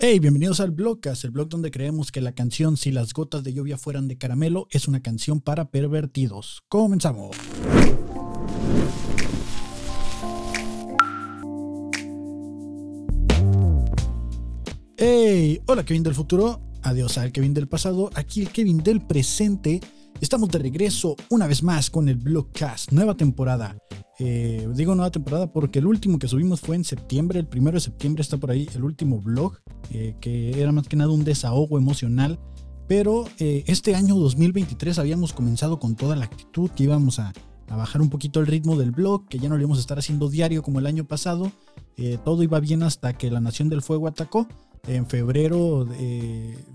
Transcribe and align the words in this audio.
Hey, 0.00 0.20
bienvenidos 0.20 0.60
al 0.60 0.70
Blogcast, 0.70 1.24
el 1.24 1.32
blog 1.32 1.48
donde 1.48 1.72
creemos 1.72 2.12
que 2.12 2.20
la 2.20 2.30
canción 2.30 2.76
Si 2.76 2.92
las 2.92 3.12
gotas 3.12 3.42
de 3.42 3.52
lluvia 3.52 3.76
fueran 3.76 4.06
de 4.06 4.16
caramelo 4.16 4.68
es 4.70 4.86
una 4.86 5.02
canción 5.02 5.40
para 5.40 5.72
pervertidos. 5.72 6.62
Comenzamos. 6.68 7.36
Hey, 14.96 15.62
hola 15.66 15.84
Kevin 15.84 16.04
del 16.04 16.14
futuro, 16.14 16.60
adiós 16.82 17.18
al 17.18 17.32
Kevin 17.32 17.54
del 17.54 17.66
pasado, 17.66 18.10
aquí 18.14 18.42
el 18.42 18.50
Kevin 18.50 18.78
del 18.78 19.04
presente. 19.04 19.80
Estamos 20.20 20.48
de 20.48 20.58
regreso 20.58 21.14
una 21.30 21.46
vez 21.46 21.62
más 21.62 21.90
con 21.90 22.08
el 22.08 22.16
Blogcast, 22.16 22.90
nueva 22.90 23.14
temporada. 23.14 23.78
Eh, 24.18 24.68
digo 24.74 24.96
nueva 24.96 25.12
temporada 25.12 25.52
porque 25.52 25.78
el 25.78 25.86
último 25.86 26.18
que 26.18 26.26
subimos 26.26 26.60
fue 26.60 26.74
en 26.74 26.82
septiembre, 26.82 27.38
el 27.38 27.46
primero 27.46 27.76
de 27.76 27.80
septiembre 27.80 28.22
está 28.22 28.36
por 28.36 28.50
ahí 28.50 28.68
el 28.74 28.82
último 28.82 29.20
blog, 29.20 29.58
eh, 29.92 30.16
que 30.20 30.60
era 30.60 30.72
más 30.72 30.88
que 30.88 30.96
nada 30.96 31.12
un 31.12 31.22
desahogo 31.22 31.78
emocional. 31.78 32.40
Pero 32.88 33.26
eh, 33.38 33.62
este 33.68 33.94
año 33.94 34.16
2023 34.16 34.98
habíamos 34.98 35.32
comenzado 35.32 35.78
con 35.78 35.94
toda 35.94 36.16
la 36.16 36.24
actitud 36.24 36.68
que 36.70 36.84
íbamos 36.84 37.20
a, 37.20 37.32
bajar 37.68 38.00
un 38.00 38.10
poquito 38.10 38.40
el 38.40 38.48
ritmo 38.48 38.76
del 38.76 38.90
blog, 38.90 39.28
que 39.28 39.38
ya 39.38 39.48
no 39.48 39.54
lo 39.54 39.60
íbamos 39.60 39.78
a 39.78 39.82
estar 39.82 39.98
haciendo 40.00 40.28
diario 40.28 40.62
como 40.62 40.80
el 40.80 40.86
año 40.86 41.04
pasado. 41.04 41.52
todo 42.24 42.42
iba 42.42 42.58
bien 42.60 42.82
hasta 42.82 43.12
que 43.12 43.30
la 43.30 43.40
Nación 43.40 43.68
del 43.68 43.82
Fuego 43.82 44.08
atacó. 44.08 44.48
En 44.86 45.06
febrero 45.06 45.86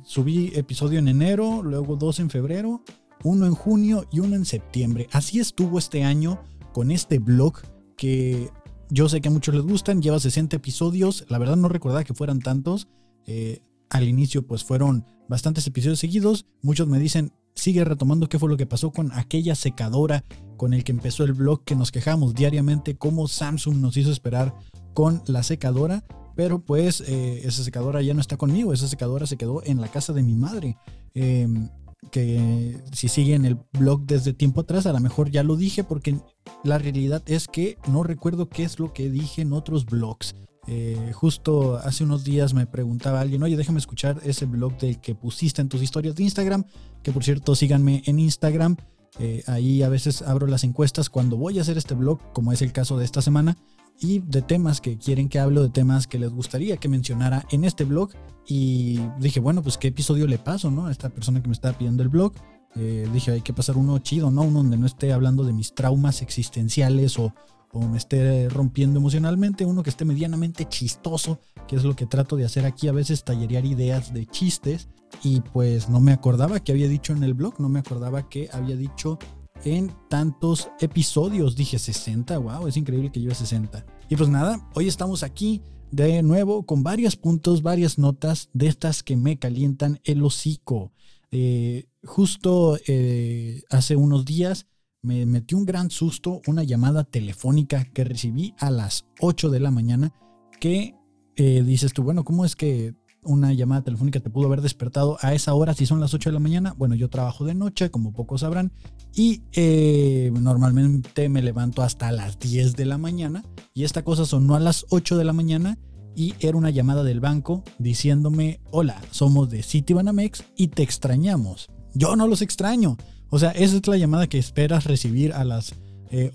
subí 0.06 0.52
episodio 0.54 1.00
en 1.00 1.08
enero, 1.08 1.64
luego 1.64 1.96
dos 1.96 2.20
en 2.20 2.30
febrero, 2.30 2.84
uno 3.24 3.46
en 3.46 3.56
junio 3.56 4.06
y 4.12 4.20
uno 4.20 4.36
en 4.36 4.46
septiembre. 4.46 5.08
Así 5.12 5.40
estuvo 5.40 5.80
este 5.80 6.04
año 6.04 6.40
con 6.74 6.92
este 6.92 7.20
blog 7.20 7.56
que 7.98 8.50
yo 8.90 9.10
sé 9.10 9.22
que 9.22 9.30
a 9.30 9.32
muchos 9.32 9.56
les 9.56 9.64
gustan, 9.64 10.02
lleva 10.02 10.20
60 10.20 10.56
episodios, 10.56 11.26
la 11.30 11.38
verdad 11.38 11.56
no 11.56 11.70
recordaba 11.70 12.04
que 12.04 12.14
fueran 12.14 12.40
tantos, 12.40 12.88
eh, 13.26 13.62
al 13.90 14.04
inicio 14.04 14.46
pues 14.46 14.64
fueron 14.64 15.06
bastantes 15.28 15.66
episodios 15.68 16.00
seguidos, 16.00 16.46
muchos 16.62 16.88
me 16.88 17.00
dicen, 17.00 17.32
sigue 17.56 17.84
retomando 17.84 18.30
qué 18.30 18.40
fue 18.40 18.50
lo 18.50 18.58
que 18.58 18.66
pasó 18.66 18.92
con 18.92 19.12
aquella 19.14 19.56
secadora 19.56 20.24
con 20.58 20.74
el 20.74 20.84
que 20.84 20.92
empezó 20.92 21.24
el 21.24 21.34
blog 21.34 21.64
que 21.64 21.76
nos 21.76 21.92
quejamos 21.92 22.34
diariamente, 22.34 22.96
cómo 22.96 23.28
Samsung 23.28 23.78
nos 23.78 23.98
hizo 23.98 24.12
esperar 24.12 24.54
con 24.94 25.22
la 25.28 25.44
secadora, 25.44 26.04
pero 26.36 26.60
pues 26.64 27.02
eh, 27.02 27.42
esa 27.46 27.64
secadora 27.64 28.02
ya 28.02 28.14
no 28.14 28.22
está 28.22 28.38
conmigo, 28.38 28.74
esa 28.74 28.88
secadora 28.88 29.28
se 29.28 29.38
quedó 29.38 29.64
en 29.66 29.82
la 29.82 29.88
casa 29.88 30.14
de 30.14 30.24
mi 30.24 30.36
madre. 30.36 30.78
Em, 31.14 31.70
que 32.12 32.80
si 32.92 33.08
siguen 33.08 33.46
el 33.46 33.58
blog 33.74 34.06
desde 34.06 34.34
tiempo 34.34 34.62
atrás, 34.62 34.86
a 34.86 34.94
lo 34.94 35.00
mejor 35.00 35.32
ya 35.32 35.44
lo 35.44 35.56
dije, 35.56 35.84
porque 35.84 36.20
la 36.64 36.78
realidad 36.78 37.24
es 37.26 37.48
que 37.48 37.78
no 37.88 38.04
recuerdo 38.04 38.50
qué 38.50 38.64
es 38.64 38.80
lo 38.80 38.94
que 38.94 39.10
dije 39.10 39.42
en 39.42 39.54
otros 39.54 39.86
blogs. 39.86 40.36
Eh, 40.68 41.12
justo 41.14 41.76
hace 41.78 42.06
unos 42.06 42.24
días 42.24 42.54
me 42.54 42.66
preguntaba 42.66 43.20
alguien, 43.20 43.44
oye, 43.44 43.58
déjame 43.58 43.80
escuchar 43.80 44.22
ese 44.24 44.46
blog 44.46 44.78
del 44.78 45.00
que 45.02 45.14
pusiste 45.14 45.62
en 45.62 45.70
tus 45.70 45.82
historias 45.82 46.16
de 46.16 46.24
Instagram, 46.24 46.64
que 47.02 47.12
por 47.12 47.24
cierto 47.24 47.56
síganme 47.56 48.04
en 48.06 48.20
Instagram. 48.20 48.78
Eh, 49.20 49.44
ahí 49.46 49.84
a 49.84 49.90
veces 49.90 50.22
abro 50.24 50.48
las 50.48 50.64
encuestas 50.64 51.10
cuando 51.10 51.38
voy 51.38 51.60
a 51.60 51.62
hacer 51.62 51.78
este 51.78 51.94
blog, 51.94 52.20
como 52.34 52.52
es 52.52 52.62
el 52.62 52.72
caso 52.72 52.98
de 52.98 53.06
esta 53.06 53.22
semana 53.22 53.58
y 54.00 54.20
de 54.20 54.42
temas 54.42 54.82
que 54.82 54.98
quieren 54.98 55.30
que 55.30 55.40
hable, 55.40 55.62
de 55.62 55.70
temas 55.70 56.08
que 56.08 56.20
les 56.20 56.32
gustaría 56.32 56.78
que 56.78 56.90
mencionara 56.90 57.46
en 57.52 57.64
este 57.64 57.86
blog. 57.86 58.12
Y 58.48 59.00
dije, 59.20 59.40
bueno, 59.40 59.62
pues 59.62 59.78
qué 59.78 59.90
episodio 59.90 60.28
le 60.28 60.38
paso, 60.38 60.70
¿no? 60.70 60.88
A 60.88 60.92
esta 60.92 61.10
persona 61.10 61.42
que 61.42 61.48
me 61.48 61.54
está 61.54 61.78
pidiendo 61.78 62.04
el 62.04 62.10
blog. 62.10 62.34
Eh, 62.76 63.08
dije, 63.14 63.32
hay 63.32 63.42
que 63.42 63.54
pasar 63.54 63.78
uno 63.78 63.98
chido, 64.00 64.32
¿no? 64.32 64.42
Uno 64.42 64.60
donde 64.60 64.78
no 64.78 64.86
esté 64.86 65.14
hablando 65.14 65.44
de 65.44 65.54
mis 65.54 65.74
traumas 65.74 66.22
existenciales 66.22 67.18
o, 67.20 67.34
o 67.72 67.88
me 67.88 67.98
esté 67.98 68.50
rompiendo 68.50 69.00
emocionalmente. 69.00 69.66
Uno 69.66 69.84
que 69.84 69.90
esté 69.90 70.04
medianamente 70.04 70.66
chistoso, 70.68 71.40
que 71.68 71.78
es 71.78 71.84
lo 71.84 71.96
que 71.96 72.06
trato 72.06 72.36
de 72.36 72.46
hacer 72.46 72.66
aquí. 72.66 72.90
A 72.90 72.94
veces 72.94 73.24
tallerear 73.24 73.66
ideas 73.66 74.14
de 74.14 74.26
chistes. 74.26 74.90
Y 75.24 75.42
pues 75.42 75.90
no 75.90 76.00
me 76.00 76.12
acordaba 76.12 76.60
que 76.60 76.72
había 76.72 76.88
dicho 76.88 77.14
en 77.14 77.24
el 77.24 77.34
blog, 77.34 77.60
no 77.60 77.70
me 77.70 77.80
acordaba 77.80 78.28
que 78.30 78.50
había 78.52 78.76
dicho 78.76 79.20
en 79.66 79.94
tantos 80.10 80.70
episodios. 80.80 81.56
Dije 81.56 81.80
60, 81.80 82.38
wow, 82.38 82.68
es 82.68 82.78
increíble 82.78 83.12
que 83.12 83.20
lleve 83.20 83.36
60. 83.36 83.86
Y 84.10 84.16
pues 84.16 84.30
nada, 84.30 84.70
hoy 84.76 84.88
estamos 84.88 85.24
aquí 85.24 85.62
de 85.92 86.24
nuevo 86.24 86.66
con 86.66 86.84
varios 86.84 87.16
puntos, 87.16 87.62
varias 87.62 87.98
notas 87.98 88.50
de 88.54 88.68
estas 88.68 89.04
que 89.04 89.16
me 89.16 89.38
calientan 89.38 90.00
el 90.04 90.24
hocico. 90.24 90.92
Eh, 91.32 91.86
justo 92.04 92.78
eh, 92.88 93.64
hace 93.70 93.96
unos 93.96 94.26
días 94.26 94.68
me 95.02 95.26
metió 95.26 95.58
un 95.58 95.66
gran 95.66 95.90
susto 95.90 96.42
una 96.48 96.64
llamada 96.64 97.04
telefónica 97.04 97.86
que 97.86 98.04
recibí 98.04 98.54
a 98.60 98.72
las 98.72 99.06
8 99.20 99.50
de 99.50 99.60
la 99.60 99.72
mañana 99.72 100.14
que 100.60 100.96
eh, 101.36 101.64
dices 101.66 101.94
tú, 101.94 102.04
bueno, 102.04 102.24
¿cómo 102.24 102.46
es 102.46 102.56
que 102.56 102.94
una 103.26 103.54
llamada 103.54 103.84
telefónica 103.84 104.20
te 104.20 104.30
pudo 104.30 104.48
haber 104.48 104.62
despertado 104.62 105.18
a 105.22 105.34
esa 105.34 105.54
hora 105.54 105.74
si 105.74 105.86
son 105.86 106.00
las 106.00 106.14
8 106.14 106.30
de 106.30 106.34
la 106.34 106.40
mañana. 106.40 106.74
Bueno, 106.78 106.96
yo 106.96 107.10
trabajo 107.10 107.46
de 107.46 107.54
noche, 107.54 107.92
como 107.92 108.14
pocos 108.14 108.42
sabrán, 108.42 108.72
y 109.14 109.44
eh, 109.54 110.32
normalmente 110.40 111.30
me 111.30 111.42
levanto 111.42 111.82
hasta 111.84 112.12
las 112.12 112.40
10 112.40 112.76
de 112.76 112.86
la 112.86 112.98
mañana. 112.98 113.44
Y 113.74 113.84
esta 113.84 114.04
cosa 114.04 114.26
sonó 114.26 114.56
a 114.56 114.60
las 114.60 114.86
8 114.90 115.18
de 115.18 115.24
la 115.24 115.34
mañana 115.34 115.78
y 116.16 116.36
era 116.40 116.58
una 116.58 116.70
llamada 116.70 117.04
del 117.04 117.20
banco 117.20 117.64
diciéndome, 117.80 118.62
hola, 118.72 119.02
somos 119.12 119.50
de 119.50 119.64
Citibanamex 119.64 120.44
y 120.56 120.68
te 120.68 120.84
extrañamos. 120.84 121.70
Yo 121.94 122.16
no 122.16 122.28
los 122.28 122.42
extraño. 122.42 122.98
O 123.30 123.40
sea, 123.40 123.52
esa 123.52 123.78
es 123.78 123.88
la 123.88 123.98
llamada 123.98 124.28
que 124.28 124.38
esperas 124.38 124.86
recibir 124.86 125.34
a 125.34 125.44
las 125.44 125.74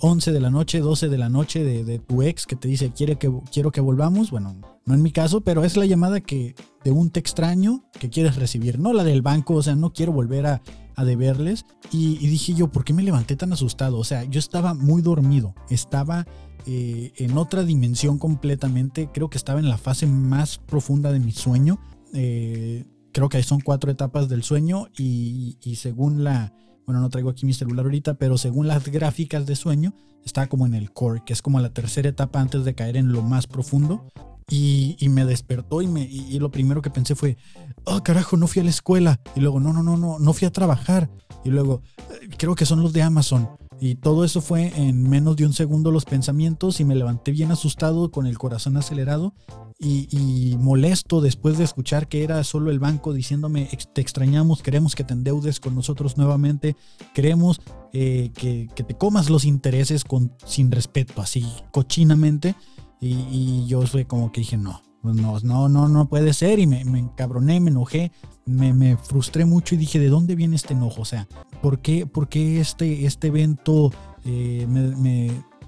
11 0.00 0.30
eh, 0.30 0.32
de 0.32 0.40
la 0.40 0.50
noche, 0.50 0.80
12 0.80 1.08
de 1.08 1.18
la 1.18 1.28
noche 1.28 1.62
de, 1.62 1.98
tu 1.98 2.22
ex 2.22 2.46
que 2.46 2.56
te 2.56 2.68
dice 2.68 2.90
quiere 2.90 3.16
que, 3.16 3.32
quiero 3.52 3.70
que 3.70 3.80
volvamos. 3.80 4.30
Bueno, 4.30 4.60
no 4.84 4.94
en 4.94 5.02
mi 5.02 5.12
caso, 5.12 5.40
pero 5.40 5.64
es 5.64 5.76
la 5.76 5.86
llamada 5.86 6.20
que 6.20 6.54
de 6.84 6.90
un 6.90 7.10
te 7.10 7.20
extraño 7.20 7.84
que 7.98 8.10
quieres 8.10 8.36
recibir, 8.36 8.78
no 8.78 8.92
la 8.92 9.04
del 9.04 9.22
banco, 9.22 9.54
o 9.54 9.62
sea, 9.62 9.76
no 9.76 9.92
quiero 9.92 10.12
volver 10.12 10.46
a, 10.46 10.62
deberles. 11.04 11.64
Y, 11.92 12.16
dije 12.26 12.54
yo, 12.54 12.72
¿por 12.72 12.84
qué 12.84 12.92
me 12.92 13.04
levanté 13.04 13.36
tan 13.36 13.52
asustado? 13.52 13.98
O 13.98 14.04
sea, 14.04 14.24
yo 14.24 14.40
estaba 14.40 14.74
muy 14.74 15.00
dormido, 15.00 15.54
estaba 15.70 16.26
eh, 16.66 17.12
en 17.18 17.38
otra 17.38 17.62
dimensión 17.62 18.18
completamente, 18.18 19.08
creo 19.14 19.30
que 19.30 19.38
estaba 19.38 19.60
en 19.60 19.68
la 19.68 19.78
fase 19.78 20.08
más 20.08 20.58
profunda 20.58 21.12
de 21.12 21.20
mi 21.20 21.30
sueño. 21.30 21.78
Eh, 22.14 22.84
creo 23.12 23.28
que 23.28 23.40
son 23.44 23.60
cuatro 23.60 23.92
etapas 23.92 24.28
del 24.28 24.42
sueño 24.42 24.88
y 24.96 25.56
según 25.76 26.24
la 26.24 26.52
bueno, 26.88 27.02
no 27.02 27.10
traigo 27.10 27.28
aquí 27.28 27.44
mi 27.44 27.52
celular 27.52 27.84
ahorita, 27.84 28.14
pero 28.14 28.38
según 28.38 28.66
las 28.66 28.88
gráficas 28.88 29.44
de 29.44 29.56
sueño, 29.56 29.92
está 30.24 30.46
como 30.46 30.64
en 30.64 30.72
el 30.72 30.90
core, 30.90 31.20
que 31.22 31.34
es 31.34 31.42
como 31.42 31.60
la 31.60 31.68
tercera 31.68 32.08
etapa 32.08 32.40
antes 32.40 32.64
de 32.64 32.74
caer 32.74 32.96
en 32.96 33.12
lo 33.12 33.20
más 33.20 33.46
profundo. 33.46 34.06
Y, 34.48 34.96
me 35.10 35.26
despertó 35.26 35.82
y, 35.82 35.86
me, 35.86 36.04
y, 36.04 36.38
lo 36.38 36.50
primero 36.50 36.80
que 36.80 36.88
pensé 36.88 37.14
fue, 37.14 37.36
oh 37.84 38.02
carajo, 38.02 38.38
no 38.38 38.46
fui 38.46 38.60
a 38.60 38.64
la 38.64 38.70
escuela. 38.70 39.20
Y 39.36 39.40
luego, 39.40 39.60
no, 39.60 39.74
no, 39.74 39.82
no, 39.82 39.98
no, 39.98 40.18
no 40.18 40.32
fui 40.32 40.48
a 40.48 40.50
trabajar. 40.50 41.10
Y 41.44 41.50
luego, 41.50 41.82
eh, 41.98 42.30
creo 42.38 42.54
que 42.54 42.64
son 42.64 42.82
los 42.82 42.94
de 42.94 43.02
Amazon. 43.02 43.50
Y 43.80 43.96
todo 43.96 44.24
eso 44.24 44.40
fue 44.40 44.72
en 44.76 45.02
menos 45.08 45.36
de 45.36 45.46
un 45.46 45.52
segundo 45.52 45.90
los 45.90 46.04
pensamientos 46.04 46.80
y 46.80 46.84
me 46.84 46.96
levanté 46.96 47.30
bien 47.30 47.52
asustado 47.52 48.10
con 48.10 48.26
el 48.26 48.36
corazón 48.36 48.76
acelerado 48.76 49.34
y, 49.80 50.56
molesto 50.58 51.20
después 51.20 51.56
de 51.56 51.64
escuchar 51.64 52.08
que 52.08 52.24
era 52.24 52.42
solo 52.42 52.70
el 52.72 52.80
banco 52.80 53.12
diciéndome 53.12 53.68
te 53.94 54.00
extrañamos, 54.00 54.62
queremos 54.62 54.96
que 54.96 55.04
te 55.04 55.14
endeudes 55.14 55.60
con 55.60 55.76
nosotros 55.76 56.16
nuevamente, 56.16 56.74
queremos 57.14 57.60
eh, 57.92 58.30
que, 58.34 58.68
te 58.74 58.94
comas 58.94 59.30
los 59.30 59.44
intereses 59.44 60.02
con, 60.02 60.32
sin 60.44 60.72
respeto, 60.72 61.22
así 61.22 61.46
cochinamente. 61.70 62.56
Y, 63.00 63.66
yo 63.66 63.86
fue 63.86 64.06
como 64.06 64.32
que 64.32 64.40
dije, 64.40 64.56
no, 64.56 64.82
no, 65.02 65.38
no, 65.40 65.68
no, 65.68 65.88
no 65.88 66.08
puede 66.08 66.32
ser. 66.32 66.58
Y 66.58 66.66
me, 66.66 66.84
me 66.84 66.98
encabroné, 66.98 67.60
me 67.60 67.70
enojé, 67.70 68.12
me, 68.46 68.72
me, 68.72 68.96
frustré 68.96 69.44
mucho 69.44 69.74
y 69.74 69.78
dije, 69.78 69.98
¿de 69.98 70.08
dónde 70.08 70.34
viene 70.34 70.56
este 70.56 70.74
enojo? 70.74 71.02
O 71.02 71.04
sea, 71.04 71.28
¿por 71.62 71.80
qué, 71.80 72.06
por 72.06 72.28
qué 72.28 72.60
este, 72.60 73.06
este 73.06 73.28
evento 73.28 73.92
eh, 74.24 74.66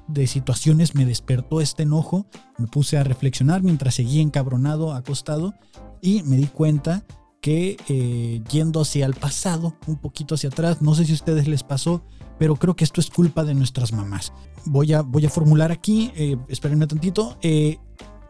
de 0.09 0.27
situaciones 0.27 0.95
me 0.95 1.05
despertó 1.05 1.61
este 1.61 1.85
enojo? 1.85 2.27
Me 2.59 2.67
puse 2.67 2.99
a 2.99 3.05
reflexionar 3.05 3.63
mientras 3.63 3.95
seguía 3.95 4.23
encabronado, 4.23 4.93
acostado, 4.93 5.55
y 6.01 6.23
me 6.23 6.37
di 6.37 6.47
cuenta 6.47 7.05
que 7.41 7.77
eh, 7.89 8.43
yendo 8.51 8.83
hacia 8.83 9.07
el 9.07 9.15
pasado, 9.15 9.75
un 9.87 9.97
poquito 9.97 10.35
hacia 10.35 10.51
atrás, 10.51 10.83
no 10.83 10.95
sé 10.95 11.05
si 11.05 11.13
a 11.13 11.15
ustedes 11.15 11.49
les 11.49 11.63
pasó, 11.63 12.03
pero 12.39 12.57
creo 12.57 12.77
que 12.77 12.85
esto 12.85 13.01
es 13.01 13.11
culpa 13.11 13.45
de 13.45 13.55
nuestras 13.55 13.93
mamás. 13.93 14.33
Voy 14.67 14.93
a, 14.93 15.03
voy 15.03 15.25
a 15.25 15.31
formular 15.31 15.73
aquí, 15.73 16.13
eh, 16.15 16.37
espérenme 16.49 16.87
tantito, 16.87 17.39
eh, 17.43 17.79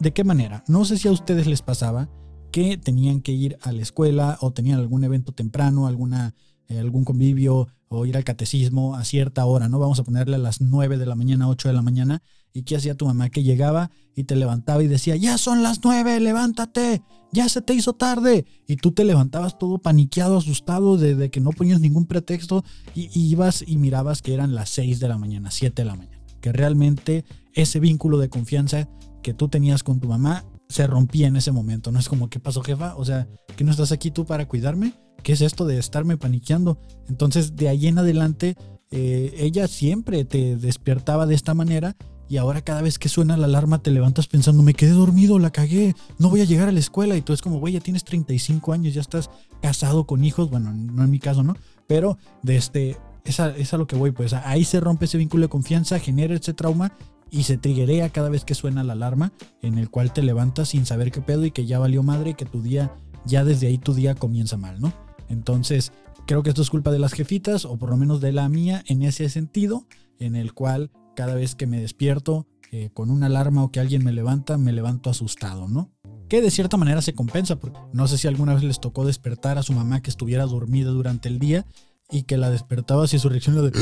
¿de 0.00 0.12
qué 0.12 0.24
manera? 0.24 0.64
No 0.66 0.84
sé 0.84 0.98
si 0.98 1.08
a 1.08 1.12
ustedes 1.12 1.46
les 1.46 1.62
pasaba 1.62 2.08
que 2.50 2.76
tenían 2.78 3.20
que 3.20 3.32
ir 3.32 3.56
a 3.62 3.72
la 3.72 3.82
escuela 3.82 4.38
o 4.40 4.52
tenían 4.52 4.80
algún 4.80 5.04
evento 5.04 5.32
temprano, 5.32 5.86
alguna, 5.86 6.34
eh, 6.68 6.78
algún 6.78 7.04
convivio 7.04 7.68
o 7.88 8.06
ir 8.06 8.16
al 8.16 8.24
catecismo 8.24 8.94
a 8.94 9.04
cierta 9.04 9.44
hora, 9.44 9.68
¿no? 9.68 9.78
Vamos 9.78 9.98
a 9.98 10.04
ponerle 10.04 10.36
a 10.36 10.38
las 10.38 10.60
9 10.60 10.96
de 10.96 11.06
la 11.06 11.16
mañana, 11.16 11.48
8 11.48 11.68
de 11.68 11.74
la 11.74 11.82
mañana. 11.82 12.22
¿Y 12.52 12.62
qué 12.62 12.76
hacía 12.76 12.94
tu 12.94 13.06
mamá? 13.06 13.30
Que 13.30 13.42
llegaba 13.42 13.90
y 14.14 14.24
te 14.24 14.36
levantaba 14.36 14.82
y 14.82 14.88
decía, 14.88 15.16
ya 15.16 15.38
son 15.38 15.62
las 15.62 15.80
9, 15.82 16.20
levántate, 16.20 17.02
ya 17.32 17.48
se 17.48 17.62
te 17.62 17.74
hizo 17.74 17.94
tarde. 17.94 18.46
Y 18.68 18.76
tú 18.76 18.92
te 18.92 19.04
levantabas 19.04 19.58
todo 19.58 19.78
paniqueado, 19.78 20.38
asustado 20.38 20.96
de, 20.96 21.30
que 21.30 21.40
no 21.40 21.50
ponías 21.50 21.80
ningún 21.80 22.06
pretexto 22.06 22.64
y, 22.94 23.08
ibas 23.12 23.64
y 23.66 23.76
mirabas 23.76 24.22
que 24.22 24.34
eran 24.34 24.54
las 24.54 24.70
6 24.70 25.00
de 25.00 25.08
la 25.08 25.18
mañana, 25.18 25.50
7 25.50 25.82
de 25.82 25.86
la 25.86 25.96
mañana. 25.96 26.22
Que 26.40 26.52
realmente 26.52 27.24
ese 27.54 27.80
vínculo 27.80 28.18
de 28.18 28.28
confianza 28.28 28.88
que 29.22 29.34
tú 29.34 29.48
tenías 29.48 29.82
con 29.82 30.00
tu 30.00 30.08
mamá 30.08 30.44
se 30.68 30.86
rompía 30.86 31.26
en 31.26 31.36
ese 31.36 31.52
momento. 31.52 31.90
No 31.90 31.98
es 31.98 32.08
como, 32.08 32.30
¿qué 32.30 32.38
pasó, 32.38 32.62
jefa? 32.62 32.94
O 32.96 33.04
sea, 33.04 33.28
¿que 33.56 33.64
no 33.64 33.72
estás 33.72 33.92
aquí 33.92 34.10
tú 34.10 34.24
para 34.24 34.46
cuidarme? 34.46 34.94
¿Qué 35.22 35.32
es 35.32 35.40
esto 35.40 35.66
de 35.66 35.78
estarme 35.78 36.16
paniqueando? 36.16 36.78
Entonces, 37.08 37.56
de 37.56 37.68
ahí 37.68 37.88
en 37.88 37.98
adelante, 37.98 38.56
eh, 38.90 39.34
ella 39.36 39.66
siempre 39.66 40.24
te 40.24 40.56
despertaba 40.56 41.26
de 41.26 41.34
esta 41.34 41.54
manera 41.54 41.96
y 42.28 42.36
ahora 42.36 42.62
cada 42.62 42.80
vez 42.80 43.00
que 43.00 43.08
suena 43.08 43.36
la 43.36 43.46
alarma 43.46 43.82
te 43.82 43.90
levantas 43.90 44.28
pensando, 44.28 44.62
me 44.62 44.74
quedé 44.74 44.92
dormido, 44.92 45.40
la 45.40 45.50
cagué, 45.50 45.96
no 46.18 46.30
voy 46.30 46.40
a 46.40 46.44
llegar 46.44 46.68
a 46.68 46.72
la 46.72 46.78
escuela. 46.78 47.16
Y 47.16 47.22
tú 47.22 47.32
es 47.32 47.42
como, 47.42 47.58
güey, 47.58 47.74
ya 47.74 47.80
tienes 47.80 48.04
35 48.04 48.72
años, 48.72 48.94
ya 48.94 49.00
estás 49.00 49.28
casado 49.60 50.04
con 50.04 50.24
hijos. 50.24 50.48
Bueno, 50.48 50.72
no 50.72 51.02
en 51.02 51.10
mi 51.10 51.18
caso, 51.18 51.42
¿no? 51.42 51.56
Pero 51.88 52.16
de 52.44 52.56
este, 52.56 52.96
es 53.24 53.40
a, 53.40 53.76
lo 53.76 53.86
que 53.86 53.96
voy, 53.96 54.12
pues 54.12 54.32
ahí 54.32 54.64
se 54.64 54.80
rompe 54.80 55.06
ese 55.06 55.18
vínculo 55.18 55.42
de 55.42 55.48
confianza, 55.48 55.98
genera 55.98 56.34
ese 56.34 56.54
trauma 56.54 56.92
y 57.30 57.44
se 57.44 57.58
triguea 57.58 58.10
cada 58.10 58.28
vez 58.28 58.44
que 58.44 58.54
suena 58.54 58.84
la 58.84 58.94
alarma 58.94 59.32
en 59.62 59.78
el 59.78 59.90
cual 59.90 60.12
te 60.12 60.22
levantas 60.22 60.70
sin 60.70 60.86
saber 60.86 61.10
qué 61.10 61.20
pedo 61.20 61.44
y 61.44 61.50
que 61.50 61.66
ya 61.66 61.78
valió 61.78 62.02
madre 62.02 62.30
y 62.30 62.34
que 62.34 62.44
tu 62.44 62.62
día, 62.62 62.92
ya 63.24 63.44
desde 63.44 63.68
ahí 63.68 63.78
tu 63.78 63.94
día 63.94 64.14
comienza 64.14 64.56
mal, 64.56 64.80
¿no? 64.80 64.92
Entonces, 65.28 65.92
creo 66.26 66.42
que 66.42 66.50
esto 66.50 66.62
es 66.62 66.70
culpa 66.70 66.90
de 66.90 66.98
las 66.98 67.12
jefitas 67.12 67.64
o 67.64 67.76
por 67.76 67.90
lo 67.90 67.96
menos 67.96 68.20
de 68.20 68.32
la 68.32 68.48
mía 68.48 68.82
en 68.86 69.02
ese 69.02 69.28
sentido, 69.28 69.86
en 70.18 70.36
el 70.36 70.52
cual 70.52 70.90
cada 71.14 71.34
vez 71.34 71.54
que 71.54 71.66
me 71.66 71.80
despierto 71.80 72.46
eh, 72.72 72.90
con 72.92 73.10
una 73.10 73.26
alarma 73.26 73.64
o 73.64 73.70
que 73.70 73.80
alguien 73.80 74.04
me 74.04 74.12
levanta, 74.12 74.56
me 74.56 74.72
levanto 74.72 75.10
asustado, 75.10 75.68
¿no? 75.68 75.90
Que 76.28 76.40
de 76.40 76.52
cierta 76.52 76.76
manera 76.76 77.02
se 77.02 77.14
compensa, 77.14 77.56
porque 77.56 77.80
no 77.92 78.06
sé 78.06 78.16
si 78.16 78.28
alguna 78.28 78.54
vez 78.54 78.62
les 78.62 78.80
tocó 78.80 79.04
despertar 79.04 79.58
a 79.58 79.64
su 79.64 79.72
mamá 79.72 80.02
que 80.02 80.10
estuviera 80.10 80.46
dormida 80.46 80.90
durante 80.90 81.28
el 81.28 81.40
día 81.40 81.66
y 82.10 82.22
que 82.22 82.36
la 82.36 82.50
despertaba 82.50 83.04
así 83.04 83.18
su 83.18 83.28
reacción 83.28 83.56
era 83.56 83.70
de 83.70 83.72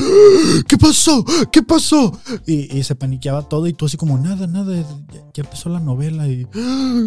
¿Qué 0.69 0.77
pasó? 0.77 1.25
¿Qué 1.51 1.63
pasó? 1.63 2.13
Y, 2.47 2.83
se 2.83 2.95
paniqueaba 2.95 3.49
todo 3.49 3.67
y 3.67 3.73
tú 3.73 3.87
así 3.87 3.97
como 3.97 4.19
nada, 4.19 4.47
nada, 4.47 4.77
ya, 5.13 5.43
empezó 5.43 5.69
la 5.69 5.81
novela 5.81 6.29
y 6.29 6.47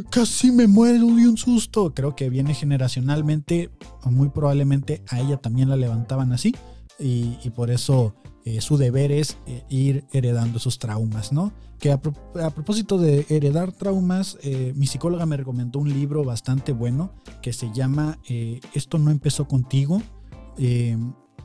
casi 0.09 0.51
me 0.51 0.67
muero 0.67 1.07
de 1.07 1.27
un 1.27 1.37
susto. 1.37 1.93
Creo 1.93 2.15
que 2.15 2.29
viene 2.29 2.53
generacionalmente, 2.53 3.69
muy 4.05 4.29
probablemente 4.29 5.03
a 5.09 5.19
ella 5.19 5.37
también 5.37 5.69
la 5.69 5.75
levantaban 5.75 6.31
así 6.33 6.55
y, 6.99 7.49
por 7.55 7.71
eso 7.71 8.13
eh, 8.45 8.61
su 8.61 8.77
deber 8.77 9.11
es 9.11 9.37
eh, 9.47 9.63
ir 9.69 10.05
heredando 10.13 10.57
esos 10.57 10.79
traumas, 10.79 11.31
¿no? 11.31 11.51
Que 11.79 11.91
a, 11.91 11.99
propósito 11.99 12.99
de 12.99 13.25
heredar 13.29 13.71
traumas, 13.71 14.37
eh, 14.43 14.73
mi 14.75 14.85
psicóloga 14.85 15.25
me 15.25 15.37
recomendó 15.37 15.79
un 15.79 15.89
libro 15.89 16.23
bastante 16.23 16.73
bueno 16.73 17.11
que 17.41 17.53
se 17.53 17.71
llama 17.73 18.19
Esto 18.73 18.99
no 18.99 19.09
empezó 19.09 19.47
contigo 19.47 20.01
eh, 20.61 20.95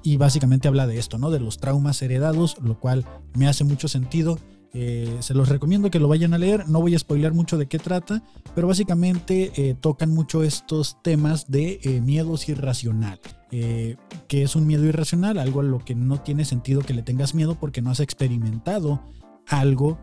y 0.02 0.18
básicamente 0.18 0.68
habla 0.68 0.86
de 0.86 0.98
esto, 0.98 1.18
¿no? 1.18 1.30
De 1.30 1.40
los 1.40 1.58
traumas 1.58 2.00
heredados, 2.02 2.58
lo 2.62 2.78
cual 2.78 3.06
me 3.34 3.48
hace 3.48 3.64
mucho 3.64 3.88
sentido. 3.88 4.38
Eh, 4.74 5.16
se 5.20 5.32
los 5.32 5.48
recomiendo 5.48 5.90
que 5.90 5.98
lo 5.98 6.06
vayan 6.06 6.34
a 6.34 6.38
leer. 6.38 6.68
No 6.68 6.82
voy 6.82 6.94
a 6.94 6.98
spoiler 6.98 7.32
mucho 7.32 7.56
de 7.56 7.66
qué 7.66 7.78
trata, 7.78 8.22
pero 8.54 8.68
básicamente 8.68 9.52
eh, 9.56 9.74
tocan 9.74 10.10
mucho 10.10 10.42
estos 10.42 11.02
temas 11.02 11.50
de 11.50 12.00
miedos 12.04 12.48
irracionales. 12.48 13.20
que 13.48 14.42
es 14.42 14.54
un 14.54 14.66
miedo 14.66 14.84
irracional? 14.84 15.38
Algo 15.38 15.60
a 15.60 15.64
lo 15.64 15.78
que 15.78 15.94
no 15.94 16.20
tiene 16.20 16.44
sentido 16.44 16.82
que 16.82 16.92
le 16.94 17.02
tengas 17.02 17.34
miedo 17.34 17.58
porque 17.58 17.80
no 17.80 17.90
has 17.90 18.00
experimentado 18.00 19.02
algo 19.46 19.98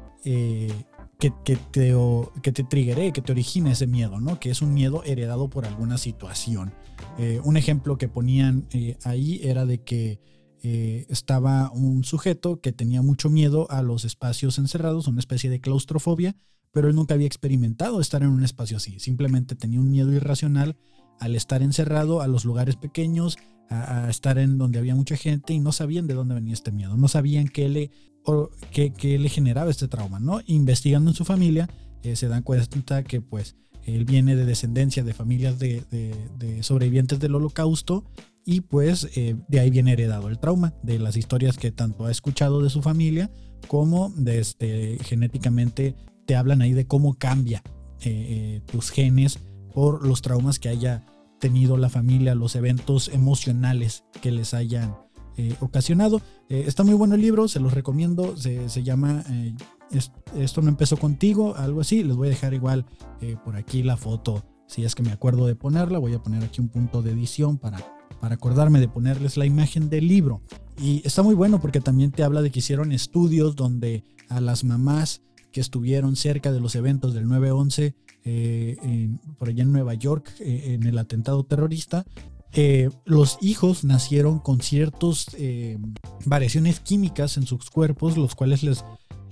que, 1.23 1.31
te, 1.55 1.95
que 2.41 2.51
te 2.51 2.65
que 3.13 3.21
te 3.21 3.31
origine 3.31 3.71
ese 3.71 3.87
miedo, 3.87 4.19
¿no? 4.19 4.41
Que 4.41 4.49
es 4.49 4.61
un 4.61 4.73
miedo 4.73 5.03
heredado 5.05 5.49
por 5.49 5.65
alguna 5.65 5.97
situación. 5.97 6.73
Eh, 7.17 7.39
un 7.45 7.55
ejemplo 7.55 7.97
que 7.97 8.09
ponían 8.09 8.67
eh, 8.71 8.97
ahí 9.05 9.39
era 9.41 9.65
de 9.65 9.81
que 9.81 10.19
eh, 10.63 11.05
estaba 11.07 11.71
un 11.71 12.03
sujeto 12.03 12.59
que 12.59 12.73
tenía 12.73 13.01
mucho 13.01 13.29
miedo 13.29 13.71
a 13.71 13.81
los 13.81 14.03
espacios 14.03 14.57
encerrados, 14.57 15.07
una 15.07 15.21
especie 15.21 15.49
de 15.49 15.61
claustrofobia, 15.61 16.35
pero 16.73 16.89
él 16.89 16.95
nunca 16.95 17.13
había 17.13 17.27
experimentado 17.27 18.01
estar 18.01 18.21
en 18.21 18.29
un 18.29 18.43
espacio 18.43 18.75
así. 18.75 18.99
Simplemente 18.99 19.55
tenía 19.55 19.79
un 19.79 19.91
miedo 19.91 20.11
irracional 20.11 20.75
al 21.21 21.35
estar 21.35 21.61
encerrado 21.61 22.21
a 22.21 22.27
los 22.27 22.43
lugares 22.43 22.75
pequeños, 22.75 23.37
a, 23.69 24.09
estar 24.09 24.37
en 24.39 24.57
donde 24.57 24.79
había 24.79 24.93
mucha 24.93 25.15
gente 25.15 25.53
y 25.53 25.59
no 25.59 25.71
sabían 25.71 26.05
de 26.05 26.15
dónde 26.15 26.35
venía 26.35 26.53
este 26.53 26.73
miedo, 26.73 26.97
no 26.97 27.07
sabían 27.07 27.47
qué 27.47 27.69
le, 27.69 27.91
qué, 28.71 29.19
le 29.19 29.29
generaba 29.29 29.71
este 29.71 29.87
trauma, 29.87 30.19
¿no? 30.19 30.41
Investigando 30.45 31.11
en 31.11 31.15
su 31.15 31.25
familia, 31.25 31.69
se 32.13 32.27
dan 32.27 32.43
cuenta 32.43 33.03
que 33.03 33.21
pues 33.21 33.55
él 33.85 34.05
viene 34.05 34.35
de 34.35 34.45
descendencia 34.45 35.03
de 35.03 35.13
familias 35.13 35.59
de, 35.59 35.83
sobrevivientes 36.61 37.19
del 37.19 37.35
holocausto 37.35 38.03
y 38.45 38.61
pues 38.61 39.09
eh, 39.15 39.35
de 39.47 39.59
ahí 39.59 39.69
viene 39.69 39.93
heredado 39.93 40.27
el 40.29 40.39
trauma, 40.39 40.73
de 40.83 40.99
las 40.99 41.15
historias 41.15 41.57
que 41.57 41.71
tanto 41.71 42.05
ha 42.05 42.11
escuchado 42.11 42.61
de 42.61 42.69
su 42.69 42.81
familia 42.81 43.31
como 43.67 44.09
de 44.09 44.39
este, 44.39 44.97
genéticamente 45.03 45.95
te 46.25 46.35
hablan 46.35 46.61
ahí 46.61 46.73
de 46.73 46.85
cómo 46.85 47.13
cambia 47.13 47.63
eh, 48.01 48.11
eh, 48.11 48.61
tus 48.69 48.89
genes 48.89 49.39
por 49.73 50.05
los 50.05 50.21
traumas 50.21 50.59
que 50.59 50.69
haya 50.69 51.05
tenido 51.39 51.77
la 51.77 51.89
familia, 51.89 52.35
los 52.35 52.55
eventos 52.55 53.09
emocionales 53.09 54.03
que 54.21 54.31
les 54.31 54.53
hayan 54.53 54.95
ocasionado. 55.59 56.21
está 56.49 56.83
muy 56.83 56.93
bueno 56.93 57.15
el 57.15 57.21
libro, 57.21 57.47
se 57.47 57.59
los 57.59 57.73
recomiendo, 57.73 58.37
se, 58.37 58.69
se 58.69 58.83
llama 58.83 59.23
esto 60.35 60.61
no 60.61 60.69
empezó 60.69 60.97
contigo, 60.97 61.55
algo 61.55 61.81
así. 61.81 62.03
Les 62.03 62.15
voy 62.15 62.27
a 62.27 62.31
dejar 62.31 62.53
igual 62.53 62.85
eh, 63.21 63.35
por 63.43 63.55
aquí 63.55 63.83
la 63.83 63.97
foto, 63.97 64.43
si 64.67 64.83
es 64.83 64.95
que 64.95 65.03
me 65.03 65.11
acuerdo 65.11 65.45
de 65.45 65.55
ponerla. 65.55 65.99
Voy 65.99 66.13
a 66.13 66.21
poner 66.21 66.43
aquí 66.43 66.61
un 66.61 66.69
punto 66.69 67.01
de 67.01 67.11
edición 67.11 67.57
para, 67.57 67.77
para 68.19 68.35
acordarme 68.35 68.79
de 68.79 68.87
ponerles 68.87 69.37
la 69.37 69.45
imagen 69.45 69.89
del 69.89 70.07
libro. 70.07 70.41
Y 70.77 71.01
está 71.05 71.21
muy 71.23 71.35
bueno 71.35 71.59
porque 71.59 71.81
también 71.81 72.11
te 72.11 72.23
habla 72.23 72.41
de 72.41 72.51
que 72.51 72.59
hicieron 72.59 72.91
estudios 72.91 73.55
donde 73.55 74.03
a 74.29 74.41
las 74.41 74.63
mamás 74.63 75.21
que 75.51 75.61
estuvieron 75.61 76.15
cerca 76.15 76.51
de 76.51 76.59
los 76.59 76.75
eventos 76.75 77.13
del 77.13 77.27
9-11 77.27 77.93
eh, 78.25 79.09
por 79.37 79.49
allá 79.49 79.63
en 79.63 79.71
Nueva 79.71 79.93
York 79.93 80.33
eh, 80.39 80.73
en 80.73 80.83
el 80.87 80.97
atentado 80.97 81.43
terrorista, 81.43 82.05
los 83.05 83.37
hijos 83.41 83.83
nacieron 83.83 84.39
con 84.39 84.61
ciertas 84.61 85.27
variaciones 86.25 86.79
químicas 86.79 87.37
en 87.37 87.47
sus 87.47 87.69
cuerpos, 87.69 88.17
los 88.17 88.35
cuales 88.35 88.63
les 88.63 88.83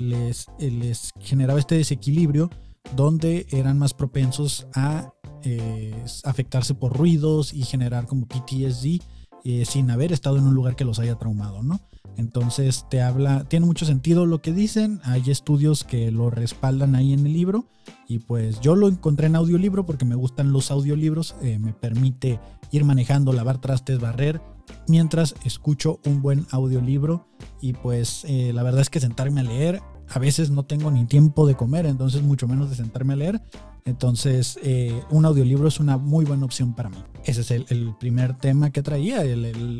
les, 0.01 1.13
generaba 1.19 1.59
este 1.59 1.75
desequilibrio 1.75 2.49
donde 2.95 3.45
eran 3.51 3.77
más 3.77 3.93
propensos 3.93 4.67
a 4.73 5.13
eh, 5.43 5.93
afectarse 6.23 6.73
por 6.73 6.97
ruidos 6.97 7.53
y 7.53 7.63
generar 7.63 8.05
como 8.05 8.27
PTSD 8.27 9.01
eh, 9.43 9.65
sin 9.65 9.89
haber 9.89 10.11
estado 10.11 10.37
en 10.37 10.45
un 10.45 10.53
lugar 10.53 10.75
que 10.75 10.85
los 10.85 10.99
haya 10.99 11.15
traumado, 11.15 11.63
¿no? 11.63 11.79
Entonces 12.17 12.85
te 12.89 13.01
habla, 13.01 13.45
tiene 13.45 13.65
mucho 13.65 13.85
sentido 13.85 14.25
lo 14.25 14.41
que 14.41 14.51
dicen, 14.51 14.99
hay 15.03 15.31
estudios 15.31 15.83
que 15.83 16.11
lo 16.11 16.29
respaldan 16.29 16.93
ahí 16.95 17.13
en 17.13 17.25
el 17.25 17.33
libro 17.33 17.65
y 18.07 18.19
pues 18.19 18.59
yo 18.59 18.75
lo 18.75 18.87
encontré 18.87 19.27
en 19.27 19.35
audiolibro 19.35 19.85
porque 19.85 20.05
me 20.05 20.15
gustan 20.15 20.51
los 20.51 20.69
audiolibros, 20.69 21.35
eh, 21.41 21.57
me 21.57 21.73
permite 21.73 22.39
ir 22.71 22.85
manejando, 22.85 23.33
lavar 23.33 23.59
trastes, 23.59 23.99
barrer, 23.99 24.41
mientras 24.87 25.35
escucho 25.43 25.99
un 26.05 26.21
buen 26.21 26.47
audiolibro 26.51 27.27
y 27.61 27.73
pues 27.73 28.25
la 28.27 28.63
verdad 28.63 28.81
es 28.81 28.89
que 28.89 28.99
sentarme 28.99 29.41
a 29.41 29.43
leer 29.43 29.81
a 30.13 30.19
veces 30.19 30.49
no 30.49 30.63
tengo 30.63 30.91
ni 30.91 31.05
tiempo 31.05 31.47
de 31.47 31.55
comer, 31.55 31.85
entonces 31.85 32.21
mucho 32.21 32.47
menos 32.47 32.69
de 32.69 32.75
sentarme 32.75 33.13
a 33.13 33.17
leer. 33.17 33.41
Entonces, 33.85 34.59
eh, 34.61 35.01
un 35.09 35.25
audiolibro 35.25 35.67
es 35.67 35.79
una 35.79 35.97
muy 35.97 36.25
buena 36.25 36.45
opción 36.45 36.75
para 36.75 36.89
mí. 36.89 36.97
Ese 37.23 37.41
es 37.41 37.51
el, 37.51 37.95
primer 37.99 38.37
tema 38.37 38.71
que 38.71 38.83
traía, 38.83 39.23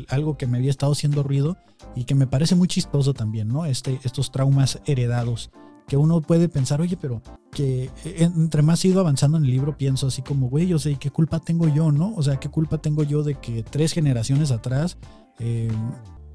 algo 0.08 0.36
que 0.36 0.46
me 0.46 0.58
había 0.58 0.70
estado 0.70 0.92
haciendo 0.92 1.22
ruido 1.22 1.56
y 1.94 2.04
que 2.04 2.14
me 2.14 2.26
parece 2.26 2.54
muy 2.54 2.66
chistoso 2.66 3.14
también, 3.14 3.48
¿no? 3.48 3.66
Este, 3.66 4.00
estos 4.04 4.32
traumas 4.32 4.80
heredados 4.86 5.50
que 5.92 5.98
uno 5.98 6.22
puede 6.22 6.48
pensar, 6.48 6.80
oye, 6.80 6.96
pero 6.96 7.20
que 7.50 7.90
entre 8.06 8.62
más 8.62 8.82
he 8.82 8.88
ido 8.88 9.00
avanzando 9.00 9.36
en 9.36 9.44
el 9.44 9.50
libro, 9.50 9.76
pienso 9.76 10.06
así 10.06 10.22
como, 10.22 10.48
güey, 10.48 10.66
yo 10.66 10.78
sé, 10.78 10.96
¿qué 10.96 11.10
culpa 11.10 11.38
tengo 11.38 11.68
yo, 11.68 11.92
no? 11.92 12.14
O 12.16 12.22
sea, 12.22 12.40
¿qué 12.40 12.48
culpa 12.48 12.78
tengo 12.78 13.02
yo 13.02 13.22
de 13.22 13.34
que 13.34 13.62
tres 13.62 13.92
generaciones 13.92 14.52
atrás 14.52 14.96
eh, 15.38 15.70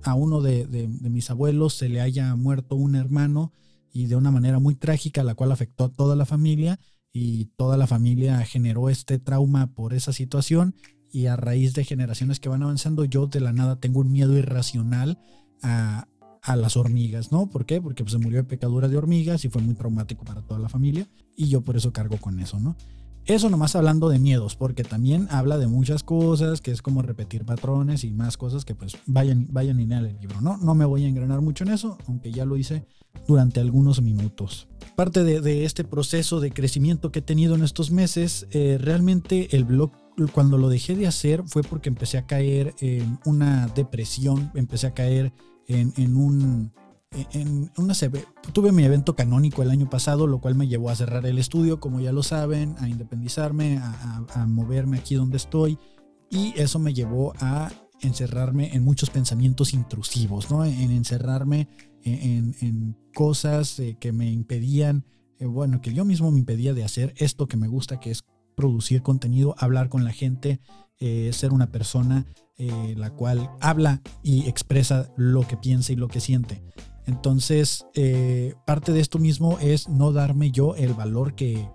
a 0.04 0.14
uno 0.14 0.42
de, 0.42 0.68
de 0.68 1.10
mis 1.10 1.32
abuelos 1.32 1.74
se 1.74 1.90
le 1.90 2.02
haya 2.02 2.36
muerto 2.36 2.76
un 2.76 2.94
hermano? 2.96 3.52
y 3.92 4.06
de 4.06 4.16
una 4.16 4.30
manera 4.30 4.60
muy 4.60 4.76
trágica, 4.76 5.24
la 5.24 5.34
cual 5.34 5.52
afectó 5.52 5.86
a 5.86 5.90
toda 5.92 6.16
la 6.16 6.28
familia 6.28 6.80
y 7.12 7.46
toda 7.58 7.78
la 7.78 7.88
familia 7.88 8.46
generó 8.46 8.90
este 8.90 9.18
trauma 9.18 9.74
por 9.74 9.96
esa 9.96 10.14
situación 10.14 10.76
y 11.12 11.26
a 11.26 11.36
raíz 11.36 11.74
de 11.74 11.84
generaciones 11.84 12.40
que 12.40 12.50
van 12.50 12.62
avanzando, 12.62 13.06
yo 13.06 13.26
de 13.26 13.40
la 13.40 13.54
nada 13.54 13.80
tengo 13.80 14.02
un 14.02 14.12
miedo 14.12 14.38
irracional 14.38 15.18
a, 15.64 16.08
a 16.48 16.56
las 16.56 16.78
hormigas, 16.78 17.32
¿no? 17.32 17.50
¿Por 17.50 17.66
qué? 17.66 17.82
Porque 17.82 18.04
pues, 18.04 18.14
se 18.14 18.20
murió 18.20 18.38
de 18.38 18.46
pecadura 18.46 18.88
de 18.88 18.98
hormigas 18.98 19.44
y 19.46 19.50
fue 19.50 19.62
muy 19.62 19.76
traumático 19.76 20.24
para 20.24 20.42
toda 20.42 20.60
la 20.60 20.70
familia 20.70 21.08
y 21.36 21.50
yo 21.50 21.62
por 21.62 21.76
eso 21.76 21.92
cargo 21.92 22.18
con 22.18 22.40
eso, 22.40 22.60
¿no? 22.60 22.76
Eso 23.26 23.50
nomás 23.50 23.76
hablando 23.76 24.08
de 24.08 24.20
miedos, 24.20 24.56
porque 24.56 24.86
también 24.86 25.28
habla 25.30 25.58
de 25.58 25.68
muchas 25.68 26.02
cosas, 26.02 26.62
que 26.62 26.72
es 26.72 26.82
como 26.82 27.02
repetir 27.02 27.44
patrones 27.44 28.06
y 28.06 28.12
más 28.12 28.38
cosas 28.38 28.64
que 28.64 28.74
pues 28.74 28.98
vayan, 29.06 29.48
vayan 29.52 29.82
en 29.82 29.92
el 29.92 30.18
libro, 30.22 30.40
¿no? 30.40 30.56
No 30.56 30.76
me 30.76 30.86
voy 30.86 31.04
a 31.04 31.10
engranar 31.10 31.42
mucho 31.42 31.66
en 31.66 31.72
eso, 31.72 31.98
aunque 32.08 32.32
ya 32.32 32.46
lo 32.46 32.56
hice 32.56 32.86
durante 33.28 33.60
algunos 33.60 34.02
minutos. 34.02 34.70
Parte 34.96 35.26
de, 35.26 35.66
este 35.66 35.84
proceso 35.84 36.40
de 36.40 36.52
crecimiento 36.52 37.12
que 37.12 37.20
he 37.20 37.22
tenido 37.22 37.56
en 37.56 37.66
estos 37.66 37.92
meses, 37.92 38.48
eh, 38.52 38.78
realmente 38.80 39.54
el 39.58 39.66
blog 39.66 39.92
cuando 40.34 40.58
lo 40.58 40.70
dejé 40.70 40.96
de 40.96 41.06
hacer 41.06 41.44
fue 41.46 41.62
porque 41.62 41.90
empecé 41.90 42.18
a 42.18 42.26
caer 42.26 42.74
en 42.80 43.20
una 43.26 43.68
depresión, 43.68 44.52
empecé 44.56 44.88
a 44.88 44.94
caer 44.94 45.34
en, 45.68 46.16
un 46.16 46.72
en 47.32 47.72
una 47.78 47.94
tuve 48.54 48.72
mi 48.72 48.84
evento 48.84 49.16
canónico 49.16 49.62
el 49.62 49.72
año 49.72 49.90
pasado, 49.90 50.28
lo 50.28 50.40
cual 50.40 50.56
me 50.56 50.68
llevó 50.68 50.90
a 50.90 50.96
cerrar 50.96 51.26
el 51.26 51.38
estudio, 51.38 51.80
como 51.80 52.00
ya 52.00 52.12
lo 52.12 52.24
saben, 52.24 52.76
a 52.80 52.90
independizarme, 52.90 53.80
a, 53.82 54.46
moverme 54.48 54.98
aquí 54.98 55.16
donde 55.16 55.38
estoy. 55.38 55.78
Y 56.30 56.54
eso 56.58 56.80
me 56.80 56.94
llevó 56.94 57.34
a 57.40 57.72
encerrarme 58.02 58.76
en 58.76 58.84
muchos 58.84 59.10
pensamientos 59.10 59.74
intrusivos, 59.74 60.52
¿no? 60.52 60.66
En 60.66 60.92
encerrarme 60.92 61.68
en, 62.04 62.96
cosas 63.14 63.80
eh, 63.80 63.98
que 64.00 64.12
me 64.12 64.32
impedían, 64.32 65.04
eh, 65.40 65.46
bueno, 65.48 65.82
que 65.82 65.92
yo 65.92 66.06
mismo 66.06 66.30
me 66.30 66.38
impedía 66.38 66.76
de 66.76 66.84
hacer 66.84 67.16
esto 67.18 67.48
que 67.48 67.58
me 67.58 67.68
gusta, 67.68 68.00
que 68.00 68.12
es 68.12 68.24
producir 68.56 69.02
contenido, 69.02 69.56
hablar 69.58 69.90
con 69.90 70.04
la 70.04 70.12
gente, 70.12 70.60
eh, 71.00 71.32
ser 71.34 71.52
una 71.52 71.72
persona 71.72 72.28
la 72.58 73.12
cual 73.12 73.52
habla 73.62 74.02
y 74.24 74.48
expresa 74.48 75.12
lo 75.16 75.48
que 75.48 75.58
piensa 75.58 75.94
y 75.94 75.96
lo 75.96 76.08
que 76.08 76.20
siente. 76.20 76.64
Entonces, 77.08 77.86
eh, 77.96 78.54
parte 78.66 78.92
de 78.92 79.00
esto 79.00 79.18
mismo 79.18 79.58
es 79.60 79.88
no 79.88 80.12
darme 80.12 80.52
yo 80.52 80.76
el 80.76 80.94
valor 80.94 81.34
que, 81.34 81.70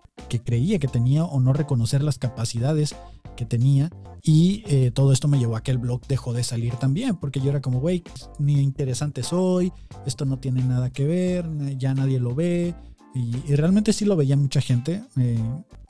creía 0.45 0.79
que 0.79 0.89
tenía 0.89 1.25
o 1.25 1.41
no 1.41 1.53
reconocer 1.53 2.03
las 2.03 2.19
capacidades 2.19 2.95
que 3.35 3.47
tenía. 3.47 3.91
Y 4.23 4.63
eh, 4.67 4.91
todo 4.93 5.13
esto 5.13 5.29
me 5.29 5.39
llevó 5.39 5.57
a 5.57 5.63
que 5.63 5.71
el 5.71 5.79
blog 5.79 6.07
dejó 6.07 6.33
de 6.33 6.45
salir 6.45 6.77
también, 6.77 7.17
porque 7.17 7.41
yo 7.41 7.51
era 7.51 7.61
como, 7.61 7.81
güey, 7.81 8.05
ni 8.39 8.61
interesante 8.61 9.23
soy, 9.23 9.73
esto 10.07 10.25
no 10.27 10.39
tiene 10.39 10.63
nada 10.63 10.91
que 10.91 11.07
ver, 11.07 11.47
ya 11.79 11.95
nadie 11.95 12.21
lo 12.21 12.35
ve. 12.35 12.75
Y, 13.15 13.55
realmente 13.57 13.93
sí 13.93 14.05
lo 14.05 14.17
veía 14.17 14.37
mucha 14.37 14.61
gente. 14.61 15.03
Eh, 15.17 15.39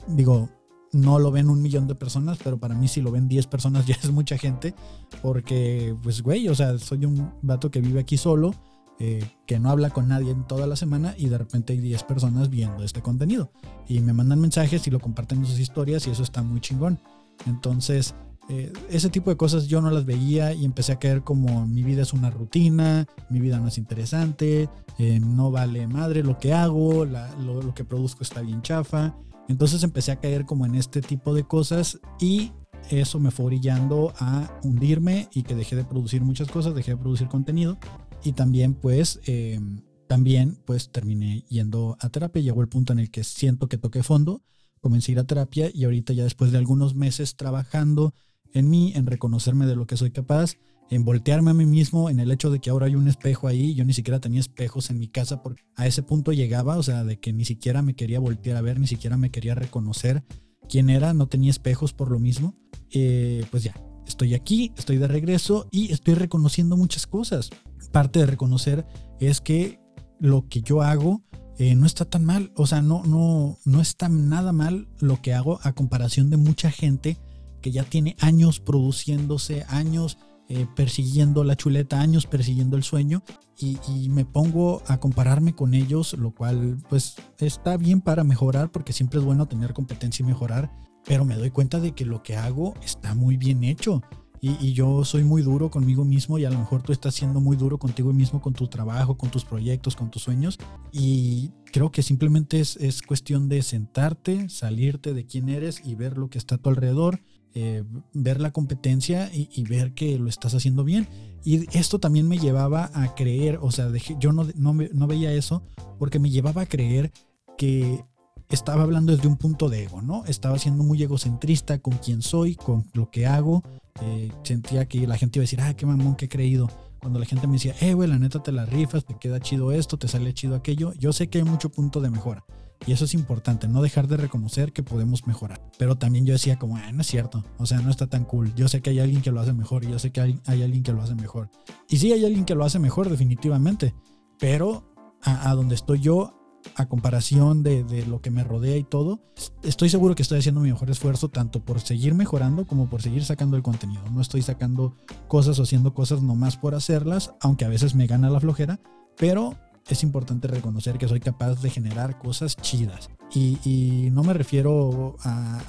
digo, 0.07 0.49
no 0.93 1.19
lo 1.19 1.31
ven 1.31 1.49
un 1.49 1.61
millón 1.61 1.87
de 1.87 1.95
personas, 1.95 2.37
pero 2.43 2.57
para 2.57 2.75
mí 2.75 2.87
si 2.87 3.01
lo 3.01 3.11
ven 3.11 3.27
10 3.27 3.47
personas 3.47 3.85
ya 3.87 3.95
es 4.01 4.11
mucha 4.11 4.37
gente, 4.37 4.73
porque 5.21 5.95
pues 6.01 6.21
güey, 6.21 6.47
o 6.47 6.55
sea, 6.55 6.77
soy 6.77 7.05
un 7.05 7.31
vato 7.41 7.69
que 7.69 7.81
vive 7.81 7.99
aquí 7.99 8.17
solo 8.17 8.53
eh, 8.99 9.27
que 9.47 9.59
no 9.59 9.71
habla 9.71 9.89
con 9.89 10.07
nadie 10.07 10.31
en 10.31 10.45
toda 10.45 10.67
la 10.67 10.75
semana 10.75 11.15
y 11.17 11.27
de 11.27 11.37
repente 11.37 11.73
hay 11.73 11.79
10 11.79 12.03
personas 12.03 12.49
viendo 12.49 12.83
este 12.83 13.01
contenido 13.01 13.51
y 13.87 13.99
me 13.99 14.13
mandan 14.13 14.39
mensajes 14.39 14.85
y 14.87 14.91
lo 14.91 14.99
comparten 14.99 15.39
en 15.39 15.45
sus 15.45 15.59
historias 15.59 16.05
y 16.07 16.11
eso 16.11 16.21
está 16.21 16.43
muy 16.43 16.61
chingón. 16.61 16.99
Entonces, 17.47 18.13
eh, 18.49 18.71
ese 18.89 19.09
tipo 19.09 19.31
de 19.31 19.35
cosas 19.35 19.67
yo 19.67 19.81
no 19.81 19.89
las 19.89 20.05
veía 20.05 20.53
y 20.53 20.63
empecé 20.63 20.91
a 20.91 20.99
caer 20.99 21.23
como 21.23 21.65
mi 21.65 21.81
vida 21.81 22.03
es 22.03 22.13
una 22.13 22.29
rutina, 22.29 23.07
mi 23.29 23.39
vida 23.39 23.59
no 23.59 23.67
es 23.67 23.79
interesante, 23.79 24.69
eh, 24.99 25.19
no 25.19 25.49
vale 25.49 25.87
madre 25.87 26.23
lo 26.23 26.37
que 26.37 26.53
hago, 26.53 27.03
lo, 27.03 27.63
lo 27.63 27.73
que 27.73 27.83
produzco 27.83 28.23
está 28.23 28.41
bien 28.41 28.61
chafa. 28.61 29.15
Entonces 29.47 29.83
empecé 29.83 30.11
a 30.11 30.19
caer 30.19 30.45
como 30.45 30.65
en 30.65 30.75
este 30.75 31.01
tipo 31.01 31.33
de 31.33 31.43
cosas 31.43 31.99
y 32.19 32.51
eso 32.89 33.19
me 33.19 33.31
fue 33.31 33.45
orillando 33.45 34.13
a 34.17 34.59
hundirme 34.63 35.29
y 35.33 35.43
que 35.43 35.55
dejé 35.55 35.75
de 35.75 35.83
producir 35.83 36.21
muchas 36.21 36.49
cosas, 36.49 36.75
dejé 36.75 36.91
de 36.91 36.97
producir 36.97 37.27
contenido 37.27 37.77
y 38.23 38.33
también 38.33 38.73
pues, 38.73 39.19
eh, 39.25 39.59
también 40.07 40.57
pues 40.65 40.91
terminé 40.91 41.45
yendo 41.49 41.97
a 41.99 42.09
terapia. 42.09 42.41
Llegó 42.41 42.61
el 42.61 42.69
punto 42.69 42.93
en 42.93 42.99
el 42.99 43.11
que 43.11 43.23
siento 43.23 43.67
que 43.67 43.77
toqué 43.77 44.03
fondo, 44.03 44.41
comencé 44.81 45.11
a 45.11 45.13
ir 45.13 45.19
a 45.19 45.23
terapia 45.25 45.69
y 45.73 45.85
ahorita 45.85 46.13
ya 46.13 46.23
después 46.23 46.51
de 46.51 46.57
algunos 46.57 46.95
meses 46.95 47.35
trabajando 47.35 48.13
en 48.53 48.69
mí, 48.69 48.93
en 48.95 49.07
reconocerme 49.07 49.65
de 49.65 49.75
lo 49.75 49.87
que 49.87 49.97
soy 49.97 50.11
capaz, 50.11 50.55
en 50.93 51.05
voltearme 51.05 51.51
a 51.51 51.53
mí 51.53 51.65
mismo, 51.65 52.09
en 52.09 52.19
el 52.19 52.31
hecho 52.31 52.49
de 52.49 52.59
que 52.59 52.69
ahora 52.69 52.87
hay 52.87 52.95
un 52.95 53.07
espejo 53.07 53.47
ahí, 53.47 53.75
yo 53.75 53.85
ni 53.85 53.93
siquiera 53.93 54.19
tenía 54.19 54.39
espejos 54.39 54.89
en 54.89 54.99
mi 54.99 55.07
casa, 55.07 55.41
porque 55.41 55.63
a 55.75 55.87
ese 55.87 56.03
punto 56.03 56.31
llegaba, 56.31 56.77
o 56.77 56.83
sea, 56.83 57.03
de 57.03 57.19
que 57.19 57.33
ni 57.33 57.45
siquiera 57.45 57.81
me 57.81 57.95
quería 57.95 58.19
voltear 58.19 58.57
a 58.57 58.61
ver, 58.61 58.79
ni 58.79 58.87
siquiera 58.87 59.17
me 59.17 59.31
quería 59.31 59.55
reconocer 59.55 60.23
quién 60.69 60.89
era, 60.89 61.13
no 61.13 61.27
tenía 61.27 61.51
espejos 61.51 61.93
por 61.93 62.11
lo 62.11 62.19
mismo, 62.19 62.55
eh, 62.91 63.45
pues 63.51 63.63
ya, 63.63 63.73
estoy 64.07 64.33
aquí, 64.33 64.71
estoy 64.77 64.97
de 64.97 65.07
regreso 65.07 65.67
y 65.71 65.91
estoy 65.91 66.13
reconociendo 66.13 66.77
muchas 66.77 67.07
cosas 67.07 67.49
parte 67.93 68.19
de 68.19 68.25
reconocer 68.25 68.85
es 69.21 69.39
que 69.39 69.79
lo 70.19 70.49
que 70.49 70.61
yo 70.61 70.81
hago 70.81 71.23
eh, 71.57 71.75
no 71.75 71.85
está 71.85 72.03
tan 72.03 72.25
mal. 72.25 72.51
O 72.57 72.67
sea, 72.67 72.81
no, 72.81 73.03
no, 73.05 73.59
no 73.63 73.79
está 73.79 74.09
nada 74.09 74.51
mal 74.51 74.89
lo 74.99 75.21
que 75.21 75.33
hago 75.33 75.59
a 75.63 75.71
comparación 75.71 76.29
de 76.29 76.35
mucha 76.35 76.71
gente 76.71 77.17
que 77.61 77.71
ya 77.71 77.85
tiene 77.85 78.17
años 78.19 78.59
produciéndose, 78.59 79.63
años 79.69 80.17
eh, 80.49 80.67
persiguiendo 80.75 81.43
la 81.43 81.55
chuleta, 81.55 82.01
años 82.01 82.25
persiguiendo 82.25 82.77
el 82.77 82.83
sueño 82.83 83.23
y, 83.57 83.77
y, 83.87 84.09
me 84.09 84.25
pongo 84.25 84.81
a 84.87 84.99
compararme 84.99 85.53
con 85.53 85.73
ellos, 85.73 86.13
lo 86.13 86.31
cual 86.31 86.77
pues 86.89 87.15
está 87.39 87.77
bien 87.77 88.01
para 88.01 88.23
mejorar 88.23 88.71
porque 88.71 88.93
siempre 88.93 89.19
es 89.19 89.25
bueno 89.25 89.47
tener 89.47 89.73
competencia 89.73 90.23
y 90.23 90.27
mejorar, 90.27 90.71
pero 91.05 91.25
me 91.25 91.35
doy 91.35 91.51
cuenta 91.51 91.79
de 91.79 91.93
que 91.93 92.05
lo 92.05 92.23
que 92.23 92.35
hago 92.35 92.73
está 92.81 93.15
muy 93.15 93.37
bien 93.37 93.63
hecho 93.63 94.01
y, 94.45 94.73
yo 94.73 95.05
soy 95.05 95.23
muy 95.23 95.41
duro 95.41 95.71
conmigo 95.71 96.03
mismo 96.03 96.37
y 96.37 96.43
a 96.43 96.49
lo 96.49 96.59
mejor 96.59 96.83
tú 96.83 96.91
estás 96.91 97.15
siendo 97.15 97.39
muy 97.39 97.55
duro 97.55 97.77
contigo 97.77 98.11
mismo, 98.11 98.41
con 98.41 98.51
tu 98.51 98.67
trabajo, 98.67 99.15
con 99.15 99.31
tus 99.31 99.45
proyectos, 99.45 99.95
con 99.95 100.11
tus 100.11 100.23
sueños. 100.23 100.59
Y 100.91 101.51
creo 101.71 101.93
que 101.93 102.03
simplemente 102.03 102.59
es, 102.59 102.75
es 102.75 103.01
cuestión 103.01 103.47
de 103.47 103.61
sentarte, 103.61 104.49
salirte 104.49 105.13
de 105.13 105.25
quién 105.25 105.47
eres 105.47 105.81
y 105.85 105.95
ver 105.95 106.17
lo 106.17 106.29
que 106.29 106.39
está 106.39 106.55
a 106.55 106.57
tu 106.57 106.67
alrededor, 106.67 107.21
eh, 107.55 107.83
ver 108.13 108.41
la 108.41 108.51
competencia 108.51 109.29
y, 109.33 109.63
ver 109.63 109.93
que 109.93 110.17
lo 110.17 110.29
estás 110.29 110.53
haciendo 110.53 110.83
bien. 110.83 111.07
Y 111.43 111.67
esto 111.77 111.99
también 111.99 112.27
me 112.27 112.37
llevaba 112.37 112.89
a 112.93 113.15
creer, 113.15 113.59
o 113.61 113.71
sea, 113.71 113.91
yo 114.19 114.31
no, 114.31 114.47
no, 114.55 114.73
no 114.73 115.07
veía 115.07 115.33
eso 115.33 115.61
porque 115.99 116.19
me 116.19 116.29
llevaba 116.29 116.63
a 116.63 116.65
creer 116.65 117.11
que 117.57 118.03
estaba 118.49 118.83
hablando 118.83 119.15
desde 119.15 119.27
un 119.27 119.37
punto 119.37 119.69
de 119.69 119.83
ego, 119.83 120.01
¿no? 120.01 120.25
Estaba 120.25 120.59
siendo 120.59 120.83
muy 120.83 121.01
egocentrista 121.01 121.79
con 121.79 121.97
quién 121.97 122.21
soy, 122.21 122.55
con 122.55 122.85
lo 122.93 123.09
que 123.09 123.25
hago. 123.25 123.63
Eh, 124.01 124.31
sentía 124.43 124.85
que 124.87 125.07
la 125.07 125.17
gente 125.17 125.39
iba 125.39 125.43
a 125.43 125.45
decir, 125.45 125.61
ah, 125.61 125.73
qué 125.73 125.85
mamón, 125.85 126.15
qué 126.15 126.29
creído. 126.29 126.69
Cuando 126.99 127.19
la 127.19 127.25
gente 127.25 127.47
me 127.47 127.53
decía, 127.53 127.75
eh, 127.81 127.93
güey, 127.93 128.09
la 128.09 128.19
neta 128.19 128.41
te 128.41 128.51
la 128.51 128.65
rifas, 128.65 129.05
te 129.05 129.15
queda 129.15 129.39
chido 129.39 129.71
esto, 129.71 129.97
te 129.97 130.07
sale 130.07 130.33
chido 130.33 130.55
aquello. 130.55 130.93
Yo 130.93 131.13
sé 131.13 131.29
que 131.29 131.39
hay 131.39 131.43
mucho 131.43 131.69
punto 131.69 131.99
de 131.99 132.09
mejora. 132.09 132.45
Y 132.85 132.91
eso 132.91 133.05
es 133.05 133.13
importante, 133.13 133.67
no 133.67 133.81
dejar 133.81 134.07
de 134.07 134.17
reconocer 134.17 134.73
que 134.73 134.83
podemos 134.83 135.25
mejorar. 135.25 135.61
Pero 135.77 135.95
también 135.95 136.25
yo 136.25 136.33
decía 136.33 136.57
como, 136.57 136.77
ah, 136.77 136.91
no 136.91 137.01
es 137.01 137.07
cierto, 137.07 137.43
o 137.57 137.65
sea, 137.65 137.79
no 137.79 137.89
está 137.89 138.07
tan 138.07 138.25
cool. 138.25 138.53
Yo 138.55 138.67
sé 138.67 138.81
que 138.81 138.89
hay 138.89 138.99
alguien 138.99 139.21
que 139.21 139.31
lo 139.31 139.39
hace 139.39 139.53
mejor 139.53 139.83
y 139.83 139.91
yo 139.91 139.99
sé 139.99 140.11
que 140.11 140.21
hay, 140.21 140.41
alguien 140.45 140.83
que 140.83 140.91
lo 140.91 141.01
hace 141.01 141.15
mejor. 141.15 141.49
Y 141.89 141.97
sí 141.97 142.11
hay 142.11 142.25
alguien 142.25 142.45
que 142.45 142.55
lo 142.55 142.65
hace 142.65 142.79
mejor, 142.79 143.09
definitivamente. 143.09 143.95
Pero 144.39 144.91
a 145.21 145.53
donde 145.55 145.75
estoy 145.75 146.01
yo 146.01 146.43
a 146.75 146.87
comparación 146.87 147.63
de, 147.63 148.05
lo 148.07 148.21
que 148.21 148.31
me 148.31 148.43
rodea 148.43 148.77
y 148.77 148.83
todo, 148.83 149.19
estoy 149.63 149.89
seguro 149.89 150.15
que 150.15 150.23
estoy 150.23 150.39
haciendo 150.39 150.61
mi 150.61 150.69
mejor 150.69 150.89
esfuerzo 150.89 151.29
tanto 151.29 151.63
por 151.63 151.79
seguir 151.79 152.13
mejorando 152.13 152.65
como 152.65 152.89
por 152.89 153.01
seguir 153.01 153.23
sacando 153.23 153.57
el 153.57 153.63
contenido. 153.63 154.01
No 154.11 154.21
estoy 154.21 154.41
sacando 154.41 154.95
cosas 155.27 155.59
o 155.59 155.63
haciendo 155.63 155.93
cosas 155.93 156.21
nomás 156.21 156.57
por 156.57 156.75
hacerlas, 156.75 157.33
aunque 157.41 157.65
a 157.65 157.69
veces 157.69 157.95
me 157.95 158.07
gana 158.07 158.29
la 158.29 158.39
flojera, 158.39 158.79
pero 159.17 159.55
es 159.87 160.03
importante 160.03 160.47
reconocer 160.47 160.97
que 160.97 161.07
soy 161.07 161.19
capaz 161.19 161.61
de 161.61 161.69
generar 161.69 162.17
cosas 162.17 162.55
chidas. 162.55 163.09
Y, 163.35 164.09
no 164.11 164.23
me 164.23 164.33
refiero 164.33 165.15
a, 165.23 165.61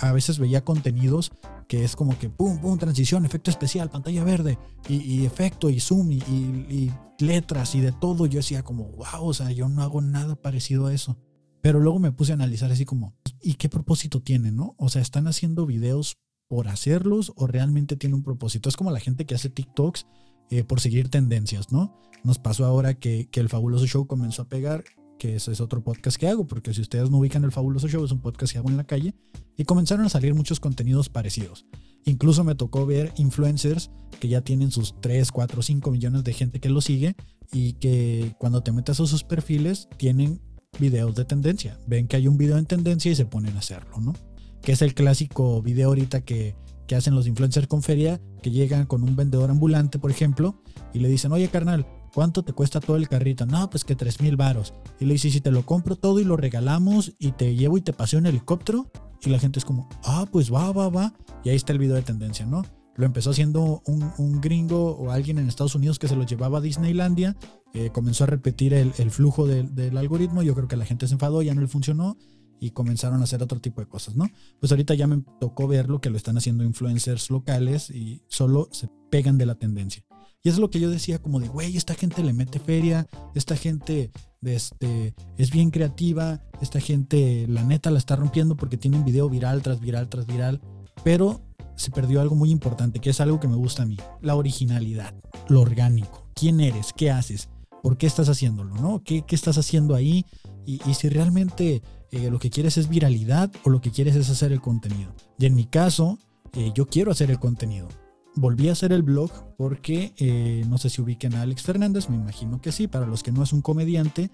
a, 0.00 0.12
veces 0.12 0.38
veía 0.38 0.64
contenidos 0.64 1.30
que 1.68 1.84
es 1.84 1.94
como 1.94 2.18
que 2.18 2.30
pum, 2.30 2.58
pum, 2.58 2.78
transición, 2.78 3.24
efecto 3.24 3.50
especial, 3.50 3.90
pantalla 3.90 4.24
verde 4.24 4.58
y, 4.88 5.24
efecto 5.24 5.70
y 5.70 5.80
zoom 5.80 6.12
y, 6.12 6.90
letras 7.18 7.74
y 7.74 7.80
de 7.80 7.92
todo. 7.92 8.26
Yo 8.26 8.38
decía 8.38 8.62
como, 8.62 8.88
wow, 8.92 9.26
o 9.26 9.34
sea, 9.34 9.50
yo 9.52 9.68
no 9.68 9.82
hago 9.82 10.00
nada 10.00 10.36
parecido 10.36 10.86
a 10.86 10.94
eso. 10.94 11.18
Pero 11.60 11.78
luego 11.78 11.98
me 11.98 12.10
puse 12.10 12.32
a 12.32 12.34
analizar 12.34 12.72
así 12.72 12.84
como, 12.84 13.14
¿y 13.40 13.54
qué 13.54 13.68
propósito 13.68 14.20
tiene, 14.20 14.50
no? 14.50 14.74
O 14.78 14.88
sea, 14.88 15.00
¿están 15.00 15.28
haciendo 15.28 15.64
videos 15.64 16.16
por 16.48 16.68
hacerlos 16.68 17.32
o 17.36 17.46
realmente 17.46 17.96
tiene 17.96 18.16
un 18.16 18.22
propósito? 18.22 18.68
Es 18.68 18.76
como 18.76 18.90
la 18.90 19.00
gente 19.00 19.26
que 19.26 19.34
hace 19.34 19.48
TikToks 19.48 20.06
eh, 20.52 20.64
por 20.64 20.80
seguir 20.80 21.08
tendencias, 21.08 21.72
¿no? 21.72 21.98
Nos 22.24 22.38
pasó 22.38 22.64
ahora 22.64 22.94
que, 22.94 23.28
que 23.30 23.40
el 23.40 23.48
fabuloso 23.48 23.86
show 23.86 24.06
comenzó 24.06 24.42
a 24.42 24.48
pegar 24.48 24.84
que 25.22 25.36
ese 25.36 25.52
es 25.52 25.60
otro 25.60 25.84
podcast 25.84 26.16
que 26.16 26.26
hago, 26.26 26.48
porque 26.48 26.74
si 26.74 26.80
ustedes 26.80 27.08
no 27.08 27.18
ubican 27.18 27.44
el 27.44 27.52
Fabuloso 27.52 27.86
Show, 27.86 28.04
es 28.04 28.10
un 28.10 28.20
podcast 28.20 28.52
que 28.52 28.58
hago 28.58 28.70
en 28.70 28.76
la 28.76 28.82
calle, 28.82 29.14
y 29.56 29.62
comenzaron 29.62 30.04
a 30.04 30.08
salir 30.08 30.34
muchos 30.34 30.58
contenidos 30.58 31.08
parecidos. 31.08 31.64
Incluso 32.04 32.42
me 32.42 32.56
tocó 32.56 32.86
ver 32.86 33.12
influencers 33.16 33.92
que 34.18 34.26
ya 34.26 34.40
tienen 34.40 34.72
sus 34.72 35.00
3, 35.00 35.30
4, 35.30 35.62
5 35.62 35.90
millones 35.92 36.24
de 36.24 36.32
gente 36.32 36.58
que 36.58 36.68
lo 36.68 36.80
sigue 36.80 37.14
y 37.52 37.74
que 37.74 38.34
cuando 38.38 38.64
te 38.64 38.72
metes 38.72 38.98
a 38.98 39.06
sus 39.06 39.22
perfiles 39.22 39.88
tienen 39.96 40.40
videos 40.80 41.14
de 41.14 41.24
tendencia. 41.24 41.78
Ven 41.86 42.08
que 42.08 42.16
hay 42.16 42.26
un 42.26 42.36
video 42.36 42.58
en 42.58 42.66
tendencia 42.66 43.12
y 43.12 43.14
se 43.14 43.24
ponen 43.24 43.54
a 43.54 43.60
hacerlo, 43.60 44.00
¿no? 44.00 44.14
Que 44.60 44.72
es 44.72 44.82
el 44.82 44.94
clásico 44.94 45.62
video 45.62 45.90
ahorita 45.90 46.22
que, 46.22 46.56
que 46.86 46.96
hacen 46.96 47.14
los 47.14 47.26
influencers 47.26 47.66
con 47.66 47.82
feria, 47.82 48.20
que 48.42 48.50
llegan 48.50 48.86
con 48.86 49.02
un 49.02 49.16
vendedor 49.16 49.50
ambulante, 49.50 49.98
por 49.98 50.10
ejemplo, 50.10 50.62
y 50.92 50.98
le 50.98 51.08
dicen, 51.08 51.32
oye 51.32 51.48
carnal, 51.48 51.86
¿Cuánto 52.14 52.44
te 52.44 52.52
cuesta 52.52 52.78
todo 52.80 52.98
el 52.98 53.08
carrito? 53.08 53.46
No, 53.46 53.70
pues 53.70 53.84
que 53.84 53.96
3 53.96 54.20
mil 54.20 54.36
varos. 54.36 54.74
Y 55.00 55.06
le 55.06 55.14
dice, 55.14 55.30
si 55.30 55.40
te 55.40 55.50
lo 55.50 55.64
compro 55.64 55.96
todo 55.96 56.20
y 56.20 56.24
lo 56.24 56.36
regalamos 56.36 57.14
y 57.18 57.32
te 57.32 57.56
llevo 57.56 57.78
y 57.78 57.80
te 57.80 57.94
paseo 57.94 58.18
en 58.18 58.26
helicóptero. 58.26 58.90
Y 59.22 59.30
la 59.30 59.38
gente 59.38 59.58
es 59.58 59.64
como, 59.64 59.88
ah, 60.04 60.26
pues 60.30 60.52
va, 60.52 60.72
va, 60.72 60.90
va. 60.90 61.14
Y 61.42 61.48
ahí 61.48 61.56
está 61.56 61.72
el 61.72 61.78
video 61.78 61.96
de 61.96 62.02
tendencia, 62.02 62.44
¿no? 62.44 62.64
Lo 62.96 63.06
empezó 63.06 63.30
haciendo 63.30 63.82
un, 63.86 64.40
gringo 64.42 64.94
o 64.96 65.10
alguien 65.10 65.38
en 65.38 65.48
Estados 65.48 65.74
Unidos 65.74 65.98
que 65.98 66.08
se 66.08 66.16
lo 66.16 66.26
llevaba 66.26 66.58
a 66.58 66.60
Disneylandia. 66.60 67.34
Eh, 67.72 67.88
comenzó 67.90 68.24
a 68.24 68.26
repetir 68.26 68.74
el, 68.74 68.92
flujo 69.10 69.46
del 69.46 69.96
algoritmo. 69.96 70.42
Yo 70.42 70.54
creo 70.54 70.68
que 70.68 70.76
la 70.76 70.84
gente 70.84 71.06
se 71.08 71.14
enfadó, 71.14 71.40
ya 71.40 71.54
no 71.54 71.62
le 71.62 71.68
funcionó 71.68 72.18
y 72.62 72.70
comenzaron 72.70 73.20
a 73.20 73.24
hacer 73.24 73.42
otro 73.42 73.60
tipo 73.60 73.80
de 73.80 73.88
cosas, 73.88 74.14
¿no? 74.14 74.24
Pues 74.60 74.70
ahorita 74.70 74.94
ya 74.94 75.08
me 75.08 75.20
tocó 75.40 75.66
ver 75.66 75.88
lo 75.88 76.00
que 76.00 76.10
lo 76.10 76.16
están 76.16 76.38
haciendo 76.38 76.62
influencers 76.62 77.28
locales 77.28 77.90
y 77.90 78.22
solo 78.28 78.68
se 78.70 78.88
pegan 79.10 79.36
de 79.36 79.46
la 79.46 79.56
tendencia. 79.56 80.04
Y 80.44 80.48
es 80.48 80.58
lo 80.58 80.70
que 80.70 80.78
yo 80.78 80.88
decía 80.88 81.20
como 81.20 81.40
de, 81.40 81.48
güey, 81.48 81.76
esta 81.76 81.94
gente 81.94 82.22
le 82.22 82.32
mete 82.32 82.60
feria, 82.60 83.08
esta 83.34 83.56
gente 83.56 84.12
este, 84.42 85.12
es 85.38 85.50
bien 85.50 85.72
creativa, 85.72 86.40
esta 86.60 86.78
gente 86.78 87.46
la 87.48 87.64
neta 87.64 87.90
la 87.90 87.98
está 87.98 88.14
rompiendo 88.14 88.56
porque 88.56 88.76
tiene 88.76 88.96
un 88.96 89.04
video 89.04 89.28
viral 89.28 89.60
tras 89.60 89.80
viral 89.80 90.08
tras 90.08 90.26
viral, 90.26 90.60
pero 91.02 91.42
se 91.74 91.90
perdió 91.90 92.20
algo 92.20 92.36
muy 92.36 92.52
importante, 92.52 93.00
que 93.00 93.10
es 93.10 93.20
algo 93.20 93.40
que 93.40 93.48
me 93.48 93.56
gusta 93.56 93.82
a 93.82 93.86
mí, 93.86 93.96
la 94.20 94.36
originalidad, 94.36 95.12
lo 95.48 95.62
orgánico, 95.62 96.28
quién 96.32 96.60
eres, 96.60 96.92
qué 96.92 97.10
haces, 97.10 97.48
por 97.82 97.96
qué 97.96 98.06
estás 98.06 98.28
haciéndolo, 98.28 98.76
¿no? 98.76 99.02
¿Qué, 99.02 99.22
qué 99.22 99.34
estás 99.34 99.58
haciendo 99.58 99.96
ahí? 99.96 100.24
Y, 100.66 100.78
si 100.94 101.08
realmente 101.08 101.82
eh, 102.10 102.30
lo 102.30 102.38
que 102.38 102.50
quieres 102.50 102.76
es 102.78 102.88
viralidad 102.88 103.50
o 103.64 103.70
lo 103.70 103.80
que 103.80 103.90
quieres 103.90 104.16
es 104.16 104.30
hacer 104.30 104.52
el 104.52 104.60
contenido. 104.60 105.14
Y 105.38 105.46
en 105.46 105.54
mi 105.54 105.64
caso, 105.64 106.18
eh, 106.52 106.72
yo 106.74 106.86
quiero 106.86 107.10
hacer 107.10 107.30
el 107.30 107.38
contenido 107.38 107.88
volví 108.34 108.70
a 108.70 108.72
hacer 108.72 108.94
el 108.94 109.02
blog 109.02 109.30
porque 109.58 110.14
eh, 110.16 110.64
no 110.66 110.78
sé 110.78 110.88
si 110.88 111.02
ubiquen 111.02 111.34
a 111.34 111.42
Alex 111.42 111.64
Fernández, 111.64 112.08
me 112.08 112.16
imagino 112.16 112.62
que 112.62 112.72
sí, 112.72 112.86
para 112.86 113.06
los 113.06 113.22
que 113.22 113.30
no 113.30 113.42
es 113.42 113.52
un 113.52 113.60
comediante 113.60 114.30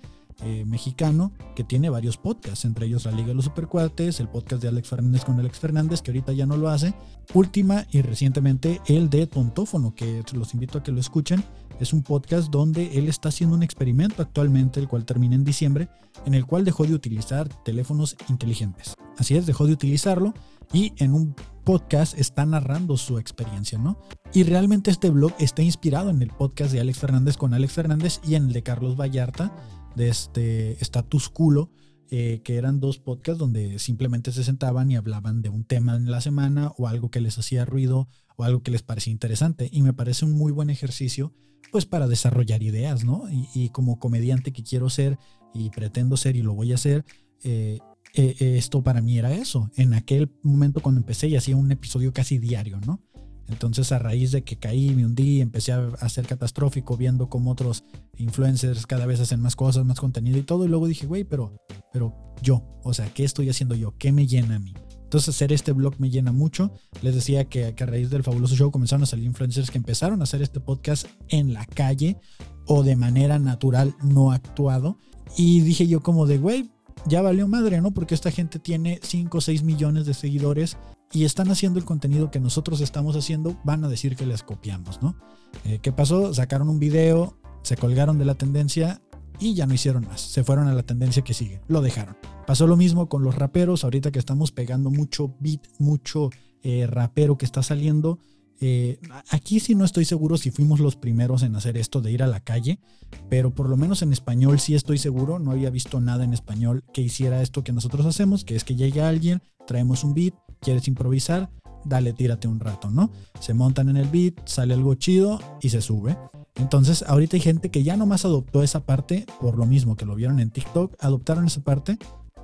mexicano 0.67 1.33
que 1.57 1.65
tiene 1.65 1.91
varios 1.91 2.17
podcasts, 2.17 2.65
entre 2.65 2.87
ellos 2.87 3.07
La 3.07 3.11
Liga 3.11 3.27
de 3.27 3.35
los 3.35 3.47
Supercuates, 3.47 4.21
el 4.21 4.29
podcast 4.29 4.63
de 4.63 4.69
Alex 4.69 4.89
Fernández 4.89 5.25
con 5.25 5.37
Alex 5.41 5.59
Fernández, 5.59 6.01
que 6.01 6.13
ahorita 6.13 6.33
ya 6.33 6.47
no 6.47 6.57
lo 6.57 6.69
hace, 6.69 6.95
última 7.35 7.89
y 7.91 8.03
recientemente 8.03 8.81
el 8.87 9.11
de 9.11 9.27
Tontófono, 9.27 9.97
que 9.97 10.23
los 10.35 10.55
invito 10.55 10.79
a 10.79 10.83
que 10.85 10.93
lo 10.93 11.01
escuchen. 11.01 11.43
Es 11.81 11.93
un 11.93 12.03
podcast 12.03 12.51
donde 12.51 12.99
él 12.99 13.09
está 13.09 13.29
haciendo 13.29 13.55
un 13.55 13.63
experimento 13.63 14.21
actualmente, 14.21 14.81
el 14.81 14.89
cual 14.89 15.05
termina 15.05 15.37
en 15.37 15.45
diciembre, 15.45 15.89
en 16.27 16.35
el 16.35 16.45
cual 16.45 16.65
dejó 16.65 16.85
de 16.85 16.95
utilizar 16.95 17.49
teléfonos 17.63 18.17
inteligentes. 18.29 18.95
Así 19.17 19.37
es, 19.37 19.47
dejó 19.47 19.67
de 19.67 19.75
utilizarlo 19.75 20.35
y 20.73 20.93
en 20.97 21.15
un 21.15 21.37
podcast 21.65 22.19
está 22.19 22.45
narrando 22.47 22.97
su 22.97 23.19
experiencia, 23.19 23.79
¿no? 23.79 23.99
Y 24.33 24.43
realmente 24.43 24.91
este 24.91 25.11
blog 25.11 25.33
está 25.39 25.63
inspirado 25.63 26.11
en 26.11 26.21
el 26.21 26.31
podcast 26.31 26.73
de 26.73 26.81
Alex 26.81 26.99
Fernández 26.99 27.37
con 27.37 27.55
Alex 27.55 27.73
Fernández 27.73 28.21
y 28.27 28.35
en 28.35 28.47
el 28.47 28.53
de 28.53 28.63
Carlos 28.63 28.97
Vallarta, 28.97 29.55
de 29.95 30.09
este 30.09 30.83
Status 30.83 31.29
Culo, 31.29 31.71
eh, 32.11 32.41
que 32.43 32.57
eran 32.57 32.81
dos 32.81 32.99
podcasts 32.99 33.39
donde 33.39 33.79
simplemente 33.79 34.33
se 34.33 34.43
sentaban 34.43 34.91
y 34.91 34.97
hablaban 34.97 35.43
de 35.43 35.51
un 35.51 35.65
tema 35.65 35.95
en 35.95 36.11
la 36.11 36.21
semana 36.21 36.73
o 36.79 36.89
algo 36.89 37.11
que 37.11 37.21
les 37.21 37.39
hacía 37.39 37.65
ruido 37.65 38.09
o 38.39 38.45
algo 38.45 38.63
que 38.63 38.71
les 38.71 38.83
parecía 38.83 39.13
interesante. 39.13 39.69
Y 39.71 39.83
me 39.83 39.93
parece 39.93 40.25
un 40.25 40.33
muy 40.33 40.53
buen 40.53 40.71
ejercicio, 40.71 41.35
pues 41.71 41.85
para 41.85 42.07
desarrollar 42.07 42.63
ideas, 42.63 43.05
¿no? 43.05 43.25
Y, 43.55 43.69
como 43.71 43.99
comediante 43.99 44.53
que 44.53 44.63
quiero 44.63 44.89
ser 44.89 45.19
y 45.53 45.71
pretendo 45.71 46.17
ser 46.17 46.37
y 46.37 46.43
lo 46.43 46.55
voy 46.55 46.73
a 46.73 46.77
hacer, 46.77 47.05
eh, 47.43 47.79
eh, 48.15 48.37
esto 48.57 48.83
para 48.83 49.03
mí 49.03 49.19
era 49.19 49.35
eso. 49.35 49.71
En 49.77 49.93
aquel 49.93 50.31
momento 50.43 50.81
cuando 50.81 51.01
empecé 51.01 51.29
y 51.29 51.37
hacía 51.37 51.57
un 51.57 51.71
episodio 51.73 52.13
casi 52.13 52.39
diario, 52.39 52.81
¿no? 52.87 53.03
Entonces 53.49 53.91
a 53.93 53.99
raíz 53.99 54.31
de 54.31 54.45
que 54.45 54.57
caí, 54.57 54.95
me 54.95 55.05
hundí, 55.05 55.41
empecé 55.41 55.73
a, 55.73 56.09
ser 56.09 56.27
catastrófico 56.27 56.97
viendo 56.97 57.29
cómo 57.29 57.51
otros 57.51 57.83
influencers 58.19 58.87
cada 58.87 59.07
vez 59.07 59.21
hacen 59.21 59.41
más 59.41 59.57
cosas, 59.57 59.85
más 59.85 59.99
contenido 59.99 60.39
y 60.39 60.43
todo. 60.43 60.65
Y 60.65 60.69
luego 60.69 60.87
dije, 60.87 61.07
güey, 61.07 61.25
pero, 61.25 61.57
pero 61.93 62.15
yo, 62.41 62.63
o 62.85 62.95
sea, 62.95 63.13
¿qué 63.13 63.25
estoy 63.25 63.49
haciendo 63.49 63.75
yo? 63.75 63.97
¿Qué 63.99 64.13
me 64.13 64.27
llena 64.27 64.57
a 64.57 64.59
mí? 64.59 64.75
Entonces 65.09 65.35
hacer 65.35 65.55
este 65.55 65.73
blog 65.73 65.95
me 65.99 66.11
llena 66.11 66.33
mucho. 66.33 66.71
Les 67.01 67.15
decía 67.15 67.47
que, 67.47 67.65
a 67.65 67.87
raíz 67.87 68.11
del 68.11 68.23
fabuloso 68.23 68.55
show 68.55 68.71
comenzaron 68.71 69.05
a 69.05 69.07
salir 69.07 69.25
influencers 69.25 69.71
que 69.71 69.79
empezaron 69.79 70.21
a 70.21 70.25
hacer 70.25 70.43
este 70.43 70.61
podcast 70.61 71.07
en 71.29 71.55
la 71.55 71.65
calle 71.65 72.19
o 72.67 72.83
de 72.83 72.95
manera 72.95 73.39
natural, 73.39 73.95
no 74.03 74.33
actuado. 74.33 74.99
Y 75.35 75.63
dije 75.63 75.87
yo 75.87 76.03
como 76.03 76.27
de, 76.27 76.37
güey, 76.37 76.69
ya 77.07 77.23
valió 77.23 77.49
madre, 77.49 77.81
¿no? 77.81 77.93
Porque 77.93 78.15
esta 78.15 78.31
gente 78.31 78.59
tiene 78.59 79.01
5 79.03 79.39
o 79.39 79.41
6 79.41 79.63
millones 79.63 80.05
de 80.05 80.13
seguidores 80.13 80.77
y 81.11 81.25
están 81.25 81.51
haciendo 81.51 81.79
el 81.79 81.87
contenido 81.87 82.31
que 82.31 82.39
nosotros 82.39 82.83
estamos 82.83 83.17
haciendo, 83.17 83.59
van 83.65 83.85
a 83.85 83.89
decir 83.89 84.15
que 84.15 84.27
les 84.27 84.43
copiamos, 84.43 85.01
¿no? 85.01 85.17
Eh, 85.65 85.79
¿Qué 85.81 85.91
pasó? 85.91 86.35
Sacaron 86.35 86.69
un 86.69 86.79
video, 86.79 87.39
se 87.63 87.79
colgaron 87.79 88.19
de 88.19 88.27
la 88.27 88.35
tendencia 88.35 89.01
y 89.39 89.55
ya 89.55 89.67
no 89.67 89.75
hicieron 89.75 90.07
más. 90.07 90.21
Se 90.21 90.45
fueron 90.45 90.69
a 90.69 90.75
la 90.75 90.83
tendencia 90.83 91.23
que 91.23 91.35
sigue, 91.35 91.61
lo 91.69 91.81
dejaron. 91.81 92.17
Pasó 92.47 92.67
lo 92.67 92.77
mismo 92.77 93.09
con 93.09 93.23
los 93.23 93.35
raperos, 93.35 93.85
ahorita 93.85 94.11
que 94.11 94.19
estamos 94.19 94.53
pegando 94.53 94.91
mucho 94.91 95.35
beat, 95.41 95.67
mucho 95.79 96.31
eh, 96.63 96.87
rapero 96.87 97.39
que 97.39 97.45
está 97.45 97.63
saliendo 97.63 98.19
eh, 98.61 98.99
aquí 99.31 99.61
sí 99.61 99.75
no 99.75 99.85
estoy 99.85 100.05
seguro 100.05 100.37
si 100.37 100.51
fuimos 100.51 100.81
los 100.81 100.97
primeros 100.97 101.43
en 101.43 101.55
hacer 101.55 101.77
esto 101.77 102.01
de 102.01 102.11
ir 102.11 102.23
a 102.23 102.27
la 102.27 102.41
calle, 102.41 102.81
pero 103.29 103.55
por 103.55 103.69
lo 103.69 103.77
menos 103.77 104.03
en 104.03 104.13
español 104.13 104.59
sí 104.59 104.75
estoy 104.75 104.99
seguro. 104.99 105.39
No 105.39 105.53
había 105.53 105.71
visto 105.71 106.01
nada 106.01 106.25
en 106.25 106.33
español 106.33 106.85
que 106.93 107.03
hiciera 107.03 107.43
esto 107.43 107.63
que 107.63 107.73
nosotros 107.73 108.07
hacemos, 108.07 108.45
que 108.45 108.57
es 108.57 108.65
que 108.65 108.75
llegue 108.75 109.01
alguien, 109.01 109.43
traemos 109.67 110.03
un 110.03 110.15
beat, 110.15 110.35
quieres 110.61 110.89
improvisar, 110.89 111.51
dale, 111.85 112.13
tírate 112.13 112.49
un 112.49 112.61
rato, 112.61 112.91
¿no? 112.91 113.11
Se 113.41 113.55
montan 113.55 113.89
en 113.89 113.97
el 113.97 114.09
beat, 114.09 114.35
sale 114.47 114.75
algo 114.75 114.95
chido 114.95 115.41
y 115.61 115.71
se 115.71 115.81
sube. 115.81 116.17
Entonces, 116.57 117.05
ahorita 117.07 117.37
hay 117.37 117.41
gente 117.41 117.71
que 117.71 117.83
ya 117.83 117.97
nomás 117.97 118.25
adoptó 118.25 118.63
esa 118.63 118.81
parte 118.81 119.27
por 119.41 119.57
lo 119.57 119.67
mismo 119.67 119.97
que 119.97 120.05
lo 120.05 120.15
vieron 120.15 120.41
en 120.41 120.51
TikTok, 120.51 120.95
adoptaron 120.99 121.47
esa 121.47 121.61
parte 121.63 121.99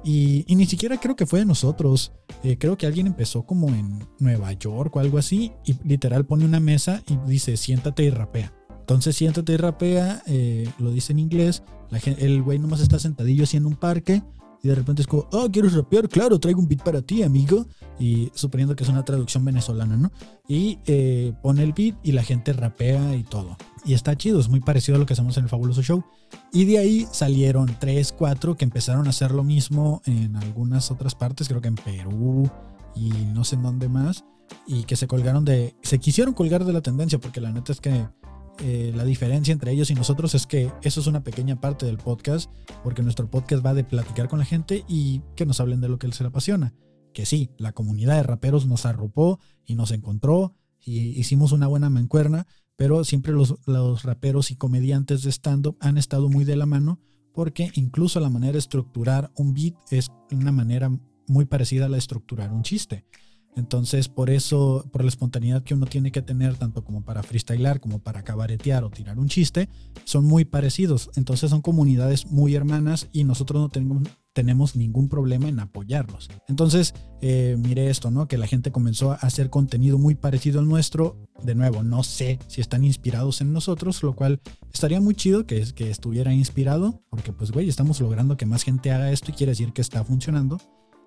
y, 0.05 0.45
ni 0.49 0.67
siquiera 0.67 0.99
creo 0.99 1.17
que 1.17 1.27
fue 1.27 1.41
de 1.41 1.47
nosotros. 1.47 2.13
Eh, 2.43 2.59
creo 2.59 2.77
que 2.77 2.87
alguien 2.87 3.07
empezó 3.07 3.45
como 3.45 3.69
en 3.69 4.07
Nueva 4.19 4.53
York 4.53 4.95
o 4.95 5.01
algo 5.01 5.19
así 5.19 5.53
y 5.65 5.77
literal 5.83 6.27
pone 6.27 6.45
una 6.45 6.61
mesa 6.61 7.03
y 7.09 7.17
dice 7.27 7.57
siéntate 7.57 8.05
y 8.05 8.11
rapea. 8.11 8.53
Entonces 8.81 9.17
siéntate 9.17 9.55
y 9.55 9.57
rapea, 9.57 10.23
eh, 10.27 10.69
lo 10.79 10.91
dice 10.91 11.13
en 11.13 11.21
inglés. 11.21 11.63
La 11.91 11.99
el 11.99 12.43
güey 12.43 12.59
nomás 12.59 12.81
está 12.81 12.99
sentadillo 12.99 13.45
así 13.45 13.57
un 13.57 13.77
parque 13.77 14.23
y 14.65 14.69
de 14.69 14.75
repente 14.75 15.03
es 15.03 15.07
como, 15.07 15.29
oh, 15.31 15.51
¿quieres 15.53 15.75
rapear? 15.75 16.09
Claro, 16.09 16.41
traigo 16.41 16.59
un 16.59 16.67
beat 16.67 16.83
para 16.83 17.03
ti, 17.03 17.23
amigo. 17.23 17.67
Y 17.99 18.31
suponiendo 18.35 18.75
que 18.75 18.83
es 18.83 18.89
una 18.89 19.05
traducción 19.05 19.45
venezolana, 19.45 19.99
¿no? 19.99 20.11
Y 20.49 20.79
eh, 20.87 21.35
pone 21.43 21.63
el 21.63 21.75
beat 21.75 21.97
y 22.03 22.13
la 22.13 22.23
gente 22.23 22.55
rapea 22.55 23.15
y 23.15 23.25
todo. 23.25 23.59
Y 23.85 23.93
está 23.93 24.17
chido, 24.17 24.41
es 24.41 24.49
muy 24.49 24.61
parecido 24.61 24.97
a 24.97 24.99
lo 24.99 25.05
que 25.05 25.13
hacemos 25.13 25.37
en 25.37 25.45
el 25.45 25.51
Fabuloso 25.51 25.83
Show. 25.83 26.03
Y 26.51 26.65
de 26.65 26.79
ahí 26.79 27.07
salieron 27.13 27.77
tres, 27.79 28.11
cuatro 28.11 28.57
que 28.57 28.65
empezaron 28.65 29.07
a 29.07 29.11
hacer 29.11 29.33
lo 29.33 29.45
mismo 29.45 30.01
en 30.07 30.35
algunas 30.37 30.91
otras 30.91 31.15
partes, 31.15 31.47
creo 31.47 31.61
que 31.61 31.69
en 31.69 31.75
Perú 31.75 32.51
y 32.95 33.11
no 33.11 33.45
sé 33.45 33.57
en 33.57 33.65
dónde 33.65 33.91
más. 33.91 34.25
Y 34.67 34.85
que 34.85 34.97
se 34.97 35.07
colgaron 35.07 35.45
de. 35.45 35.75
Se 35.83 35.99
quisieron 35.99 36.33
colgar 36.33 36.65
de 36.65 36.73
la 36.73 36.81
tendencia, 36.81 37.19
porque 37.19 37.43
la 37.43 37.53
neta 37.53 37.71
es 37.71 37.83
que 37.83 38.07
eh, 38.61 38.93
la 38.95 39.05
diferencia 39.05 39.53
entre 39.53 39.73
ellos 39.73 39.91
y 39.91 39.95
nosotros 39.95 40.35
es 40.35 40.47
que 40.47 40.71
eso 40.83 41.01
es 41.01 41.07
una 41.07 41.25
pequeña 41.25 41.61
parte 41.61 41.87
del 41.87 41.99
podcast, 41.99 42.51
porque 42.83 43.03
nuestro 43.03 43.29
podcast 43.29 43.65
va 43.65 43.75
de 43.75 43.85
platicar 43.85 44.29
con 44.29 44.39
la 44.39 44.45
gente 44.45 44.85
y 44.89 45.23
que 45.35 45.47
nos 45.47 45.61
hablen 45.61 45.81
de 45.81 45.89
lo 45.89 45.99
que 45.99 46.07
les 46.07 46.21
apasiona. 46.21 46.75
Que 47.13 47.27
sí, 47.27 47.51
la 47.59 47.73
comunidad 47.73 48.17
de 48.17 48.23
raperos 48.23 48.67
nos 48.67 48.87
arropó 48.87 49.41
y 49.65 49.75
nos 49.75 49.91
encontró 49.91 50.55
y 50.81 51.19
hicimos 51.19 51.53
una 51.53 51.67
buena 51.67 51.91
mancuerna, 51.91 52.47
pero 52.77 53.05
siempre 53.05 53.33
los, 53.33 53.57
raperos 54.03 54.51
y 54.51 54.57
comediantes 54.57 55.23
de 55.23 55.31
stand-up 55.31 55.77
han 55.81 55.99
estado 55.99 56.29
muy 56.29 56.45
de 56.45 56.57
la 56.57 56.67
mano 56.67 57.01
porque 57.33 57.71
incluso 57.75 58.21
la 58.21 58.31
manera 58.31 58.53
de 58.53 58.59
estructurar 58.59 59.33
un 59.37 59.55
beat 59.55 59.75
es 59.91 60.11
una 60.31 60.53
manera 60.53 60.91
muy 61.27 61.47
parecida 61.47 61.87
a 61.87 61.89
la 61.89 61.97
de 61.97 62.01
estructurar 62.01 62.53
un 62.53 62.63
chiste. 62.63 63.05
Entonces, 63.57 64.09
por 64.09 64.31
eso, 64.31 64.85
por 64.93 65.03
la 65.03 65.09
espontaneidad 65.09 65.63
que 65.63 65.75
uno 65.75 65.87
tiene 65.87 66.11
que 66.11 66.23
tener, 66.23 66.57
tanto 66.57 66.85
como 66.85 67.05
para 67.05 67.23
freestylar, 67.23 67.81
como 67.81 68.01
para 68.01 68.23
cabaretear 68.23 68.85
o 68.85 68.91
tirar 68.91 69.19
un 69.19 69.29
chiste, 69.29 69.69
son 70.05 70.25
muy 70.25 70.45
parecidos. 70.45 71.11
Entonces, 71.17 71.51
son 71.51 71.61
comunidades 71.61 72.27
muy 72.27 72.55
hermanas 72.55 73.09
y 73.13 73.25
nosotros 73.25 73.63
no 73.63 73.69
tenemos, 73.69 74.09
tenemos 74.33 74.77
ningún 74.77 75.09
problema 75.09 75.49
en 75.49 75.61
apoyarlos. 75.61 76.29
Entonces, 76.49 76.95
eh, 77.23 77.57
mire 77.59 77.89
esto, 77.89 78.11
¿no? 78.11 78.27
Que 78.27 78.39
la 78.39 78.47
gente 78.47 78.73
comenzó 78.73 79.13
a 79.13 79.17
hacer 79.17 79.51
contenido 79.51 79.99
muy 79.99 80.15
parecido 80.17 80.59
al 80.61 80.69
nuestro. 80.69 81.17
De 81.43 81.55
nuevo, 81.55 81.83
no 81.83 82.03
sé 82.03 82.39
si 82.49 82.61
están 82.61 82.85
inspirados 82.85 83.41
en 83.41 83.53
nosotros, 83.53 84.03
lo 84.03 84.15
cual 84.15 84.41
estaría 84.73 85.01
muy 85.01 85.15
chido 85.15 85.47
que, 85.47 85.65
que 85.75 85.91
estuviera 85.91 86.33
inspirado, 86.33 87.03
porque 87.11 87.33
pues, 87.33 87.53
güey, 87.53 87.69
estamos 87.69 88.01
logrando 88.01 88.37
que 88.37 88.47
más 88.47 88.65
gente 88.65 88.91
haga 88.91 89.11
esto 89.13 89.31
y 89.31 89.35
quiere 89.35 89.53
decir 89.53 89.73
que 89.73 89.83
está 89.83 90.05
funcionando. 90.05 90.59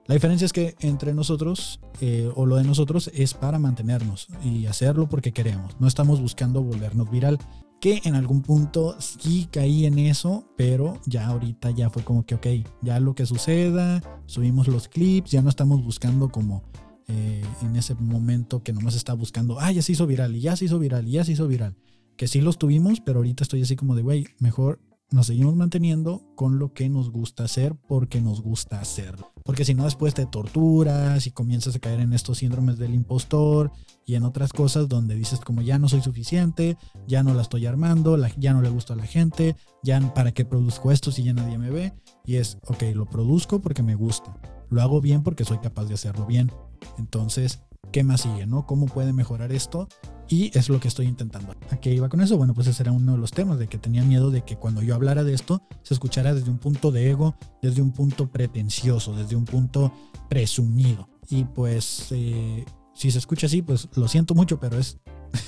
La 0.08 0.14
diferencia 0.14 0.46
es 0.46 0.54
que 0.54 0.76
entre 0.80 1.14
nosotros 1.14 1.82
eh, 2.00 2.32
o 2.36 2.46
lo 2.46 2.56
de 2.56 2.64
nosotros 2.64 3.12
es 3.14 3.34
para 3.34 3.60
mantenernos 3.60 4.28
y 4.42 4.66
hacerlo 4.66 5.10
porque 5.10 5.34
queremos. 5.34 5.76
No 5.82 5.88
estamos 5.88 6.22
buscando 6.22 6.64
volvernos 6.64 7.12
viral. 7.12 7.38
Que 7.82 8.02
en 8.06 8.16
algún 8.16 8.42
punto 8.42 8.96
sí 9.00 9.48
caí 9.52 9.86
en 9.86 10.00
eso, 10.00 10.48
pero 10.56 11.00
ya 11.06 11.28
ahorita 11.28 11.70
ya 11.72 11.92
fue 11.92 12.04
como 12.04 12.26
que, 12.26 12.34
ok, 12.34 12.48
ya 12.82 13.00
lo 13.00 13.14
que 13.14 13.28
suceda, 13.28 14.02
subimos 14.26 14.68
los 14.68 14.88
clips, 14.88 15.30
ya 15.30 15.44
no 15.44 15.50
estamos 15.50 15.84
buscando 15.84 16.30
como 16.30 16.64
eh, 17.08 17.46
en 17.62 17.76
ese 17.76 17.94
momento 17.94 18.64
que 18.64 18.74
nomás 18.74 18.96
está 18.96 19.14
buscando, 19.14 19.60
ah, 19.60 19.72
ya 19.72 19.84
se 19.84 19.92
hizo 19.92 20.08
viral 20.08 20.36
y 20.36 20.40
ya 20.40 20.56
se 20.56 20.66
hizo 20.66 20.80
viral 20.80 21.08
y 21.08 21.12
ya 21.12 21.24
se 21.24 21.34
hizo 21.34 21.48
viral. 21.48 21.76
Que 22.16 22.28
sí 22.28 22.42
los 22.42 22.58
tuvimos, 22.58 23.00
pero 23.00 23.20
ahorita 23.20 23.44
estoy 23.44 23.62
así 23.62 23.76
como 23.76 23.94
de, 23.94 24.02
güey, 24.02 24.26
mejor 24.40 24.80
nos 25.12 25.28
seguimos 25.28 25.56
manteniendo 25.56 26.24
con 26.36 26.60
lo 26.60 26.74
que 26.74 26.90
nos 26.90 27.12
gusta 27.12 27.46
hacer 27.46 27.76
porque 27.88 28.22
nos 28.22 28.42
gusta 28.42 28.80
hacerlo. 28.80 29.32
Porque 29.46 29.64
si 29.64 29.74
no, 29.74 29.86
después 29.86 30.14
te 30.14 30.26
torturas 30.26 31.28
y 31.28 31.32
comienzas 31.32 31.76
a 31.76 31.80
caer 31.80 32.02
en 32.02 32.14
estos 32.14 32.40
síndromes 32.40 32.78
del 32.78 32.94
impostor 32.94 33.72
y 34.06 34.16
en 34.16 34.24
otras 34.24 34.52
cosas 34.52 34.90
donde 34.90 35.16
dices 35.16 35.40
como 35.40 35.62
ya 35.62 35.80
no 35.80 35.88
soy 35.88 36.02
suficiente, 36.02 36.78
ya 37.08 37.24
no 37.24 37.34
la 37.34 37.44
estoy 37.44 37.66
armando, 37.66 38.18
ya 38.38 38.54
no 38.54 38.62
le 38.62 38.70
gusta 38.70 38.94
a 38.94 38.98
la 38.98 39.06
gente, 39.06 39.56
ya 39.84 40.14
para 40.14 40.34
qué 40.34 40.44
produzco 40.44 40.92
esto 40.92 41.12
si 41.12 41.24
ya 41.24 41.34
nadie 41.34 41.58
me 41.58 41.70
ve. 41.70 41.94
Y 42.26 42.36
es, 42.36 42.58
ok, 42.68 42.84
lo 42.94 43.06
produzco 43.06 43.62
porque 43.62 43.84
me 43.84 43.96
gusta. 43.96 44.38
Lo 44.70 44.82
hago 44.82 45.02
bien 45.02 45.24
porque 45.24 45.46
soy 45.46 45.60
capaz 45.60 45.86
de 45.86 45.94
hacerlo 45.94 46.26
bien. 46.26 46.52
Entonces, 46.98 47.62
qué 47.92 48.04
más 48.04 48.22
sigue, 48.22 48.46
¿no? 48.46 48.66
¿Cómo 48.66 48.86
puede 48.86 49.14
mejorar 49.14 49.52
esto? 49.52 49.88
Y 50.30 50.58
es 50.58 50.68
lo 50.70 50.80
que 50.80 50.90
estoy 50.90 51.06
intentando. 51.06 51.54
¿A 51.72 51.78
qué 51.78 51.94
iba 51.94 52.10
con 52.10 52.22
eso? 52.22 52.38
Bueno, 52.38 52.54
pues 52.54 52.68
ese 52.68 52.84
era 52.84 52.92
uno 52.92 53.14
de 53.14 53.18
los 53.18 53.32
temas, 53.32 53.60
de 53.60 53.68
que 53.68 53.78
tenía 53.78 54.04
miedo 54.04 54.30
de 54.30 54.44
que 54.44 54.58
cuando 54.58 54.82
yo 54.82 54.94
hablara 54.94 55.24
de 55.24 55.34
esto 55.34 55.62
se 55.84 55.94
escuchara 55.94 56.34
desde 56.34 56.52
un 56.52 56.58
punto 56.58 56.92
de 56.92 57.10
ego, 57.10 57.36
desde 57.62 57.82
un 57.82 57.92
punto 57.92 58.30
pretencioso, 58.30 59.16
desde 59.16 59.36
un 59.36 59.46
punto 59.46 59.94
presumido. 60.30 61.08
Y 61.30 61.46
pues 61.46 62.08
eh, 62.12 62.66
si 62.94 63.12
se 63.12 63.20
escucha 63.20 63.48
así, 63.48 63.62
pues 63.62 63.88
lo 63.96 64.08
siento 64.10 64.36
mucho, 64.36 64.60
pero 64.60 64.78
es, 64.78 65.00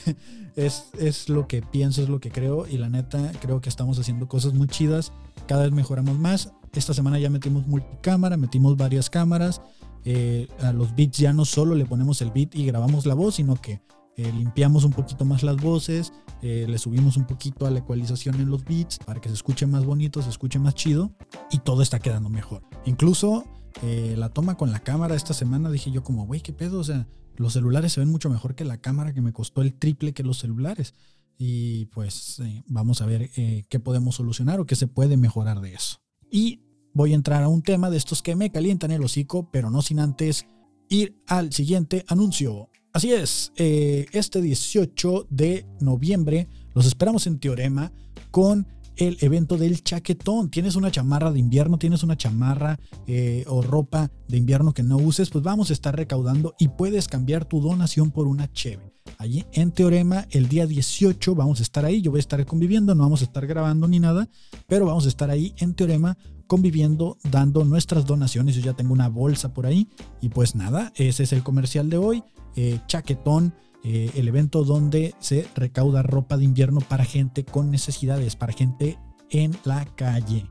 es, 0.55 0.85
es 0.97 1.27
lo 1.27 1.47
que 1.47 1.61
pienso, 1.61 2.01
es 2.01 2.07
lo 2.07 2.21
que 2.21 2.31
creo. 2.31 2.65
Y 2.65 2.77
la 2.77 2.89
neta, 2.89 3.33
creo 3.41 3.59
que 3.59 3.69
estamos 3.69 3.99
haciendo 3.99 4.29
cosas 4.29 4.53
muy 4.53 4.67
chidas. 4.67 5.11
Cada 5.45 5.63
vez 5.63 5.73
mejoramos 5.73 6.17
más. 6.17 6.53
Esta 6.73 6.93
semana 6.93 7.19
ya 7.19 7.29
metimos 7.29 7.67
multicámara, 7.67 8.37
metimos 8.37 8.77
varias 8.77 9.09
cámaras. 9.09 9.61
Eh, 10.05 10.47
a 10.61 10.71
los 10.71 10.95
beats 10.95 11.17
ya 11.17 11.33
no 11.33 11.45
solo 11.45 11.75
le 11.75 11.85
ponemos 11.85 12.21
el 12.21 12.31
beat 12.31 12.55
y 12.55 12.65
grabamos 12.65 13.05
la 13.05 13.15
voz, 13.15 13.35
sino 13.35 13.55
que 13.55 13.81
eh, 14.15 14.31
limpiamos 14.31 14.83
un 14.83 14.91
poquito 14.91 15.25
más 15.25 15.43
las 15.43 15.57
voces, 15.57 16.13
eh, 16.41 16.65
le 16.67 16.77
subimos 16.77 17.17
un 17.17 17.25
poquito 17.25 17.65
a 17.65 17.71
la 17.71 17.79
ecualización 17.79 18.35
en 18.35 18.49
los 18.49 18.63
beats 18.65 18.97
para 18.99 19.21
que 19.21 19.29
se 19.29 19.35
escuche 19.35 19.65
más 19.65 19.85
bonito, 19.85 20.21
se 20.21 20.29
escuche 20.29 20.59
más 20.59 20.75
chido 20.75 21.11
y 21.51 21.59
todo 21.59 21.81
está 21.81 21.99
quedando 21.99 22.29
mejor. 22.29 22.63
Incluso 22.85 23.45
la 23.81 24.27
toma 24.27 24.57
con 24.57 24.71
la 24.71 24.79
cámara 24.79 25.15
esta 25.15 25.33
semana 25.33 25.71
dije 25.71 25.89
yo 25.89 26.03
como, 26.03 26.25
güey, 26.25 26.41
¿qué 26.41 26.51
pedo? 26.51 26.79
O 26.79 26.83
sea, 26.83 27.07
los 27.37 27.53
celulares 27.53 27.93
se 27.93 28.01
ven 28.01 28.09
mucho 28.09 28.29
mejor 28.29 28.53
que 28.53 28.65
la 28.65 28.81
cámara 28.81 29.13
que 29.13 29.21
me 29.21 29.31
costó 29.31 29.61
el 29.61 29.73
triple 29.73 30.13
que 30.13 30.23
los 30.23 30.39
celulares. 30.39 30.95
Y 31.37 31.85
pues 31.85 32.41
vamos 32.67 33.01
a 33.01 33.05
ver 33.05 33.29
qué 33.69 33.79
podemos 33.79 34.15
solucionar 34.15 34.59
o 34.59 34.65
qué 34.65 34.75
se 34.75 34.87
puede 34.87 35.15
mejorar 35.15 35.61
de 35.61 35.75
eso. 35.75 35.99
Y 36.31 36.61
voy 36.93 37.13
a 37.13 37.15
entrar 37.15 37.43
a 37.43 37.47
un 37.47 37.61
tema 37.61 37.89
de 37.89 37.97
estos 37.97 38.21
que 38.21 38.35
me 38.35 38.51
calientan 38.51 38.91
el 38.91 39.03
hocico, 39.03 39.49
pero 39.51 39.69
no 39.69 39.81
sin 39.81 39.99
antes 39.99 40.45
ir 40.89 41.15
al 41.27 41.53
siguiente 41.53 42.03
anuncio. 42.07 42.69
Así 42.91 43.13
es, 43.13 43.51
eh, 43.55 44.07
este 44.11 44.41
18 44.41 45.27
de 45.29 45.65
noviembre 45.79 46.47
los 46.73 46.85
esperamos 46.87 47.27
en 47.27 47.39
Teorema 47.39 47.91
con 48.31 48.67
el 48.95 49.17
evento 49.21 49.57
del 49.57 49.83
chaquetón. 49.83 50.49
Tienes 50.49 50.75
una 50.75 50.91
chamarra 50.91 51.31
de 51.31 51.39
invierno, 51.39 51.77
tienes 51.77 52.03
una 52.03 52.17
chamarra 52.17 52.79
eh, 53.07 53.45
o 53.47 53.61
ropa 53.61 54.11
de 54.27 54.37
invierno 54.37 54.73
que 54.73 54.83
no 54.83 54.97
uses, 54.97 55.29
pues 55.29 55.43
vamos 55.43 55.69
a 55.69 55.73
estar 55.73 55.95
recaudando 55.95 56.55
y 56.59 56.67
puedes 56.67 57.07
cambiar 57.07 57.45
tu 57.45 57.61
donación 57.61 58.11
por 58.11 58.27
una 58.27 58.51
cheve. 58.51 58.98
Allí 59.21 59.45
en 59.51 59.73
Teorema, 59.73 60.25
el 60.31 60.47
día 60.47 60.65
18 60.65 61.35
vamos 61.35 61.59
a 61.59 61.63
estar 61.63 61.83
ahí. 61.83 62.01
Yo 62.01 62.09
voy 62.09 62.19
a 62.19 62.21
estar 62.21 62.45
conviviendo, 62.45 62.95
no 62.95 63.03
vamos 63.03 63.19
a 63.19 63.25
estar 63.25 63.45
grabando 63.45 63.85
ni 63.85 63.99
nada, 63.99 64.29
pero 64.65 64.85
vamos 64.85 65.05
a 65.05 65.09
estar 65.09 65.29
ahí 65.29 65.53
en 65.57 65.73
Teorema 65.73 66.17
conviviendo, 66.47 67.17
dando 67.29 67.65
nuestras 67.65 68.05
donaciones. 68.05 68.55
Yo 68.55 68.61
ya 68.61 68.75
tengo 68.75 68.93
una 68.93 69.09
bolsa 69.09 69.53
por 69.53 69.65
ahí. 69.65 69.89
Y 70.21 70.29
pues 70.29 70.55
nada, 70.55 70.93
ese 70.95 71.23
es 71.23 71.33
el 71.33 71.43
comercial 71.43 71.89
de 71.89 71.97
hoy. 71.97 72.23
Eh, 72.55 72.79
chaquetón, 72.87 73.53
eh, 73.83 74.09
el 74.15 74.29
evento 74.29 74.63
donde 74.63 75.13
se 75.19 75.45
recauda 75.53 76.01
ropa 76.01 76.37
de 76.37 76.45
invierno 76.45 76.79
para 76.79 77.03
gente 77.03 77.43
con 77.43 77.71
necesidades, 77.71 78.37
para 78.37 78.53
gente 78.53 78.97
en 79.31 79.51
la 79.65 79.83
calle. 79.83 80.45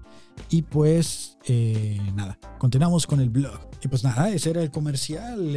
Y 0.51 0.63
pues 0.63 1.39
eh, 1.47 2.01
nada, 2.15 2.39
continuamos 2.59 3.07
con 3.07 3.21
el 3.21 3.31
blog. 3.31 3.59
Y 3.83 3.89
pues 3.89 4.05
nada, 4.05 4.31
ese 4.31 4.51
era 4.51 4.63
el 4.63 4.71
comercial. 4.71 5.57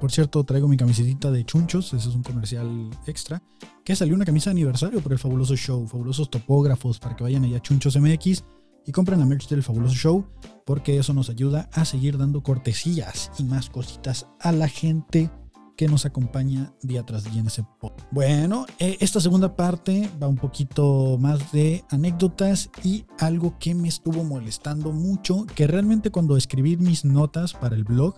por 0.00 0.10
cierto, 0.10 0.44
traigo 0.44 0.68
mi 0.68 0.76
camiseta 0.76 1.30
de 1.30 1.44
chunchos, 1.44 1.92
ese 1.92 2.08
es 2.08 2.14
un 2.14 2.22
comercial 2.22 2.90
extra. 3.06 3.42
Que 3.84 3.96
salió 3.96 4.14
una 4.14 4.24
camisa 4.24 4.50
de 4.50 4.52
aniversario 4.52 5.00
por 5.00 5.12
el 5.12 5.18
fabuloso 5.18 5.56
show, 5.56 5.86
fabulosos 5.86 6.30
topógrafos 6.30 6.98
para 6.98 7.16
que 7.16 7.24
vayan 7.24 7.44
allá 7.44 7.58
a 7.58 7.62
Chunchos 7.62 7.96
MX 7.96 8.44
y 8.86 8.92
compren 8.92 9.20
la 9.20 9.26
merch 9.26 9.48
del 9.48 9.62
fabuloso 9.62 9.94
show 9.94 10.26
porque 10.64 10.98
eso 10.98 11.12
nos 11.12 11.30
ayuda 11.30 11.68
a 11.72 11.84
seguir 11.84 12.18
dando 12.18 12.42
cortesías 12.42 13.30
y 13.38 13.44
más 13.44 13.70
cositas 13.70 14.26
a 14.40 14.52
la 14.52 14.68
gente 14.68 15.30
que 15.76 15.88
nos 15.88 16.04
acompaña 16.06 16.74
día 16.82 17.04
tras 17.04 17.24
día 17.24 17.40
en 17.40 17.46
ese 17.46 17.64
pod. 17.80 17.92
Bueno, 18.10 18.66
eh, 18.78 18.96
esta 19.00 19.20
segunda 19.20 19.56
parte 19.56 20.10
va 20.22 20.28
un 20.28 20.36
poquito 20.36 21.16
más 21.18 21.52
de 21.52 21.84
anécdotas 21.90 22.70
y 22.82 23.04
algo 23.18 23.58
que 23.58 23.74
me 23.74 23.88
estuvo 23.88 24.24
molestando 24.24 24.92
mucho, 24.92 25.46
que 25.54 25.66
realmente 25.66 26.10
cuando 26.10 26.36
escribí 26.36 26.76
mis 26.76 27.04
notas 27.04 27.52
para 27.54 27.76
el 27.76 27.84
blog 27.84 28.14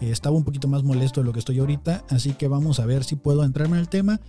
eh, 0.00 0.10
estaba 0.10 0.36
un 0.36 0.44
poquito 0.44 0.68
más 0.68 0.82
molesto 0.82 1.20
de 1.20 1.26
lo 1.26 1.32
que 1.32 1.38
estoy 1.38 1.58
ahorita, 1.58 2.04
así 2.10 2.32
que 2.32 2.48
vamos 2.48 2.80
a 2.80 2.86
ver 2.86 3.04
si 3.04 3.16
puedo 3.16 3.44
entrarme 3.44 3.76
en 3.76 3.80
el 3.80 3.88
tema. 3.88 4.20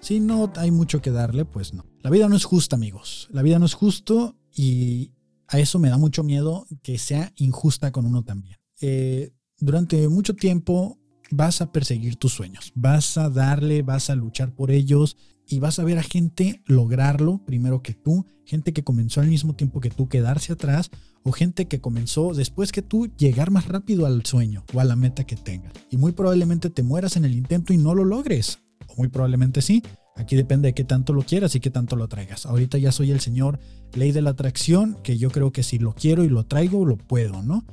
Si 0.00 0.20
no 0.20 0.52
hay 0.56 0.70
mucho 0.70 1.00
que 1.00 1.10
darle, 1.10 1.46
pues 1.46 1.72
no. 1.72 1.84
La 2.00 2.10
vida 2.10 2.28
no 2.28 2.36
es 2.36 2.44
justa, 2.44 2.76
amigos. 2.76 3.28
La 3.32 3.42
vida 3.42 3.58
no 3.58 3.64
es 3.64 3.74
justo 3.74 4.36
y, 4.54 5.12
a 5.48 5.58
eso 5.58 5.78
me 5.78 5.88
da 5.88 5.98
mucho 5.98 6.24
miedo 6.24 6.66
que 6.82 6.98
sea 6.98 7.32
injusta 7.36 7.92
con 7.92 8.06
uno 8.06 8.24
también. 8.24 8.56
Eh, 8.80 9.32
durante 9.58 10.08
mucho 10.08 10.34
tiempo 10.34 10.98
vas 11.30 11.60
a 11.60 11.72
perseguir 11.72 12.16
tus 12.16 12.32
sueños, 12.32 12.72
vas 12.74 13.18
a 13.18 13.30
darle, 13.30 13.82
vas 13.82 14.10
a 14.10 14.14
luchar 14.14 14.54
por 14.54 14.70
ellos 14.70 15.16
y 15.48 15.60
vas 15.60 15.78
a 15.78 15.84
ver 15.84 15.98
a 15.98 16.02
gente 16.02 16.62
lograrlo 16.66 17.44
primero 17.44 17.82
que 17.82 17.94
tú, 17.94 18.26
gente 18.44 18.72
que 18.72 18.84
comenzó 18.84 19.20
al 19.20 19.28
mismo 19.28 19.54
tiempo 19.54 19.80
que 19.80 19.90
tú 19.90 20.08
quedarse 20.08 20.52
atrás 20.52 20.90
o 21.22 21.32
gente 21.32 21.66
que 21.66 21.80
comenzó 21.80 22.34
después 22.34 22.72
que 22.72 22.82
tú 22.82 23.08
llegar 23.16 23.50
más 23.50 23.66
rápido 23.66 24.06
al 24.06 24.24
sueño 24.24 24.64
o 24.72 24.80
a 24.80 24.84
la 24.84 24.96
meta 24.96 25.24
que 25.24 25.36
tengas. 25.36 25.72
Y 25.90 25.96
muy 25.96 26.12
probablemente 26.12 26.70
te 26.70 26.82
mueras 26.82 27.16
en 27.16 27.24
el 27.24 27.36
intento 27.36 27.72
y 27.72 27.76
no 27.76 27.94
lo 27.94 28.04
logres, 28.04 28.60
o 28.88 28.94
muy 28.96 29.08
probablemente 29.08 29.62
sí, 29.62 29.82
Aquí 30.16 30.34
depende 30.34 30.68
de 30.68 30.74
qué 30.74 30.82
tanto 30.82 31.12
lo 31.12 31.22
quieras 31.22 31.54
y 31.54 31.60
qué 31.60 31.70
tanto 31.70 31.94
lo 31.94 32.08
traigas. 32.08 32.46
Ahorita 32.46 32.78
ya 32.78 32.90
soy 32.90 33.10
el 33.10 33.20
señor 33.20 33.58
ley 33.94 34.12
de 34.12 34.22
la 34.22 34.30
atracción, 34.30 34.96
que 35.02 35.18
yo 35.18 35.30
creo 35.30 35.52
que 35.52 35.62
si 35.62 35.78
lo 35.78 35.92
quiero 35.92 36.24
y 36.24 36.28
lo 36.28 36.44
traigo, 36.44 36.86
lo 36.86 36.96
puedo, 36.96 37.42
¿no? 37.42 37.64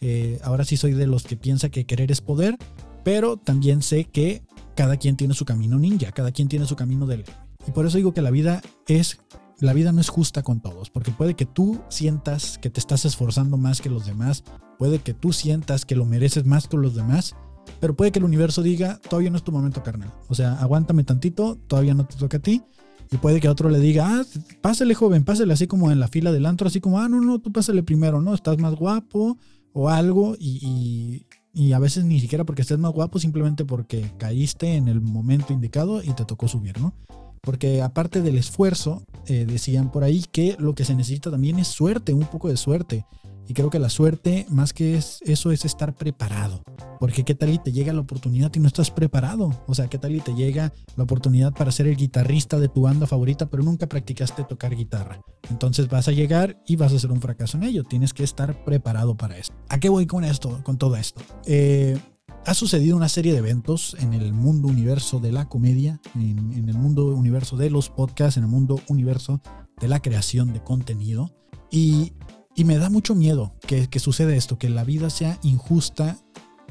Eh, 0.00 0.40
ahora 0.42 0.64
sí 0.64 0.76
soy 0.76 0.92
de 0.92 1.06
los 1.06 1.22
que 1.22 1.36
piensa 1.36 1.68
que 1.68 1.86
querer 1.86 2.10
es 2.10 2.20
poder, 2.20 2.56
pero 3.04 3.36
también 3.36 3.82
sé 3.82 4.04
que 4.04 4.42
cada 4.74 4.96
quien 4.96 5.16
tiene 5.16 5.34
su 5.34 5.44
camino 5.44 5.78
ninja, 5.78 6.12
cada 6.12 6.32
quien 6.32 6.48
tiene 6.48 6.66
su 6.66 6.76
camino 6.76 7.06
del... 7.06 7.24
Y 7.66 7.70
por 7.70 7.86
eso 7.86 7.96
digo 7.96 8.14
que 8.14 8.22
la 8.22 8.30
vida 8.30 8.62
es... 8.86 9.18
La 9.60 9.74
vida 9.74 9.92
no 9.92 10.00
es 10.00 10.08
justa 10.08 10.42
con 10.42 10.60
todos, 10.60 10.90
porque 10.90 11.12
puede 11.12 11.34
que 11.34 11.46
tú 11.46 11.80
sientas 11.88 12.58
que 12.58 12.68
te 12.68 12.80
estás 12.80 13.04
esforzando 13.04 13.56
más 13.56 13.80
que 13.80 13.90
los 13.90 14.04
demás, 14.04 14.42
puede 14.76 14.98
que 14.98 15.14
tú 15.14 15.32
sientas 15.32 15.84
que 15.84 15.94
lo 15.94 16.04
mereces 16.04 16.44
más 16.44 16.66
que 16.66 16.76
los 16.76 16.96
demás, 16.96 17.36
pero 17.80 17.94
puede 17.94 18.12
que 18.12 18.18
el 18.18 18.24
universo 18.24 18.62
diga, 18.62 18.98
todavía 19.08 19.30
no 19.30 19.36
es 19.36 19.44
tu 19.44 19.52
momento, 19.52 19.82
carnal. 19.82 20.12
O 20.28 20.34
sea, 20.34 20.54
aguántame 20.54 21.04
tantito, 21.04 21.56
todavía 21.66 21.94
no 21.94 22.06
te 22.06 22.16
toca 22.16 22.38
a 22.38 22.40
ti. 22.40 22.62
Y 23.10 23.18
puede 23.18 23.40
que 23.40 23.48
otro 23.48 23.68
le 23.68 23.78
diga, 23.78 24.20
ah, 24.20 24.24
pásale 24.62 24.94
joven, 24.94 25.24
pásale 25.24 25.52
así 25.52 25.66
como 25.66 25.90
en 25.90 26.00
la 26.00 26.08
fila 26.08 26.32
del 26.32 26.46
antro, 26.46 26.68
así 26.68 26.80
como, 26.80 26.98
ah, 26.98 27.08
no, 27.08 27.20
no, 27.20 27.40
tú 27.40 27.52
pásale 27.52 27.82
primero, 27.82 28.22
¿no? 28.22 28.34
Estás 28.34 28.58
más 28.58 28.74
guapo 28.74 29.36
o 29.72 29.88
algo. 29.90 30.34
Y, 30.38 31.26
a 31.72 31.78
veces 31.78 32.04
ni 32.04 32.20
siquiera 32.20 32.44
porque 32.44 32.62
estés 32.62 32.78
más 32.78 32.92
guapo, 32.92 33.18
simplemente 33.18 33.64
porque 33.64 34.10
caíste 34.18 34.76
en 34.76 34.88
el 34.88 35.00
momento 35.00 35.52
indicado 35.52 36.02
y 36.02 36.12
te 36.14 36.24
tocó 36.24 36.48
subir, 36.48 36.80
¿no? 36.80 36.94
Porque 37.42 37.82
aparte 37.82 38.22
del 38.22 38.38
esfuerzo, 38.38 39.02
eh, 39.26 39.44
decían 39.46 39.90
por 39.90 40.04
ahí 40.04 40.24
que 40.30 40.56
lo 40.58 40.74
que 40.74 40.84
se 40.84 40.94
necesita 40.94 41.30
también 41.30 41.58
es 41.58 41.68
suerte, 41.68 42.14
un 42.14 42.26
poco 42.26 42.48
de 42.48 42.56
suerte. 42.56 43.04
Y 43.48 43.54
creo 43.54 43.70
que 43.70 43.80
la 43.80 43.90
suerte, 43.90 44.46
más 44.48 44.72
que 44.72 44.96
es, 44.96 45.18
eso, 45.22 45.50
es 45.50 45.64
estar 45.64 45.94
preparado. 45.96 46.62
Porque 47.00 47.24
qué 47.24 47.34
tal 47.34 47.50
y 47.50 47.58
te 47.58 47.72
llega 47.72 47.92
la 47.92 48.00
oportunidad 48.00 48.52
y 48.54 48.60
no 48.60 48.68
estás 48.68 48.92
preparado. 48.92 49.50
O 49.66 49.74
sea, 49.74 49.88
qué 49.88 49.98
tal 49.98 50.14
y 50.14 50.20
te 50.20 50.34
llega 50.34 50.72
la 50.96 51.02
oportunidad 51.02 51.52
para 51.52 51.72
ser 51.72 51.88
el 51.88 51.96
guitarrista 51.96 52.60
de 52.60 52.68
tu 52.68 52.82
banda 52.82 53.08
favorita, 53.08 53.50
pero 53.50 53.64
nunca 53.64 53.88
practicaste 53.88 54.44
tocar 54.44 54.76
guitarra. 54.76 55.20
Entonces 55.50 55.88
vas 55.88 56.06
a 56.06 56.12
llegar 56.12 56.62
y 56.66 56.76
vas 56.76 56.92
a 56.92 56.98
ser 57.00 57.10
un 57.10 57.20
fracaso 57.20 57.56
en 57.56 57.64
ello. 57.64 57.82
Tienes 57.82 58.14
que 58.14 58.22
estar 58.22 58.64
preparado 58.64 59.16
para 59.16 59.36
eso. 59.36 59.52
¿A 59.68 59.80
qué 59.80 59.88
voy 59.88 60.06
con 60.06 60.22
esto, 60.24 60.62
con 60.62 60.78
todo 60.78 60.94
esto? 60.94 61.20
Eh, 61.46 61.98
ha 62.44 62.54
sucedido 62.54 62.96
una 62.96 63.08
serie 63.08 63.32
de 63.32 63.38
eventos 63.38 63.96
en 64.00 64.14
el 64.14 64.32
mundo 64.32 64.68
universo 64.68 65.20
de 65.20 65.32
la 65.32 65.48
comedia, 65.48 66.00
en, 66.14 66.68
el 66.68 66.74
mundo 66.74 67.06
universo 67.06 67.56
de 67.56 67.70
los 67.70 67.88
podcasts, 67.88 68.36
en 68.36 68.44
el 68.44 68.50
mundo 68.50 68.80
universo 68.88 69.40
de 69.80 69.88
la 69.88 70.00
creación 70.00 70.52
de 70.52 70.62
contenido. 70.62 71.30
Y 71.70 72.12
y 72.54 72.64
me 72.64 72.76
da 72.76 72.90
mucho 72.90 73.14
miedo 73.14 73.54
que, 73.66 73.88
que 73.88 73.98
suceda 73.98 74.34
esto, 74.34 74.58
que 74.58 74.68
la 74.68 74.84
vida 74.84 75.10
sea 75.10 75.38
injusta 75.42 76.18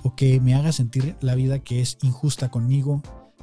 o 0.04 0.16
que 0.16 0.40
me 0.40 0.54
haga 0.54 0.72
sentir 0.72 1.16
la 1.22 1.36
vida 1.36 1.60
que 1.60 1.82
es 1.82 1.98
injusta 2.02 2.50
conmigo 2.50 3.02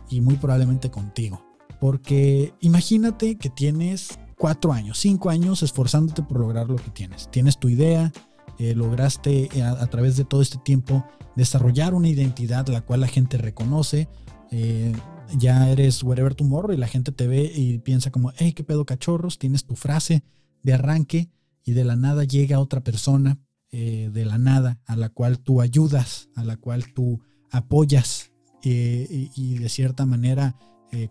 y 0.08 0.20
muy 0.20 0.36
probablemente 0.36 0.90
contigo. 0.90 1.44
Porque 1.80 2.54
imagínate 2.60 3.36
que 3.38 3.50
tienes 3.50 4.18
cuatro 4.36 4.72
años, 4.72 4.98
cinco 4.98 5.30
años 5.30 5.62
esforzándote 5.62 6.22
por 6.22 6.38
lograr 6.38 6.68
lo 6.68 6.76
que 6.76 6.90
tienes. 6.90 7.28
Tienes 7.30 7.58
tu 7.58 7.68
idea, 7.68 8.12
eh, 8.59 8.75
lograste 8.75 9.49
eh, 9.55 9.62
a, 9.62 9.87
través 9.87 10.16
de 10.16 10.25
todo 10.25 10.42
este 10.42 10.59
tiempo 10.59 11.07
desarrollar 11.37 11.94
una 11.94 12.09
identidad 12.09 12.66
la 12.68 12.81
cual 12.81 13.01
la 13.01 13.07
gente 13.07 13.38
reconoce. 13.38 14.09
Eh, 14.51 14.92
ya 15.37 15.71
eres 15.71 16.03
whatever 16.03 16.35
tomorrow 16.35 16.73
y 16.73 16.77
la 16.77 16.88
gente 16.88 17.12
te 17.12 17.29
ve 17.29 17.53
y 17.55 17.79
piensa 17.79 18.11
como, 18.11 18.33
hey, 18.37 18.53
qué 18.55 18.64
pedo 18.64 18.85
cachorros, 18.85 19.38
tienes 19.38 19.64
tu 19.64 19.77
frase 19.77 20.25
de 20.62 20.73
arranque 20.73 21.31
y 21.64 21.73
de 21.73 21.85
la 21.85 21.94
nada 21.94 22.25
llega 22.25 22.59
otra 22.59 22.83
persona 22.83 23.38
de 23.71 24.25
la 24.25 24.38
nada 24.38 24.81
a 24.87 24.97
la 24.97 25.11
cual 25.11 25.40
tú 25.40 25.61
ayudas, 25.61 26.31
a 26.35 26.42
la 26.42 26.57
cual 26.57 26.94
tú 26.94 27.21
apoyas 27.51 28.33
y, 28.62 29.59
de 29.59 29.68
cierta 29.68 30.07
manera 30.07 30.57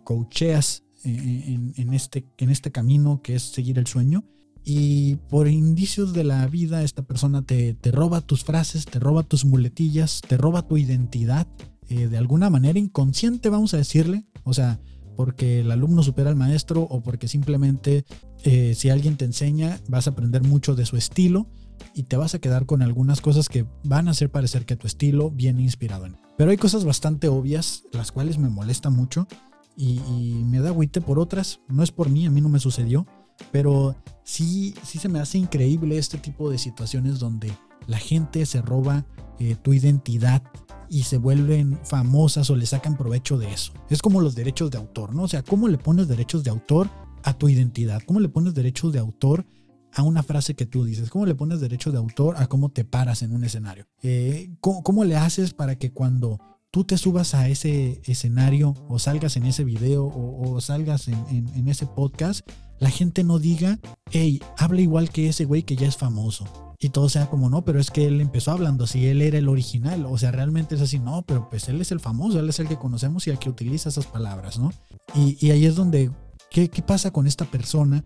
coacheas 0.03 0.83
en, 1.03 1.93
este, 1.93 2.25
en 2.39 2.49
este 2.49 2.71
camino 2.71 3.21
que 3.21 3.35
es 3.35 3.43
seguir 3.43 3.77
el 3.77 3.85
sueño. 3.85 4.25
Y 4.69 5.15
por 5.29 5.47
indicios 5.47 6.11
de 6.11 6.25
la 6.25 6.45
vida, 6.47 6.83
esta 6.83 7.01
persona 7.01 7.41
te, 7.41 7.73
te 7.73 7.89
roba 7.89 8.19
tus 8.19 8.43
frases, 8.43 8.83
te 8.83 8.99
roba 8.99 9.23
tus 9.23 9.45
muletillas, 9.45 10.19
te 10.19 10.35
roba 10.35 10.67
tu 10.67 10.75
identidad, 10.75 11.47
eh, 11.87 12.07
de 12.07 12.17
alguna 12.17 12.49
manera 12.49 12.77
inconsciente, 12.77 13.47
vamos 13.47 13.73
a 13.73 13.77
decirle. 13.77 14.25
O 14.43 14.53
sea, 14.53 14.81
porque 15.15 15.61
el 15.61 15.71
alumno 15.71 16.03
supera 16.03 16.29
al 16.29 16.35
maestro 16.35 16.81
o 16.81 16.99
porque 16.99 17.29
simplemente 17.29 18.03
eh, 18.43 18.73
si 18.75 18.89
alguien 18.89 19.15
te 19.15 19.23
enseña 19.23 19.79
vas 19.87 20.07
a 20.07 20.09
aprender 20.09 20.43
mucho 20.43 20.75
de 20.75 20.85
su 20.85 20.97
estilo 20.97 21.47
y 21.95 22.03
te 22.03 22.17
vas 22.17 22.35
a 22.35 22.39
quedar 22.39 22.65
con 22.65 22.81
algunas 22.81 23.21
cosas 23.21 23.47
que 23.47 23.65
van 23.85 24.09
a 24.09 24.11
hacer 24.11 24.29
parecer 24.31 24.65
que 24.65 24.75
tu 24.75 24.85
estilo 24.85 25.31
viene 25.31 25.61
inspirado 25.61 26.07
en. 26.07 26.17
Pero 26.37 26.51
hay 26.51 26.57
cosas 26.57 26.83
bastante 26.83 27.29
obvias, 27.29 27.83
las 27.93 28.11
cuales 28.11 28.37
me 28.37 28.49
molestan 28.49 28.93
mucho 28.93 29.29
y, 29.77 30.01
me 30.43 30.59
da 30.59 30.69
agüite 30.69 30.99
por 30.99 31.19
otras. 31.19 31.61
No 31.69 31.83
es 31.83 31.91
por 31.91 32.09
mí, 32.09 32.25
a 32.25 32.31
mí 32.31 32.41
no 32.41 32.49
me 32.49 32.59
sucedió, 32.59 33.07
pero 33.51 33.95
sí, 34.23 34.75
sí 34.83 34.99
se 34.99 35.09
me 35.09 35.19
hace 35.19 35.37
increíble 35.37 35.97
este 35.97 36.17
tipo 36.17 36.49
de 36.49 36.57
situaciones 36.57 37.19
donde 37.19 37.51
la 37.87 37.97
gente 37.97 38.45
se 38.45 38.61
roba 38.61 39.05
eh, 39.39 39.55
tu 39.55 39.73
identidad 39.73 40.43
y 40.89 41.03
se 41.03 41.17
vuelven 41.17 41.79
famosas 41.83 42.49
o 42.49 42.55
le 42.55 42.65
sacan 42.65 42.97
provecho 42.97 43.37
de 43.37 43.51
eso. 43.51 43.73
Es 43.89 44.01
como 44.01 44.21
los 44.21 44.35
derechos 44.35 44.71
de 44.71 44.77
autor, 44.77 45.13
¿no? 45.13 45.23
O 45.23 45.27
sea, 45.27 45.43
¿cómo 45.43 45.67
le 45.67 45.77
pones 45.77 46.07
derechos 46.07 46.43
de 46.43 46.49
autor 46.49 46.89
a 47.23 47.33
tu 47.33 47.49
identidad? 47.49 48.01
¿Cómo 48.05 48.19
le 48.19 48.29
pones 48.29 48.53
derechos 48.53 48.93
de 48.93 48.99
autor 48.99 49.45
a 49.93 50.03
una 50.03 50.23
frase 50.23 50.55
que 50.55 50.65
tú 50.65 50.85
dices? 50.85 51.09
¿Cómo 51.09 51.25
le 51.25 51.35
pones 51.35 51.59
derechos 51.59 51.93
de 51.93 51.99
autor 51.99 52.35
a 52.37 52.47
cómo 52.47 52.69
te 52.69 52.85
paras 52.85 53.21
en 53.21 53.33
un 53.33 53.43
escenario? 53.43 53.85
Eh, 54.01 54.49
¿cómo, 54.59 55.03
le 55.03 55.15
haces 55.15 55.53
para 55.53 55.77
que 55.77 55.91
cuando 55.91 56.39
tú 56.71 56.83
te 56.83 56.97
subas 56.97 57.33
a 57.33 57.49
ese 57.49 58.01
escenario 58.05 58.73
o 58.87 58.99
salgas 58.99 59.35
en 59.37 59.45
ese 59.45 59.63
video 59.63 60.05
o, 60.05 60.59
salgas 60.61 61.07
en 61.07 61.67
ese 61.67 61.85
podcast, 61.85 62.47
la 62.79 62.89
gente 62.89 63.23
no 63.23 63.39
diga, 63.39 63.79
hey, 64.11 64.41
habla 64.57 64.81
igual 64.81 65.09
que 65.09 65.29
ese 65.29 65.45
güey 65.45 65.63
que 65.63 65.75
ya 65.75 65.87
es 65.87 65.97
famoso 65.97 66.45
y 66.79 66.89
todo 66.89 67.09
sea 67.09 67.29
como 67.29 67.49
no, 67.49 67.65
pero 67.65 67.79
es 67.79 67.89
que 67.89 68.05
él 68.05 68.21
empezó 68.21 68.51
hablando 68.51 68.83
así, 68.83 69.07
él 69.07 69.21
era 69.21 69.37
el 69.37 69.49
original, 69.49 70.05
o 70.05 70.17
sea, 70.17 70.31
realmente 70.31 70.75
es 70.75 70.81
así, 70.81 70.99
no, 70.99 71.23
pero 71.23 71.49
pues 71.49 71.67
él 71.69 71.81
es 71.81 71.91
el 71.91 71.99
famoso, 71.99 72.39
él 72.39 72.49
es 72.49 72.59
el 72.59 72.67
que 72.67 72.77
conocemos 72.77 73.25
y 73.25 73.31
el 73.31 73.39
que 73.39 73.49
utiliza 73.49 73.89
esas 73.89 74.05
palabras, 74.05 74.59
¿no? 74.59 74.71
Y, 75.15 75.49
ahí 75.49 75.65
es 75.65 75.75
donde, 75.75 76.11
¿qué, 76.51 76.69
¿qué, 76.69 76.81
pasa 76.83 77.11
con 77.11 77.25
esta 77.25 77.45
persona? 77.45 78.05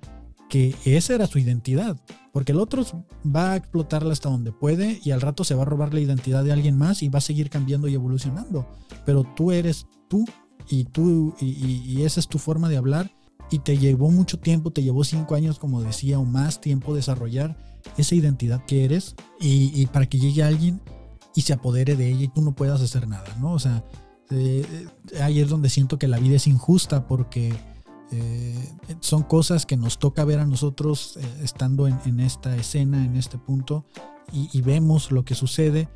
Que 0.49 0.75
esa 0.85 1.15
era 1.15 1.27
su 1.27 1.39
identidad, 1.39 1.97
porque 2.31 2.53
el 2.53 2.59
otro 2.59 2.85
va 3.25 3.51
a 3.51 3.55
explotarla 3.57 4.13
hasta 4.13 4.29
donde 4.29 4.51
puede 4.53 4.99
y 5.03 5.11
al 5.11 5.21
rato 5.21 5.43
se 5.43 5.55
va 5.55 5.63
a 5.63 5.65
robar 5.65 5.93
la 5.93 5.99
identidad 5.99 6.43
de 6.43 6.51
alguien 6.53 6.77
más 6.77 7.03
y 7.03 7.09
va 7.09 7.17
a 7.17 7.21
seguir 7.21 7.49
cambiando 7.49 7.87
y 7.89 7.95
evolucionando, 7.95 8.67
pero 9.05 9.23
tú 9.35 9.51
eres 9.51 9.85
tú 10.09 10.25
y 10.69 10.85
tú, 10.85 11.35
y, 11.41 11.47
y 11.47 12.03
esa 12.03 12.21
es 12.21 12.27
tu 12.27 12.37
forma 12.37 12.69
de 12.69 12.77
hablar 12.77 13.11
y 13.51 13.59
te 13.59 13.77
llevó 13.77 14.09
mucho 14.09 14.39
tiempo, 14.39 14.71
te 14.71 14.81
llevó 14.81 15.03
cinco 15.03 15.35
años, 15.35 15.59
como 15.59 15.81
decía, 15.81 16.17
o 16.17 16.25
más 16.25 16.61
tiempo 16.61 16.95
desarrollar 16.95 17.57
esa 17.97 18.15
identidad 18.15 18.65
que 18.65 18.85
eres 18.85 19.15
y, 19.39 19.85
para 19.87 20.07
que 20.07 20.17
llegue 20.17 20.41
alguien 20.41 20.81
y 21.35 21.41
se 21.41 21.53
apodere 21.53 21.95
de 21.95 22.09
ella 22.09 22.23
y 22.23 22.27
tú 22.29 22.41
no 22.41 22.53
puedas 22.53 22.81
hacer 22.81 23.07
nada, 23.07 23.35
¿no? 23.39 23.51
O 23.51 23.59
sea, 23.59 23.83
eh, 24.29 24.65
eh, 25.11 25.21
ahí 25.21 25.41
es 25.41 25.49
donde 25.49 25.69
siento 25.69 25.99
que 25.99 26.07
la 26.07 26.17
vida 26.17 26.37
es 26.37 26.47
injusta 26.47 27.07
porque 27.07 27.53
eh, 28.11 28.69
son 29.01 29.23
cosas 29.23 29.65
que 29.65 29.75
nos 29.75 29.99
toca 29.99 30.23
ver 30.23 30.39
a 30.39 30.45
nosotros 30.45 31.19
estando 31.41 31.87
en, 31.87 32.19
esta 32.21 32.55
escena, 32.55 33.05
en 33.05 33.17
este 33.17 33.37
punto, 33.37 33.85
y, 34.31 34.61
vemos 34.61 35.11
lo 35.11 35.25
que 35.25 35.35
sucede. 35.35 35.89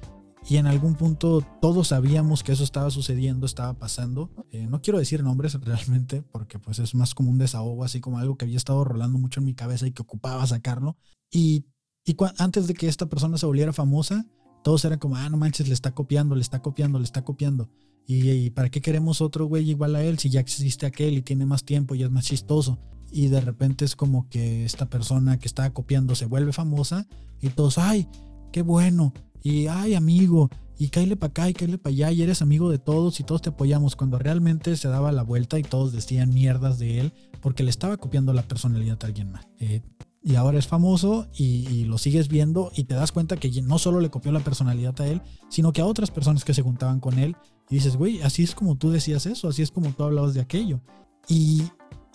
Y 0.47 0.57
en 0.57 0.67
algún 0.67 0.95
punto 0.95 1.43
todos 1.61 1.87
sabíamos 1.87 2.43
que 2.43 2.51
eso 2.51 2.63
estaba 2.63 2.91
sucediendo, 2.91 3.45
estaba 3.45 3.73
pasando. 3.73 4.29
no 4.69 4.81
quiero 4.81 4.99
decir 4.99 5.23
nombres 5.23 5.53
realmente, 5.61 6.21
porque 6.21 6.59
pues 6.59 6.79
es 6.79 6.93
más 6.95 7.15
como 7.15 7.31
un 7.31 7.37
desahogo, 7.37 7.83
así 7.83 7.99
como 7.99 8.19
algo 8.19 8.37
que 8.37 8.45
había 8.45 8.57
estado 8.57 8.83
rolando 8.83 9.17
mucho 9.17 9.39
en 9.39 9.45
mi 9.45 9.55
cabeza 9.55 9.87
y 9.87 9.91
que 9.91 10.03
ocupaba 10.03 10.45
sacarlo. 10.45 10.97
Y 11.31 11.65
y 12.05 12.15
antes 12.37 12.67
de 12.67 12.75
que 12.75 12.87
esta 12.87 13.07
persona 13.07 13.37
se 13.37 13.47
volviera 13.47 13.73
famosa, 13.73 14.27
todos 14.63 14.85
eran 14.85 14.99
como, 14.99 15.15
ah, 15.15 15.27
no 15.29 15.37
manches, 15.37 15.67
le 15.67 15.73
está 15.73 15.91
copiando, 15.91 16.35
le 16.35 16.41
está 16.41 16.61
copiando, 16.61 16.99
le 16.99 17.05
está 17.05 17.23
copiando. 17.23 17.69
Y, 18.07 18.51
para 18.51 18.69
qué 18.69 18.81
queremos 18.81 19.19
otro 19.21 19.47
güey 19.47 19.67
igual 19.67 19.95
a 19.95 20.03
él 20.03 20.19
si 20.19 20.29
ya 20.29 20.39
existe 20.39 20.85
aquel 20.85 21.17
y 21.17 21.23
tiene 21.23 21.47
más 21.47 21.63
tiempo 21.63 21.95
y 21.95 22.03
es 22.03 22.11
más 22.11 22.25
chistoso? 22.25 22.77
Y 23.11 23.27
de 23.27 23.41
repente 23.41 23.85
es 23.85 23.95
como 23.95 24.29
que 24.29 24.65
esta 24.65 24.87
persona 24.87 25.39
que 25.39 25.47
estaba 25.47 25.71
copiando 25.71 26.13
se 26.13 26.25
vuelve 26.25 26.53
famosa 26.53 27.07
y 27.41 27.49
todos, 27.49 27.79
ay, 27.79 28.07
qué 28.51 28.61
bueno. 28.61 29.11
Y 29.45 29.67
ay, 29.67 29.93
amigo, 29.93 30.49
y 30.75 30.89
cáile 30.89 31.15
para 31.17 31.29
acá 31.29 31.47
y 31.47 31.53
cáile 31.53 31.77
para 31.77 31.91
allá 31.91 32.11
y 32.11 32.23
eres 32.23 32.41
amigo 32.41 32.71
de 32.71 32.79
todos 32.79 33.19
y 33.19 33.23
todos 33.23 33.43
te 33.43 33.49
apoyamos 33.49 33.95
cuando 33.95 34.17
realmente 34.17 34.75
se 34.75 34.87
daba 34.87 35.11
la 35.11 35.21
vuelta 35.21 35.59
y 35.59 35.61
todos 35.61 35.91
decían 35.91 36.33
mierdas 36.33 36.79
de 36.79 36.99
él 36.99 37.13
porque 37.41 37.61
le 37.61 37.69
estaba 37.69 37.97
copiando 37.97 38.33
la 38.33 38.41
personalidad 38.41 38.97
a 39.03 39.05
alguien 39.05 39.31
más. 39.31 39.47
Eh, 39.59 39.83
y 40.23 40.33
ahora 40.33 40.57
es 40.57 40.65
famoso 40.65 41.27
y, 41.37 41.83
lo 41.83 41.99
sigues 41.99 42.27
viendo 42.27 42.71
y 42.75 42.85
te 42.85 42.95
das 42.95 43.11
cuenta 43.11 43.37
que 43.37 43.61
no 43.61 43.77
solo 43.77 43.99
le 43.99 44.09
copió 44.09 44.31
la 44.31 44.39
personalidad 44.39 44.99
a 44.99 45.05
él, 45.05 45.21
sino 45.47 45.71
que 45.71 45.81
a 45.81 45.85
otras 45.85 46.09
personas 46.09 46.43
que 46.43 46.55
se 46.55 46.63
juntaban 46.63 46.99
con 46.99 47.19
él. 47.19 47.35
Y 47.69 47.75
dices, 47.75 47.97
güey, 47.97 48.23
así 48.23 48.41
es 48.41 48.55
como 48.55 48.77
tú 48.77 48.89
decías 48.89 49.27
eso, 49.27 49.47
así 49.47 49.61
es 49.61 49.69
como 49.69 49.91
tú 49.91 50.05
hablabas 50.05 50.33
de 50.33 50.41
aquello. 50.41 50.81
Y, 51.29 51.61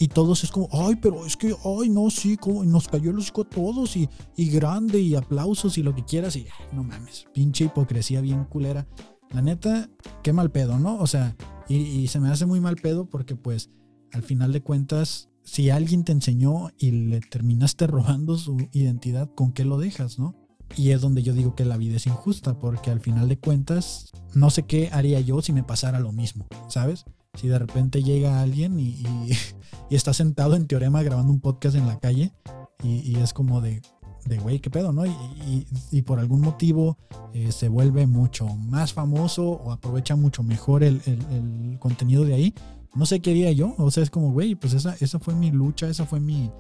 y 0.01 0.09
todos 0.09 0.45
es 0.45 0.51
como, 0.51 0.67
ay, 0.73 0.97
pero 0.97 1.27
es 1.27 1.37
que, 1.37 1.55
ay, 1.63 1.91
no, 1.91 2.09
sí, 2.09 2.39
como 2.39 2.65
nos 2.65 2.89
cayó 2.89 3.11
el 3.11 3.19
hocico 3.19 3.43
a 3.43 3.49
todos 3.51 3.97
y, 3.97 4.09
y 4.35 4.49
grande 4.49 4.99
y 4.99 5.15
aplausos 5.15 5.77
y 5.77 5.83
lo 5.83 5.95
que 5.95 6.07
quieras. 6.07 6.37
Y 6.37 6.47
no 6.73 6.83
mames, 6.83 7.27
pinche 7.35 7.67
hipocresía 7.67 8.23
bien 8.23 8.47
culera. 8.47 8.89
La 9.29 9.43
neta, 9.43 9.91
qué 10.23 10.33
mal 10.33 10.51
pedo, 10.51 10.79
¿no? 10.79 10.97
O 10.97 11.07
sea, 11.07 11.37
y, 11.69 11.77
y 11.77 12.09
se 12.09 12.19
me 12.19 12.31
hace 12.31 12.47
muy 12.47 12.61
mal 12.61 12.77
pedo 12.77 13.11
porque 13.11 13.37
pues 13.37 13.69
al 14.13 14.23
final 14.23 14.53
de 14.53 14.63
cuentas 14.63 15.29
si 15.43 15.69
alguien 15.69 16.05
te 16.05 16.13
enseñó 16.13 16.71
y 16.79 16.93
le 16.93 17.21
terminaste 17.21 17.87
robando 17.87 18.39
su 18.39 18.57
identidad, 18.73 19.29
¿con 19.35 19.53
qué 19.53 19.67
lo 19.67 19.77
dejas, 19.77 20.19
no? 20.19 20.35
Y 20.77 20.93
es 20.93 21.03
donde 21.03 21.23
yo 21.23 21.35
digo 21.35 21.55
que 21.55 21.67
la 21.67 21.77
vida 21.77 21.97
es 21.97 22.07
injusta, 22.07 22.59
porque 22.59 22.91
al 22.91 23.01
final 23.01 23.29
de 23.29 23.39
cuentas, 23.39 24.13
no 24.35 24.49
sé 24.49 24.63
qué 24.63 24.89
haría 24.93 25.21
yo 25.21 25.43
si 25.43 25.53
me 25.53 25.63
pasara 25.63 26.01
lo 26.01 26.13
mismo, 26.13 26.47
¿sabes? 26.69 27.05
Si 27.35 27.49
de 27.49 27.59
repente 27.59 28.03
llega 28.03 28.41
alguien 28.41 28.79
y, 28.79 29.03
está 29.91 30.13
sentado 30.13 30.57
en 30.57 30.67
Teorema 30.67 31.03
grabando 31.03 31.33
un 31.33 31.41
podcast 31.41 31.77
en 31.77 31.87
la 31.87 31.99
calle 31.99 32.33
y, 32.83 33.17
es 33.17 33.33
como 33.33 33.61
de, 33.61 33.83
de 34.27 34.39
güey, 34.39 34.61
¿qué 34.61 34.71
pedo, 34.71 34.93
no? 34.93 35.05
Y, 35.07 36.03
por 36.03 36.19
algún 36.19 36.41
motivo 36.41 36.97
eh, 37.33 37.53
se 37.53 37.69
vuelve 37.69 38.07
mucho 38.07 38.47
más 38.47 38.93
famoso 38.93 39.49
o 39.49 39.73
aprovecha 39.73 40.17
mucho 40.17 40.43
mejor 40.43 40.83
el, 40.83 41.01
contenido 41.79 42.25
de 42.25 42.35
ahí, 42.35 42.55
no 42.95 43.07
sé 43.07 43.21
qué 43.21 43.31
haría 43.31 43.53
yo. 43.53 43.75
O 43.79 43.91
sea, 43.91 44.03
es 44.03 44.11
como, 44.11 44.33
güey, 44.33 44.55
pues 44.55 44.75
esa, 44.75 44.97
esa 45.01 45.19
fue 45.19 45.35
mi 45.35 45.51
lucha, 45.51 45.89
esa 45.89 46.07
fue 46.07 46.21
mi, 46.21 46.51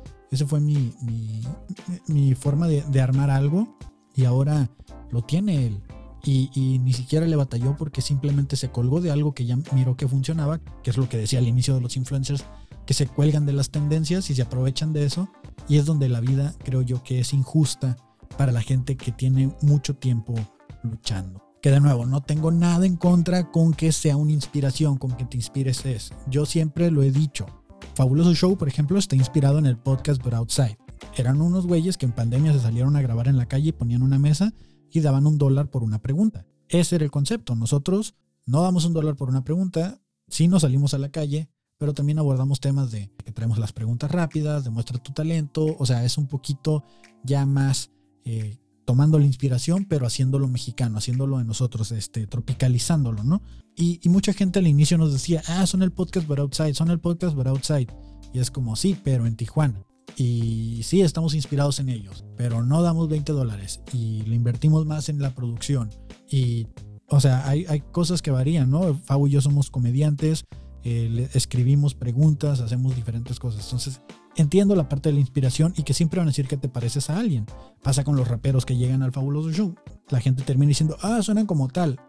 fue 0.46 0.60
mi, 0.60 2.34
forma 2.34 2.68
de, 2.68 3.00
armar 3.00 3.30
algo 3.30 3.76
y 4.14 4.24
ahora 4.24 4.70
lo 5.10 5.22
tiene 5.22 5.66
él. 5.66 5.82
Y, 6.24 6.78
ni 6.82 6.92
siquiera 6.92 7.26
le 7.26 7.36
batalló 7.36 7.76
porque 7.76 8.02
simplemente 8.02 8.56
se 8.56 8.70
colgó 8.70 9.00
de 9.00 9.10
algo 9.10 9.32
que 9.32 9.46
ya 9.46 9.56
miró 9.72 9.96
que 9.96 10.08
funcionaba, 10.08 10.60
que 10.82 10.90
es 10.90 10.96
lo 10.96 11.08
que 11.08 11.16
decía 11.16 11.38
al 11.38 11.48
inicio 11.48 11.74
de 11.74 11.80
los 11.80 11.96
influencers, 11.96 12.44
que 12.86 12.94
se 12.94 13.06
cuelgan 13.06 13.46
de 13.46 13.52
las 13.52 13.70
tendencias 13.70 14.28
y 14.30 14.34
se 14.34 14.42
aprovechan 14.42 14.92
de 14.92 15.04
eso. 15.04 15.28
Y 15.68 15.78
es 15.78 15.86
donde 15.86 16.08
la 16.08 16.20
vida 16.20 16.54
creo 16.64 16.82
yo 16.82 17.02
que 17.02 17.20
es 17.20 17.32
injusta 17.32 17.96
para 18.36 18.52
la 18.52 18.62
gente 18.62 18.96
que 18.96 19.12
tiene 19.12 19.54
mucho 19.62 19.94
tiempo 19.96 20.34
luchando. 20.82 21.42
Que 21.62 21.70
de 21.70 21.80
nuevo, 21.80 22.06
no 22.06 22.22
tengo 22.22 22.50
nada 22.50 22.86
en 22.86 22.96
contra 22.96 23.50
con 23.50 23.74
que 23.74 23.92
sea 23.92 24.16
una 24.16 24.32
inspiración, 24.32 24.96
con 24.96 25.12
que 25.12 25.26
te 25.26 25.36
inspires 25.36 25.84
es. 25.84 26.10
Yo 26.26 26.46
siempre 26.46 26.90
lo 26.90 27.02
he 27.02 27.10
dicho. 27.10 27.46
Fabuloso 27.94 28.34
Show, 28.34 28.56
por 28.56 28.68
ejemplo, 28.68 28.98
está 28.98 29.14
inspirado 29.16 29.58
en 29.58 29.66
el 29.66 29.76
podcast 29.76 30.22
But 30.22 30.34
Outside. 30.34 30.78
Eran 31.16 31.42
unos 31.42 31.66
güeyes 31.66 31.96
que 31.98 32.06
en 32.06 32.12
pandemia 32.12 32.52
se 32.52 32.60
salieron 32.60 32.96
a 32.96 33.02
grabar 33.02 33.28
en 33.28 33.36
la 33.36 33.46
calle 33.46 33.68
y 33.68 33.72
ponían 33.72 34.02
una 34.02 34.18
mesa 34.18 34.52
y 34.92 35.00
daban 35.00 35.26
un 35.26 35.38
dólar 35.38 35.68
por 35.70 35.82
una 35.82 36.00
pregunta. 36.00 36.46
Ese 36.68 36.96
era 36.96 37.04
el 37.04 37.10
concepto. 37.10 37.54
Nosotros 37.56 38.14
no 38.46 38.62
damos 38.62 38.84
un 38.84 38.92
dólar 38.92 39.16
por 39.16 39.28
una 39.28 39.44
pregunta, 39.44 40.00
sí 40.28 40.48
nos 40.48 40.62
salimos 40.62 40.94
a 40.94 40.98
la 40.98 41.10
calle, 41.10 41.48
pero 41.78 41.94
también 41.94 42.18
abordamos 42.18 42.60
temas 42.60 42.90
de 42.90 43.10
que 43.24 43.32
traemos 43.32 43.58
las 43.58 43.72
preguntas 43.72 44.10
rápidas, 44.10 44.64
demuestra 44.64 44.98
tu 44.98 45.12
talento, 45.12 45.76
o 45.78 45.86
sea, 45.86 46.04
es 46.04 46.18
un 46.18 46.26
poquito 46.26 46.84
ya 47.24 47.46
más 47.46 47.90
eh, 48.24 48.58
tomando 48.84 49.18
la 49.18 49.24
inspiración, 49.24 49.86
pero 49.86 50.06
haciéndolo 50.06 50.48
mexicano, 50.48 50.98
haciéndolo 50.98 51.38
de 51.38 51.44
nosotros, 51.44 51.92
este, 51.92 52.26
tropicalizándolo, 52.26 53.22
¿no? 53.22 53.40
Y, 53.76 54.00
mucha 54.08 54.32
gente 54.32 54.58
al 54.58 54.66
inicio 54.66 54.98
nos 54.98 55.12
decía, 55.12 55.42
ah, 55.46 55.66
son 55.66 55.82
el 55.82 55.92
podcast 55.92 56.26
but 56.26 56.40
outside, 56.40 56.74
son 56.74 56.90
el 56.90 56.98
podcast 56.98 57.34
but 57.34 57.46
outside. 57.46 57.86
Y 58.34 58.40
es 58.40 58.50
como, 58.50 58.76
sí, 58.76 58.98
pero 59.02 59.26
en 59.26 59.36
Tijuana. 59.36 59.82
Y 60.16 60.80
sí, 60.82 61.00
estamos 61.00 61.34
inspirados 61.34 61.80
en 61.80 61.88
ellos, 61.88 62.24
pero 62.36 62.62
no 62.62 62.82
damos 62.82 63.08
20 63.08 63.32
dólares 63.32 63.80
y 63.92 64.22
le 64.22 64.34
invertimos 64.34 64.86
más 64.86 65.08
en 65.08 65.20
la 65.20 65.34
producción. 65.34 65.90
Y, 66.28 66.66
o 67.08 67.20
sea, 67.20 67.48
hay, 67.48 67.64
hay 67.68 67.80
cosas 67.80 68.20
que 68.22 68.30
varían, 68.30 68.70
¿no? 68.70 68.94
Fabo 68.94 69.26
y 69.26 69.30
yo 69.30 69.40
somos 69.40 69.70
comediantes, 69.70 70.44
eh, 70.82 71.28
escribimos 71.34 71.94
preguntas, 71.94 72.60
hacemos 72.60 72.96
diferentes 72.96 73.38
cosas. 73.38 73.64
Entonces, 73.64 74.00
entiendo 74.36 74.74
la 74.74 74.88
parte 74.88 75.10
de 75.10 75.14
la 75.14 75.20
inspiración 75.20 75.74
y 75.76 75.82
que 75.82 75.94
siempre 75.94 76.18
van 76.18 76.28
a 76.28 76.30
decir 76.30 76.48
que 76.48 76.56
te 76.56 76.68
pareces 76.68 77.10
a 77.10 77.18
alguien. 77.18 77.46
Pasa 77.82 78.04
con 78.04 78.16
los 78.16 78.28
raperos 78.28 78.64
que 78.64 78.76
llegan 78.76 79.02
al 79.02 79.12
fabuloso 79.12 79.52
show. 79.52 79.74
La 80.08 80.20
gente 80.20 80.42
termina 80.42 80.68
diciendo, 80.68 80.96
ah, 81.02 81.20
suenan 81.22 81.46
como 81.46 81.68
tal. 81.68 82.00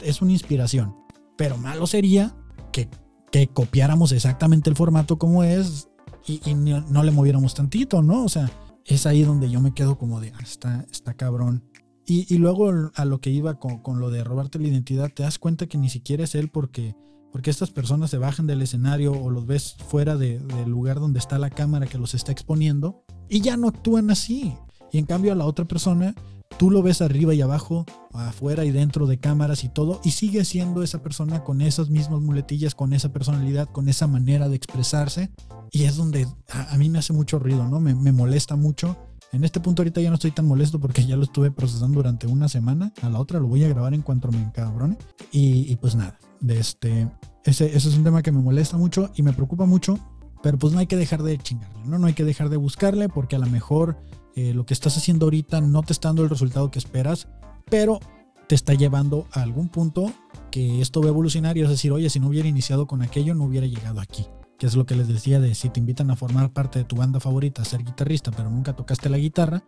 Es 0.00 0.22
una 0.22 0.32
inspiración. 0.32 0.94
Pero 1.36 1.56
malo 1.56 1.86
sería 1.86 2.36
que, 2.72 2.88
que 3.32 3.48
copiáramos 3.48 4.12
exactamente 4.12 4.70
el 4.70 4.76
formato 4.76 5.18
como 5.18 5.42
es 5.42 5.88
y, 6.26 6.54
no, 6.54 7.02
le 7.02 7.10
moviéramos 7.10 7.54
tantito, 7.54 8.02
¿no? 8.02 8.24
O 8.24 8.28
sea, 8.28 8.50
es 8.84 9.06
ahí 9.06 9.22
donde 9.22 9.50
yo 9.50 9.60
me 9.60 9.74
quedo 9.74 9.98
como 9.98 10.20
de, 10.20 10.32
ah, 10.34 10.42
está, 10.42 10.86
está 10.90 11.14
cabrón. 11.14 11.64
Y, 12.06 12.38
luego 12.38 12.72
a 12.96 13.04
lo 13.04 13.20
que 13.20 13.30
iba 13.30 13.60
con, 13.60 14.00
lo 14.00 14.10
de 14.10 14.24
robarte 14.24 14.58
la 14.58 14.66
identidad, 14.66 15.12
te 15.14 15.22
das 15.22 15.38
cuenta 15.38 15.66
que 15.66 15.78
ni 15.78 15.88
siquiera 15.88 16.24
es 16.24 16.34
él 16.34 16.48
porque, 16.48 16.96
porque 17.30 17.50
estas 17.50 17.70
personas 17.70 18.10
se 18.10 18.18
bajan 18.18 18.48
del 18.48 18.62
escenario 18.62 19.12
o 19.12 19.30
los 19.30 19.46
ves 19.46 19.76
fuera 19.86 20.16
del 20.16 20.42
lugar 20.66 20.98
donde 20.98 21.20
está 21.20 21.38
la 21.38 21.50
cámara 21.50 21.86
que 21.86 21.98
los 21.98 22.14
está 22.14 22.32
exponiendo 22.32 23.04
y 23.28 23.42
ya 23.42 23.56
no 23.56 23.68
actúan 23.68 24.10
así. 24.10 24.56
Y 24.90 24.98
en 24.98 25.06
cambio 25.06 25.30
a 25.30 25.36
la 25.36 25.46
otra 25.46 25.66
persona, 25.66 26.16
tú 26.58 26.70
lo 26.70 26.82
ves 26.82 27.02
arriba 27.02 27.34
y 27.34 27.40
abajo, 27.40 27.86
afuera 28.12 28.64
y 28.64 28.70
dentro 28.70 29.06
de 29.06 29.18
cámaras 29.18 29.64
y 29.64 29.68
todo, 29.68 30.00
y 30.04 30.12
sigue 30.12 30.44
siendo 30.44 30.82
esa 30.82 31.02
persona 31.02 31.44
con 31.44 31.60
esas 31.60 31.90
mismas 31.90 32.20
muletillas, 32.20 32.74
con 32.74 32.92
esa 32.92 33.12
personalidad, 33.12 33.68
con 33.68 33.88
esa 33.88 34.06
manera 34.06 34.48
de 34.48 34.56
expresarse. 34.56 35.30
Y 35.70 35.84
es 35.84 35.96
donde 35.96 36.26
a, 36.50 36.76
mí 36.76 36.88
me 36.88 36.98
hace 36.98 37.12
mucho 37.12 37.38
ruido, 37.38 37.66
¿no? 37.68 37.80
Me, 37.80 37.94
molesta 38.12 38.56
mucho 38.56 38.96
en 39.32 39.44
este 39.44 39.60
punto 39.60 39.82
ahorita 39.82 40.00
ya 40.00 40.08
no 40.08 40.16
estoy 40.16 40.32
tan 40.32 40.46
molesto 40.46 40.80
porque 40.80 41.06
ya 41.06 41.16
lo 41.16 41.22
estuve 41.22 41.52
procesando 41.52 41.98
durante 41.98 42.26
una 42.26 42.48
semana. 42.48 42.92
A 43.00 43.08
la 43.08 43.20
otra 43.20 43.38
lo 43.38 43.46
voy 43.46 43.62
a 43.62 43.68
grabar 43.68 43.94
en 43.94 44.02
cuanto 44.02 44.28
me 44.32 44.42
encabrone. 44.42 44.98
Y, 45.30 45.70
y 45.70 45.76
pues 45.76 45.94
nada, 45.94 46.18
de 46.40 46.58
este, 46.58 47.08
ese 47.44 47.76
es 47.76 47.86
un 47.86 48.02
tema 48.02 48.22
que 48.22 48.32
me 48.32 48.40
molesta 48.40 48.76
mucho 48.76 49.10
y 49.14 49.22
me 49.22 49.32
preocupa 49.32 49.66
mucho. 49.66 49.98
Pero 50.42 50.58
pues 50.58 50.72
no 50.72 50.80
hay 50.80 50.86
que 50.86 50.96
dejar 50.96 51.22
de 51.22 51.38
chingarle, 51.38 51.84
¿no? 51.84 51.98
No 51.98 52.06
hay 52.06 52.14
que 52.14 52.24
dejar 52.24 52.48
de 52.48 52.56
buscarle 52.56 53.08
porque 53.08 53.36
a 53.36 53.38
lo 53.38 53.46
mejor 53.46 53.98
eh, 54.36 54.54
lo 54.54 54.66
que 54.66 54.74
estás 54.74 54.96
haciendo 54.96 55.26
ahorita 55.26 55.60
no 55.60 55.82
te 55.82 55.92
está 55.92 56.08
dando 56.08 56.22
el 56.22 56.30
resultado 56.30 56.70
que 56.70 56.78
esperas, 56.78 57.28
pero 57.70 58.00
te 58.48 58.54
está 58.54 58.74
llevando 58.74 59.26
a 59.32 59.42
algún 59.42 59.68
punto 59.68 60.12
que 60.50 60.80
esto 60.80 61.00
va 61.00 61.06
a 61.06 61.10
evolucionar 61.10 61.56
y 61.56 61.62
vas 61.62 61.68
a 61.68 61.72
decir, 61.72 61.92
oye, 61.92 62.10
si 62.10 62.18
no 62.18 62.28
hubiera 62.28 62.48
iniciado 62.48 62.86
con 62.86 63.02
aquello, 63.02 63.34
no 63.34 63.44
hubiera 63.44 63.66
llegado 63.66 64.00
aquí 64.00 64.26
que 64.60 64.66
es 64.66 64.76
lo 64.76 64.84
que 64.84 64.94
les 64.94 65.08
decía 65.08 65.40
de 65.40 65.54
si 65.54 65.70
te 65.70 65.80
invitan 65.80 66.10
a 66.10 66.16
formar 66.16 66.52
parte 66.52 66.80
de 66.80 66.84
tu 66.84 66.94
banda 66.94 67.18
favorita, 67.18 67.62
a 67.62 67.64
ser 67.64 67.82
guitarrista, 67.82 68.30
pero 68.30 68.50
nunca 68.50 68.76
tocaste 68.76 69.08
la 69.08 69.16
guitarra, 69.16 69.64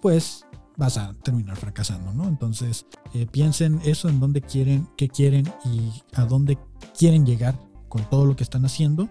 pues 0.00 0.44
vas 0.76 0.98
a 0.98 1.14
terminar 1.22 1.56
fracasando, 1.56 2.12
¿no? 2.12 2.26
Entonces, 2.26 2.86
eh, 3.14 3.26
piensen 3.30 3.80
eso, 3.84 4.08
en 4.08 4.18
dónde 4.18 4.40
quieren, 4.40 4.88
qué 4.96 5.08
quieren 5.08 5.46
y 5.64 5.92
a 6.14 6.24
dónde 6.24 6.58
quieren 6.98 7.24
llegar 7.24 7.56
con 7.88 8.02
todo 8.10 8.26
lo 8.26 8.34
que 8.34 8.42
están 8.42 8.64
haciendo. 8.64 9.08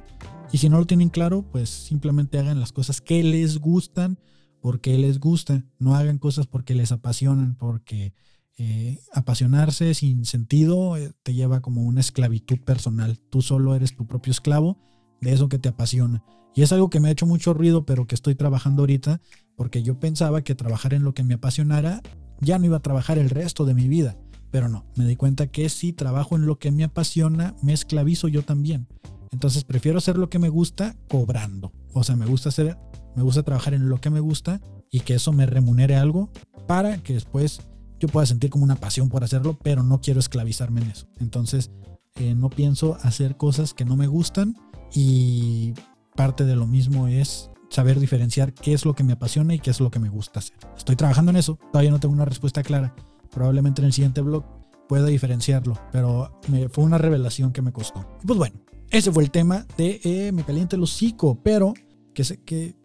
Y 0.52 0.58
si 0.58 0.68
no 0.68 0.80
lo 0.80 0.86
tienen 0.86 1.08
claro, 1.08 1.44
pues 1.44 1.70
simplemente 1.70 2.38
hagan 2.38 2.60
las 2.60 2.74
cosas 2.74 3.00
que 3.00 3.24
les 3.24 3.60
gustan 3.60 4.20
porque 4.62 4.98
les 4.98 5.20
gusta. 5.20 5.64
No 5.80 5.96
hagan 5.96 6.18
cosas 6.18 6.48
porque 6.48 6.76
les 6.76 6.92
apasionan, 6.92 7.56
porque 7.56 8.14
eh, 8.58 9.00
apasionarse 9.14 9.94
sin 9.94 10.26
sentido 10.26 10.96
eh, 10.98 11.12
te 11.24 11.34
lleva 11.34 11.62
como 11.62 11.82
una 11.82 12.00
esclavitud 12.00 12.60
personal. 12.60 13.20
Tú 13.30 13.42
solo 13.42 13.76
eres 13.76 13.96
tu 13.96 14.06
propio 14.06 14.32
esclavo 14.32 14.78
de 15.20 15.34
eso 15.34 15.50
que 15.50 15.60
te 15.60 15.70
apasiona. 15.70 16.24
Y 16.54 16.64
es 16.64 16.72
algo 16.72 16.90
que 16.90 17.00
me 17.00 17.08
ha 17.08 17.12
hecho 17.12 17.26
mucho 17.26 17.54
ruido, 17.54 17.86
pero 17.86 18.08
que 18.08 18.16
estoy 18.16 18.36
trabajando 18.36 18.82
ahorita, 18.82 19.22
porque 19.56 19.84
yo 19.84 20.00
pensaba 20.00 20.44
que 20.44 20.54
trabajar 20.54 20.94
en 20.94 21.04
lo 21.04 21.14
que 21.14 21.24
me 21.24 21.36
apasionara 21.36 22.02
ya 22.42 22.60
no 22.60 22.66
iba 22.66 22.78
a 22.78 22.82
trabajar 22.82 23.18
el 23.18 23.30
resto 23.30 23.66
de 23.66 23.74
mi 23.74 23.88
vida. 23.88 24.18
Pero 24.52 24.68
no, 24.68 24.86
me 24.96 25.06
di 25.06 25.16
cuenta 25.16 25.48
que 25.48 25.70
si 25.70 25.94
trabajo 25.94 26.36
en 26.36 26.46
lo 26.46 26.60
que 26.60 26.72
me 26.72 26.84
apasiona, 26.84 27.56
me 27.64 27.72
esclavizo 27.72 28.28
yo 28.28 28.44
también. 28.44 28.88
Entonces 29.32 29.64
prefiero 29.64 29.98
hacer 29.98 30.18
lo 30.18 30.30
que 30.30 30.40
me 30.40 30.50
gusta 30.50 30.98
cobrando. 31.08 31.72
O 31.94 32.04
sea, 32.04 32.18
me 32.18 32.26
gusta 32.26 32.50
hacer, 32.50 32.78
me 33.16 33.24
gusta 33.24 33.44
trabajar 33.44 33.74
en 33.74 33.90
lo 33.90 34.00
que 34.00 34.10
me 34.10 34.20
gusta 34.20 34.62
y 34.90 35.02
que 35.02 35.16
eso 35.16 35.32
me 35.32 35.46
remunere 35.46 35.96
algo 35.96 36.30
para 36.68 36.98
que 36.98 37.14
después 37.14 37.62
yo 38.00 38.08
pueda 38.08 38.26
sentir 38.26 38.50
como 38.50 38.64
una 38.64 38.76
pasión 38.76 39.10
por 39.10 39.24
hacerlo, 39.24 39.58
pero 39.62 39.84
no 39.84 40.02
quiero 40.02 40.20
esclavizarme 40.20 40.82
en 40.82 40.92
eso. 40.92 41.08
Entonces, 41.20 41.72
eh, 42.16 42.36
no 42.36 42.50
pienso 42.50 42.98
hacer 43.02 43.38
cosas 43.38 43.74
que 43.74 43.86
no 43.86 43.96
me 43.96 44.08
gustan 44.08 44.56
y 44.94 45.74
parte 46.16 46.44
de 46.46 46.56
lo 46.56 46.68
mismo 46.68 47.08
es 47.08 47.52
saber 47.70 48.00
diferenciar 48.00 48.54
qué 48.54 48.74
es 48.74 48.86
lo 48.86 48.96
que 48.96 49.04
me 49.04 49.14
apasiona 49.14 49.54
y 49.54 49.60
qué 49.60 49.70
es 49.70 49.80
lo 49.80 49.92
que 49.92 50.00
me 50.00 50.10
gusta 50.10 50.40
hacer. 50.40 50.58
Estoy 50.78 50.96
trabajando 50.96 51.32
en 51.32 51.38
eso, 51.38 51.58
todavía 51.72 51.92
no 51.92 52.00
tengo 52.00 52.14
una 52.14 52.26
respuesta 52.26 52.64
clara. 52.64 52.94
Probablemente 53.32 53.82
en 53.82 53.86
el 53.86 53.94
siguiente 53.94 54.20
blog 54.22 54.44
pueda 54.90 55.06
diferenciarlo, 55.06 55.80
pero 55.92 56.42
fue 56.72 56.84
una 56.84 56.98
revelación 56.98 57.54
que 57.54 57.62
me 57.62 57.72
costó. 57.72 58.06
Pues 58.26 58.38
bueno, 58.38 58.60
ese 58.90 59.10
fue 59.12 59.24
el 59.24 59.32
tema 59.32 59.66
de 59.78 60.02
eh, 60.04 60.32
Me 60.34 60.44
caliente 60.44 60.76
el 60.76 60.84
hocico, 60.84 61.40
pero 61.42 61.74
que 62.14 62.26
sé 62.26 62.44
que 62.44 62.76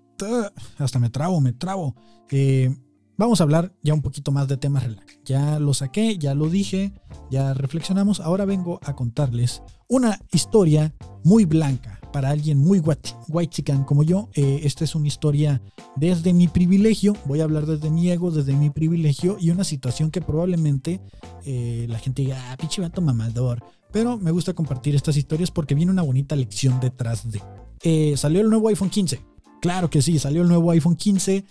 hasta 0.79 0.98
me 0.98 1.11
trabo, 1.11 1.40
me 1.40 1.52
trabo. 1.52 1.94
Eh, 2.31 2.74
vamos 3.16 3.40
a 3.40 3.44
hablar 3.44 3.72
ya 3.83 3.94
un 3.94 4.02
poquito 4.02 4.33
más 4.33 4.48
de 4.48 4.57
temas 4.57 4.85
relax. 4.85 5.18
Ya 5.24 5.59
lo 5.59 5.74
saqué, 5.74 6.18
ya 6.18 6.35
lo 6.35 6.48
dije, 6.48 6.92
ya 7.31 7.55
reflexionamos. 7.55 8.20
Ahora 8.20 8.44
vengo 8.44 8.81
a 8.83 8.94
contarles 8.94 9.62
una 9.88 10.18
historia 10.33 10.94
muy 11.24 11.44
blanca 11.44 12.00
para 12.12 12.31
alguien 12.31 12.59
muy 12.59 12.79
white, 12.79 13.14
chican 13.48 13.85
como 13.85 14.02
yo. 14.02 14.29
Eh, 14.35 14.61
esta 14.64 14.85
es 14.85 14.94
una 14.94 15.09
historia 15.09 15.61
desde 15.96 16.33
mi 16.33 16.48
privilegio. 16.48 17.14
Voy 17.26 17.40
a 17.40 17.44
hablar 17.44 17.66
desde 17.66 17.90
mi 17.90 18.11
ego, 18.11 18.31
desde 18.31 18.55
mi 18.55 18.70
privilegio 18.70 19.37
y 19.38 19.50
una 19.50 19.64
situación 19.64 20.11
que 20.11 20.20
probablemente 20.20 21.00
eh, 21.44 21.87
la 21.88 21.98
gente 21.98 22.22
diga, 22.22 22.52
ah, 22.52 22.57
pinche 22.57 22.81
vato 22.81 23.00
mamador. 23.02 23.62
Pero 23.92 24.18
me 24.18 24.31
gusta 24.31 24.52
compartir 24.52 24.94
estas 24.94 25.16
historias 25.16 25.50
porque 25.50 25.74
viene 25.74 25.92
una 25.92 26.02
bonita 26.02 26.37
lección 26.37 26.81
detrás 26.81 27.24
de. 27.31 27.40
Salió 28.16 28.40
el 28.40 28.50
nuevo 28.50 28.68
iPhone 28.68 28.90
15. 28.90 29.36
Claro 29.61 29.90
que 29.90 30.03
sí, 30.03 30.19
salió 30.19 30.42
el 30.42 30.49
nuevo 30.49 30.71
iPhone 30.71 30.97
15. 30.97 31.45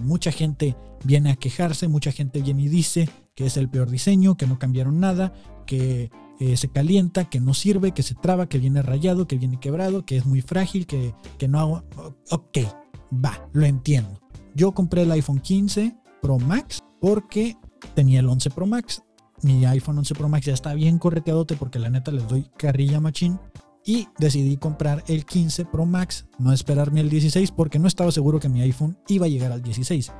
mucha 0.00 0.32
gente 0.32 0.76
viene 1.04 1.30
a 1.30 1.36
quejarse, 1.36 1.88
mucha 1.88 2.12
gente 2.12 2.42
viene 2.42 2.62
y 2.62 2.68
dice 2.68 3.08
que 3.34 3.46
es 3.46 3.56
el 3.56 3.68
peor 3.68 3.90
diseño, 3.90 4.36
que 4.36 4.46
no 4.46 4.58
cambiaron 4.58 4.98
nada, 4.98 5.32
que 5.64 6.10
eh, 6.40 6.56
se 6.56 6.68
calienta, 6.68 7.28
que 7.28 7.40
no 7.40 7.54
sirve, 7.54 7.92
que 7.92 8.02
se 8.02 8.14
traba, 8.14 8.48
que 8.48 8.58
viene 8.58 8.82
rayado, 8.82 9.26
que 9.26 9.38
viene 9.38 9.58
quebrado, 9.58 10.04
que 10.04 10.16
es 10.16 10.26
muy 10.26 10.40
frágil, 10.40 10.86
que, 10.86 11.14
que 11.36 11.48
no 11.48 11.60
hago... 11.60 11.84
Ok, 12.30 12.58
va, 13.12 13.48
lo 13.52 13.66
entiendo. 13.66 14.20
Yo 14.54 14.72
compré 14.72 15.02
el 15.02 15.12
iPhone 15.12 15.40
15 15.40 15.96
Pro 16.22 16.38
Max 16.38 16.82
porque 17.00 17.56
tenía 17.94 18.20
el 18.20 18.28
11 18.28 18.50
Pro 18.50 18.66
Max. 18.66 19.02
Mi 19.42 19.64
iPhone 19.66 19.98
11 19.98 20.14
Pro 20.14 20.28
Max 20.28 20.46
ya 20.46 20.54
está 20.54 20.74
bien 20.74 20.98
correteadote 20.98 21.56
porque 21.56 21.78
la 21.78 21.90
neta 21.90 22.10
les 22.10 22.26
doy 22.28 22.48
carrilla 22.56 23.00
machín. 23.00 23.38
Y 23.84 24.08
decidí 24.18 24.56
comprar 24.56 25.02
el 25.08 25.24
15 25.24 25.64
Pro 25.64 25.86
Max, 25.86 26.26
no 26.38 26.52
esperarme 26.52 27.00
el 27.00 27.08
16 27.08 27.52
porque 27.52 27.78
no 27.78 27.88
estaba 27.88 28.12
seguro 28.12 28.38
que 28.38 28.48
mi 28.48 28.60
iPhone 28.60 28.98
iba 29.08 29.26
a 29.26 29.28
llegar 29.28 29.52
al 29.52 29.62
16. 29.62 30.12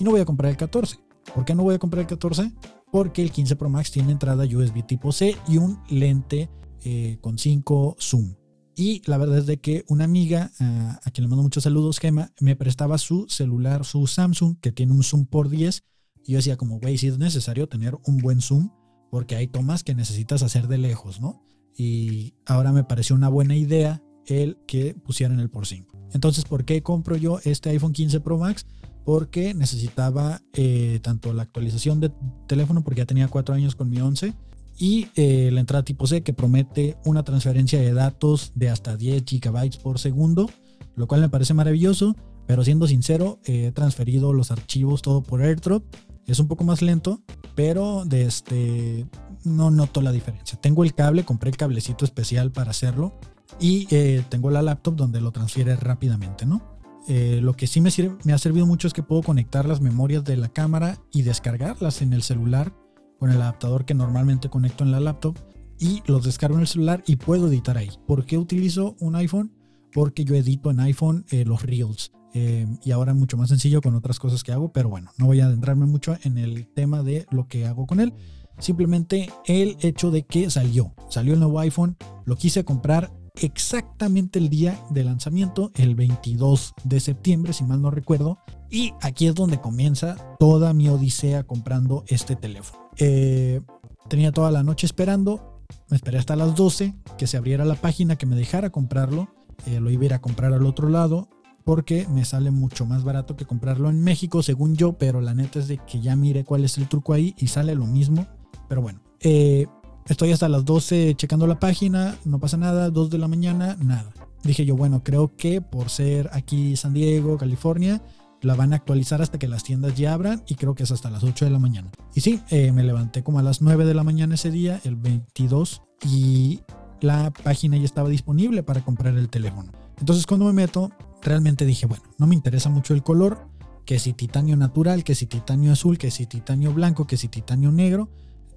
Y 0.00 0.04
no 0.04 0.10
voy 0.10 0.20
a 0.20 0.24
comprar 0.24 0.50
el 0.50 0.56
14. 0.56 0.98
¿Por 1.34 1.44
qué 1.44 1.54
no 1.54 1.62
voy 1.62 1.74
a 1.74 1.78
comprar 1.78 2.00
el 2.00 2.06
14? 2.08 2.52
Porque 2.90 3.22
el 3.22 3.30
15 3.30 3.56
Pro 3.56 3.68
Max 3.68 3.90
tiene 3.90 4.12
entrada 4.12 4.44
USB 4.44 4.84
tipo 4.84 5.12
C 5.12 5.36
y 5.48 5.58
un 5.58 5.78
lente 5.88 6.50
eh, 6.84 7.18
con 7.20 7.38
5 7.38 7.96
zoom. 8.00 8.34
Y 8.74 9.02
la 9.06 9.18
verdad 9.18 9.38
es 9.38 9.46
de 9.46 9.60
que 9.60 9.84
una 9.88 10.04
amiga, 10.04 10.50
a 10.58 11.10
quien 11.10 11.24
le 11.24 11.28
mando 11.28 11.42
muchos 11.42 11.64
saludos, 11.64 11.98
Gema, 11.98 12.32
me 12.40 12.56
prestaba 12.56 12.96
su 12.98 13.26
celular, 13.28 13.84
su 13.84 14.06
Samsung, 14.06 14.58
que 14.60 14.72
tiene 14.72 14.92
un 14.92 15.02
zoom 15.02 15.26
por 15.26 15.50
10. 15.50 15.84
Y 16.24 16.32
yo 16.32 16.38
decía 16.38 16.56
como, 16.56 16.80
güey, 16.80 16.96
si 16.96 17.08
es 17.08 17.18
necesario 17.18 17.68
tener 17.68 17.98
un 18.06 18.18
buen 18.18 18.40
zoom, 18.40 18.70
porque 19.10 19.36
hay 19.36 19.46
tomas 19.46 19.84
que 19.84 19.94
necesitas 19.94 20.42
hacer 20.42 20.68
de 20.68 20.78
lejos, 20.78 21.20
¿no? 21.20 21.44
Y 21.76 22.34
ahora 22.46 22.72
me 22.72 22.84
pareció 22.84 23.16
una 23.16 23.28
buena 23.28 23.56
idea 23.56 24.02
el 24.26 24.58
que 24.66 24.94
pusieran 24.94 25.40
el 25.40 25.50
por 25.50 25.66
5. 25.66 25.98
Entonces, 26.12 26.44
¿por 26.44 26.64
qué 26.64 26.82
compro 26.82 27.16
yo 27.16 27.40
este 27.44 27.70
iPhone 27.70 27.92
15 27.92 28.20
Pro 28.20 28.38
Max? 28.38 28.66
porque 29.04 29.54
necesitaba 29.54 30.42
eh, 30.52 31.00
tanto 31.02 31.32
la 31.32 31.42
actualización 31.42 32.00
de 32.00 32.12
teléfono, 32.46 32.82
porque 32.82 33.00
ya 33.00 33.06
tenía 33.06 33.28
cuatro 33.28 33.54
años 33.54 33.74
con 33.74 33.88
mi 33.88 34.00
11, 34.00 34.34
y 34.78 35.08
eh, 35.16 35.50
la 35.52 35.60
entrada 35.60 35.84
tipo 35.84 36.06
C 36.06 36.22
que 36.22 36.32
promete 36.32 36.96
una 37.04 37.22
transferencia 37.24 37.80
de 37.80 37.92
datos 37.92 38.52
de 38.54 38.70
hasta 38.70 38.96
10 38.96 39.24
GB 39.24 39.82
por 39.82 39.98
segundo, 39.98 40.48
lo 40.96 41.06
cual 41.06 41.20
me 41.20 41.28
parece 41.28 41.54
maravilloso, 41.54 42.16
pero 42.46 42.64
siendo 42.64 42.86
sincero, 42.86 43.38
he 43.44 43.70
transferido 43.72 44.32
los 44.32 44.50
archivos 44.50 45.02
todo 45.02 45.22
por 45.22 45.42
AirDrop. 45.42 45.84
Es 46.26 46.38
un 46.38 46.48
poco 46.48 46.64
más 46.64 46.82
lento, 46.82 47.22
pero 47.54 48.04
de 48.04 48.22
este, 48.22 49.06
no 49.44 49.70
noto 49.70 50.00
la 50.02 50.12
diferencia. 50.12 50.60
Tengo 50.60 50.84
el 50.84 50.94
cable, 50.94 51.24
compré 51.24 51.50
el 51.50 51.56
cablecito 51.56 52.04
especial 52.04 52.52
para 52.52 52.70
hacerlo 52.70 53.18
y 53.60 53.86
eh, 53.90 54.24
tengo 54.28 54.50
la 54.50 54.62
laptop 54.62 54.96
donde 54.96 55.20
lo 55.20 55.30
transfiere 55.30 55.76
rápidamente, 55.76 56.46
¿no? 56.46 56.62
Eh, 57.08 57.40
lo 57.42 57.54
que 57.54 57.66
sí 57.66 57.80
me, 57.80 57.90
me 58.24 58.32
ha 58.32 58.38
servido 58.38 58.66
mucho 58.66 58.86
es 58.86 58.94
que 58.94 59.02
puedo 59.02 59.22
conectar 59.22 59.66
las 59.66 59.80
memorias 59.80 60.24
de 60.24 60.36
la 60.36 60.48
cámara 60.48 60.98
y 61.12 61.22
descargarlas 61.22 62.00
en 62.00 62.12
el 62.12 62.22
celular 62.22 62.72
con 63.18 63.30
el 63.30 63.42
adaptador 63.42 63.84
que 63.84 63.94
normalmente 63.94 64.48
conecto 64.48 64.84
en 64.84 64.92
la 64.92 65.00
laptop 65.00 65.36
y 65.78 66.02
los 66.06 66.24
descargo 66.24 66.56
en 66.56 66.62
el 66.62 66.68
celular 66.68 67.02
y 67.06 67.16
puedo 67.16 67.48
editar 67.48 67.76
ahí. 67.76 67.90
¿Por 68.06 68.24
qué 68.24 68.38
utilizo 68.38 68.96
un 69.00 69.16
iPhone? 69.16 69.52
Porque 69.92 70.24
yo 70.24 70.36
edito 70.36 70.70
en 70.70 70.80
iPhone 70.80 71.24
eh, 71.30 71.44
los 71.44 71.62
Reels. 71.62 72.12
Y 72.34 72.90
ahora 72.92 73.12
mucho 73.12 73.36
más 73.36 73.50
sencillo 73.50 73.82
con 73.82 73.94
otras 73.94 74.18
cosas 74.18 74.42
que 74.42 74.52
hago, 74.52 74.72
pero 74.72 74.88
bueno, 74.88 75.10
no 75.18 75.26
voy 75.26 75.40
a 75.40 75.46
adentrarme 75.46 75.84
mucho 75.84 76.16
en 76.22 76.38
el 76.38 76.66
tema 76.66 77.02
de 77.02 77.26
lo 77.30 77.46
que 77.46 77.66
hago 77.66 77.86
con 77.86 78.00
él. 78.00 78.14
Simplemente 78.62 79.28
el 79.44 79.76
hecho 79.80 80.12
de 80.12 80.22
que 80.22 80.48
salió, 80.48 80.94
salió 81.10 81.34
el 81.34 81.40
nuevo 81.40 81.58
iPhone, 81.58 81.96
lo 82.24 82.36
quise 82.36 82.64
comprar 82.64 83.12
exactamente 83.34 84.38
el 84.38 84.50
día 84.50 84.78
de 84.90 85.02
lanzamiento, 85.02 85.72
el 85.74 85.96
22 85.96 86.72
de 86.84 87.00
septiembre, 87.00 87.54
si 87.54 87.64
mal 87.64 87.82
no 87.82 87.90
recuerdo. 87.90 88.38
Y 88.70 88.92
aquí 89.00 89.26
es 89.26 89.34
donde 89.34 89.60
comienza 89.60 90.14
toda 90.38 90.74
mi 90.74 90.88
odisea 90.88 91.42
comprando 91.42 92.04
este 92.06 92.36
teléfono. 92.36 92.88
Eh, 92.98 93.62
tenía 94.08 94.30
toda 94.30 94.52
la 94.52 94.62
noche 94.62 94.86
esperando, 94.86 95.64
me 95.90 95.96
esperé 95.96 96.18
hasta 96.18 96.36
las 96.36 96.54
12 96.54 96.94
que 97.18 97.26
se 97.26 97.36
abriera 97.36 97.64
la 97.64 97.74
página 97.74 98.14
que 98.14 98.26
me 98.26 98.36
dejara 98.36 98.70
comprarlo. 98.70 99.28
Eh, 99.66 99.80
lo 99.80 99.90
iba 99.90 100.02
a 100.02 100.06
ir 100.06 100.14
a 100.14 100.20
comprar 100.20 100.52
al 100.52 100.66
otro 100.66 100.88
lado. 100.88 101.28
porque 101.64 102.08
me 102.08 102.24
sale 102.24 102.50
mucho 102.50 102.86
más 102.86 103.04
barato 103.04 103.36
que 103.36 103.44
comprarlo 103.44 103.88
en 103.88 104.02
México, 104.02 104.42
según 104.42 104.74
yo, 104.74 104.94
pero 104.98 105.20
la 105.20 105.32
neta 105.32 105.60
es 105.60 105.68
de 105.68 105.78
que 105.78 106.00
ya 106.00 106.16
mire 106.16 106.44
cuál 106.44 106.64
es 106.64 106.76
el 106.76 106.88
truco 106.88 107.12
ahí 107.12 107.36
y 107.38 107.46
sale 107.46 107.76
lo 107.76 107.86
mismo. 107.86 108.26
Pero 108.72 108.80
bueno, 108.80 109.00
eh, 109.20 109.66
estoy 110.06 110.32
hasta 110.32 110.48
las 110.48 110.64
12 110.64 111.14
checando 111.16 111.46
la 111.46 111.60
página, 111.60 112.16
no 112.24 112.40
pasa 112.40 112.56
nada, 112.56 112.88
2 112.88 113.10
de 113.10 113.18
la 113.18 113.28
mañana, 113.28 113.76
nada. 113.84 114.10
Dije 114.44 114.64
yo, 114.64 114.76
bueno, 114.76 115.04
creo 115.04 115.36
que 115.36 115.60
por 115.60 115.90
ser 115.90 116.30
aquí 116.32 116.74
San 116.76 116.94
Diego, 116.94 117.36
California, 117.36 118.00
la 118.40 118.54
van 118.54 118.72
a 118.72 118.76
actualizar 118.76 119.20
hasta 119.20 119.38
que 119.38 119.46
las 119.46 119.62
tiendas 119.62 119.94
ya 119.94 120.14
abran 120.14 120.42
y 120.48 120.54
creo 120.54 120.74
que 120.74 120.84
es 120.84 120.90
hasta 120.90 121.10
las 121.10 121.22
8 121.22 121.44
de 121.44 121.50
la 121.50 121.58
mañana. 121.58 121.90
Y 122.14 122.22
sí, 122.22 122.40
eh, 122.48 122.72
me 122.72 122.82
levanté 122.82 123.22
como 123.22 123.40
a 123.40 123.42
las 123.42 123.60
9 123.60 123.84
de 123.84 123.92
la 123.92 124.04
mañana 124.04 124.36
ese 124.36 124.50
día, 124.50 124.80
el 124.84 124.96
22, 124.96 125.82
y 126.06 126.60
la 127.02 127.30
página 127.30 127.76
ya 127.76 127.84
estaba 127.84 128.08
disponible 128.08 128.62
para 128.62 128.82
comprar 128.82 129.18
el 129.18 129.28
teléfono. 129.28 129.70
Entonces 130.00 130.24
cuando 130.26 130.46
me 130.46 130.54
meto, 130.54 130.90
realmente 131.20 131.66
dije, 131.66 131.84
bueno, 131.84 132.04
no 132.16 132.26
me 132.26 132.34
interesa 132.34 132.70
mucho 132.70 132.94
el 132.94 133.02
color, 133.02 133.52
que 133.84 133.98
si 133.98 134.14
titanio 134.14 134.56
natural, 134.56 135.04
que 135.04 135.14
si 135.14 135.26
titanio 135.26 135.72
azul, 135.72 135.98
que 135.98 136.10
si 136.10 136.24
titanio 136.24 136.72
blanco, 136.72 137.06
que 137.06 137.18
si 137.18 137.28
titanio 137.28 137.70
negro. 137.70 138.08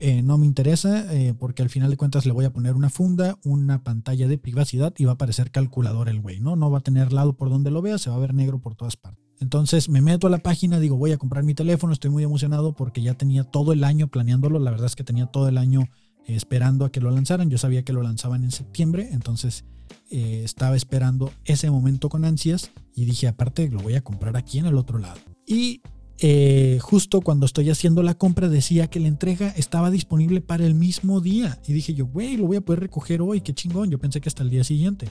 Eh, 0.08 0.22
no 0.22 0.38
me 0.38 0.46
interesa 0.46 1.12
eh, 1.16 1.34
porque 1.34 1.64
al 1.64 1.72
final 1.72 1.90
de 1.90 1.98
cuentas 1.98 2.28
le 2.28 2.32
voy 2.32 2.46
a 2.46 2.54
poner 2.54 2.76
una 2.76 2.92
funda, 2.92 3.40
una 3.44 3.84
pantalla 3.84 4.28
de 4.28 4.38
privacidad 4.38 4.94
y 5.00 5.06
va 5.06 5.14
a 5.14 5.16
aparecer 5.16 5.50
calculador 5.50 6.10
el 6.10 6.22
güey, 6.22 6.40
¿no? 6.40 6.56
No 6.56 6.70
va 6.70 6.78
a 6.78 6.82
tener 6.82 7.12
lado 7.12 7.34
por 7.34 7.50
donde 7.50 7.72
lo 7.72 7.82
vea, 7.82 7.98
se 7.98 8.12
va 8.12 8.18
a 8.18 8.20
ver 8.20 8.36
negro 8.36 8.60
por 8.60 8.76
todas 8.76 8.98
partes. 8.98 9.26
Entonces 9.40 9.90
me 9.90 10.02
meto 10.02 10.28
a 10.28 10.30
la 10.30 10.38
página, 10.38 10.80
digo, 10.80 10.96
voy 10.96 11.12
a 11.12 11.18
comprar 11.18 11.44
mi 11.44 11.56
teléfono, 11.56 11.92
estoy 11.92 12.12
muy 12.12 12.22
emocionado 12.22 12.76
porque 12.76 13.02
ya 13.02 13.16
tenía 13.16 13.46
todo 13.46 13.74
el 13.74 13.84
año 13.84 14.08
planeándolo, 14.08 14.60
la 14.60 14.70
verdad 14.70 14.86
es 14.86 14.96
que 14.96 15.04
tenía 15.04 15.26
todo 15.26 15.50
el 15.50 15.58
año 15.58 15.82
eh, 16.28 16.36
esperando 16.36 16.86
a 16.86 16.92
que 16.92 17.02
lo 17.02 17.10
lanzaran, 17.10 17.50
yo 17.50 17.58
sabía 17.58 17.84
que 17.84 17.92
lo 17.92 18.04
lanzaban 18.04 18.44
en 18.44 18.52
septiembre, 18.52 19.10
entonces 19.12 19.66
estaba 20.08 20.76
esperando 20.76 21.32
ese 21.46 21.72
momento 21.72 22.10
con 22.10 22.26
ansias 22.26 22.70
y 22.94 23.06
dije, 23.06 23.28
aparte, 23.28 23.70
lo 23.70 23.80
voy 23.80 23.96
a 23.96 24.02
comprar 24.02 24.38
aquí 24.38 24.60
en 24.60 24.68
el 24.68 24.78
otro 24.78 25.00
lado. 25.00 25.20
Y 25.48 25.82
eh, 26.20 26.80
justo 26.82 27.22
cuando 27.22 27.46
estoy 27.46 27.70
haciendo 27.70 28.02
la 28.02 28.14
compra 28.14 28.48
decía 28.48 28.88
que 28.88 29.00
la 29.00 29.08
entrega 29.08 29.50
estaba 29.58 29.92
disponible 29.92 30.42
para 30.42 30.66
el 30.66 30.74
mismo 30.74 31.20
día. 31.22 31.60
Y 31.68 31.74
dije 31.74 31.94
yo, 31.94 32.06
güey, 32.06 32.38
lo 32.38 32.48
voy 32.48 32.58
a 32.58 32.62
poder 32.62 32.80
recoger 32.80 33.22
hoy, 33.22 33.42
qué 33.42 33.54
chingón. 33.54 33.90
Yo 33.90 34.00
pensé 34.00 34.22
que 34.22 34.30
hasta 34.30 34.44
el 34.44 34.50
día 34.50 34.64
siguiente. 34.64 35.10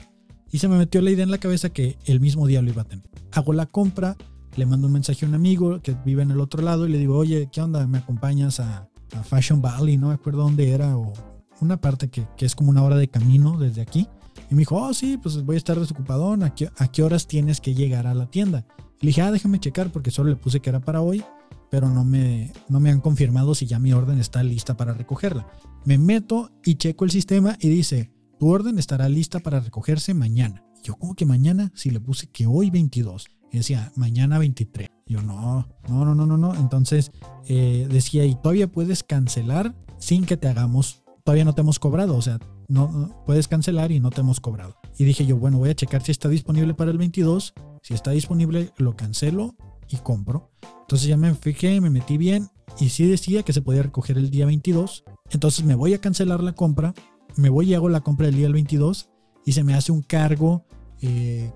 Y 0.51 0.59
se 0.59 0.67
me 0.67 0.77
metió 0.77 1.01
la 1.01 1.11
idea 1.11 1.23
en 1.23 1.31
la 1.31 1.37
cabeza 1.37 1.69
que 1.69 1.97
el 2.05 2.19
mismo 2.19 2.47
día 2.47 2.61
lo 2.61 2.69
iba 2.69 2.81
a 2.81 2.85
tener. 2.85 3.05
Hago 3.31 3.53
la 3.53 3.65
compra, 3.65 4.15
le 4.55 4.65
mando 4.65 4.87
un 4.87 4.93
mensaje 4.93 5.25
a 5.25 5.29
un 5.29 5.35
amigo 5.35 5.81
que 5.81 5.95
vive 6.05 6.23
en 6.23 6.31
el 6.31 6.39
otro 6.39 6.63
lado 6.63 6.87
y 6.87 6.91
le 6.91 6.97
digo, 6.97 7.17
oye, 7.17 7.49
¿qué 7.51 7.61
onda? 7.61 7.85
¿Me 7.87 7.99
acompañas 7.99 8.59
a, 8.59 8.89
Fashion 9.23 9.61
Valley? 9.61 9.97
No 9.97 10.07
me 10.07 10.13
acuerdo 10.13 10.43
dónde 10.43 10.71
era, 10.71 10.97
o 10.97 11.13
una 11.61 11.77
parte 11.77 12.09
que, 12.09 12.27
es 12.39 12.55
como 12.55 12.69
una 12.69 12.83
hora 12.83 12.97
de 12.97 13.07
camino 13.07 13.57
desde 13.57 13.81
aquí. 13.81 14.07
Y 14.49 14.55
me 14.55 14.59
dijo, 14.59 14.75
oh, 14.75 14.93
sí, 14.93 15.17
pues 15.17 15.41
voy 15.43 15.55
a 15.55 15.57
estar 15.57 15.79
desocupadón. 15.79 16.43
¿A 16.43 16.53
qué, 16.53 16.69
¿A 16.77 16.87
qué 16.89 17.03
horas 17.03 17.27
tienes 17.27 17.61
que 17.61 17.73
llegar 17.73 18.07
a 18.07 18.13
la 18.13 18.25
tienda? 18.29 18.65
Le 19.01 19.07
dije, 19.07 19.21
ah, 19.21 19.31
déjame 19.31 19.59
checar 19.59 19.91
porque 19.91 20.11
solo 20.11 20.29
le 20.29 20.35
puse 20.35 20.59
que 20.59 20.69
era 20.69 20.79
para 20.79 21.01
hoy, 21.01 21.23
pero 21.69 21.89
no 21.89 22.03
me, 22.03 22.53
no 22.69 22.79
me 22.79 22.91
han 22.91 23.01
confirmado 23.01 23.55
si 23.55 23.65
ya 23.65 23.79
mi 23.79 23.93
orden 23.93 24.19
está 24.19 24.43
lista 24.43 24.77
para 24.77 24.93
recogerla. 24.93 25.47
Me 25.85 25.97
meto 25.97 26.51
y 26.63 26.75
checo 26.75 27.05
el 27.05 27.11
sistema 27.11 27.57
y 27.59 27.69
dice, 27.69 28.11
tu 28.39 28.49
orden 28.49 28.79
estará 28.79 29.09
lista 29.09 29.39
para 29.39 29.59
recogerse 29.59 30.13
mañana. 30.13 30.63
Yo, 30.83 30.95
como 30.95 31.15
que 31.15 31.25
mañana? 31.25 31.71
Si 31.75 31.89
le 31.89 31.99
puse 31.99 32.27
que 32.27 32.45
hoy 32.45 32.69
22. 32.69 33.27
Y 33.51 33.57
decía, 33.57 33.91
mañana 33.95 34.37
23. 34.37 34.89
Yo, 35.07 35.21
no, 35.21 35.67
no, 35.87 36.05
no, 36.05 36.15
no, 36.15 36.25
no, 36.25 36.37
no. 36.37 36.55
Entonces 36.55 37.11
eh, 37.47 37.87
decía, 37.89 38.25
y 38.25 38.35
todavía 38.35 38.71
puedes 38.71 39.03
cancelar 39.03 39.75
sin 39.97 40.25
que 40.25 40.37
te 40.37 40.47
hagamos, 40.47 41.03
todavía 41.23 41.45
no 41.45 41.53
te 41.53 41.61
hemos 41.61 41.79
cobrado. 41.79 42.15
O 42.15 42.21
sea, 42.21 42.39
no, 42.67 43.23
puedes 43.25 43.47
cancelar 43.47 43.91
y 43.91 43.99
no 43.99 44.09
te 44.09 44.21
hemos 44.21 44.39
cobrado. 44.39 44.75
Y 44.97 45.05
dije 45.05 45.25
yo, 45.25 45.37
bueno, 45.37 45.57
voy 45.57 45.69
a 45.69 45.75
checar 45.75 46.01
si 46.03 46.11
está 46.11 46.29
disponible 46.29 46.73
para 46.73 46.91
el 46.91 46.97
22. 46.97 47.53
Si 47.85 47.93
está 47.93 48.11
disponible, 48.11 48.71
lo 48.77 48.95
cancelo 48.95 49.55
y 49.89 49.97
compro. 49.97 50.49
Entonces 50.81 51.07
ya 51.07 51.17
me 51.17 51.33
fijé, 51.35 51.79
me 51.81 51.91
metí 51.91 52.17
bien 52.17 52.49
y 52.79 52.89
sí 52.89 53.05
decía 53.05 53.43
que 53.43 53.53
se 53.53 53.61
podía 53.61 53.83
recoger 53.83 54.17
el 54.17 54.31
día 54.31 54.47
22. 54.47 55.03
Entonces 55.29 55.63
me 55.63 55.75
voy 55.75 55.93
a 55.93 56.01
cancelar 56.01 56.41
la 56.41 56.53
compra 56.53 56.93
me 57.37 57.49
voy 57.49 57.71
y 57.71 57.73
hago 57.73 57.89
la 57.89 58.01
compra 58.01 58.27
del 58.27 58.35
día 58.35 58.45
del 58.45 58.53
22 58.53 59.09
y 59.45 59.51
se 59.51 59.63
me 59.63 59.73
hace 59.73 59.91
un 59.91 60.01
cargo, 60.01 60.65
eh, 61.01 61.51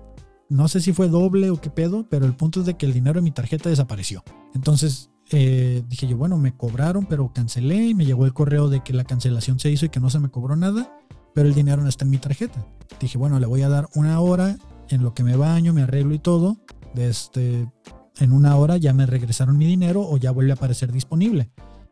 no 0.48 0.68
sé 0.68 0.80
si 0.80 0.92
fue 0.92 1.08
doble 1.08 1.50
o 1.50 1.60
qué 1.60 1.70
pedo, 1.70 2.06
pero 2.08 2.26
el 2.26 2.34
punto 2.34 2.60
es 2.60 2.66
de 2.66 2.76
que 2.76 2.86
el 2.86 2.92
dinero 2.92 3.20
de 3.20 3.22
mi 3.22 3.30
tarjeta 3.30 3.68
desapareció. 3.68 4.22
Entonces 4.54 5.10
eh, 5.32 5.82
dije 5.88 6.06
yo, 6.06 6.16
bueno, 6.16 6.36
me 6.36 6.56
cobraron, 6.56 7.06
pero 7.06 7.32
cancelé 7.32 7.88
y 7.88 7.94
me 7.94 8.04
llegó 8.04 8.26
el 8.26 8.32
correo 8.32 8.68
de 8.68 8.82
que 8.82 8.92
la 8.92 9.04
cancelación 9.04 9.58
se 9.58 9.70
hizo 9.70 9.86
y 9.86 9.90
que 9.90 10.00
no 10.00 10.10
se 10.10 10.20
me 10.20 10.28
cobró 10.28 10.56
nada, 10.56 10.92
pero 11.34 11.48
el 11.48 11.54
dinero 11.54 11.82
no 11.82 11.88
está 11.88 12.04
en 12.04 12.10
mi 12.10 12.18
tarjeta. 12.18 12.64
Dije, 13.00 13.16
bueno, 13.16 13.38
le 13.40 13.46
voy 13.46 13.62
a 13.62 13.68
dar 13.68 13.88
una 13.94 14.20
hora 14.20 14.58
en 14.90 15.02
lo 15.02 15.14
que 15.14 15.24
me 15.24 15.36
baño, 15.36 15.72
me 15.72 15.82
arreglo 15.82 16.14
y 16.14 16.18
todo. 16.18 16.58
Este, 16.94 17.70
en 18.18 18.32
una 18.32 18.56
hora 18.56 18.76
ya 18.76 18.92
me 18.92 19.06
regresaron 19.06 19.56
mi 19.56 19.66
dinero 19.66 20.02
o 20.02 20.16
ya 20.16 20.30
vuelve 20.30 20.52
a 20.52 20.54
aparecer 20.54 20.92
disponible. 20.92 21.50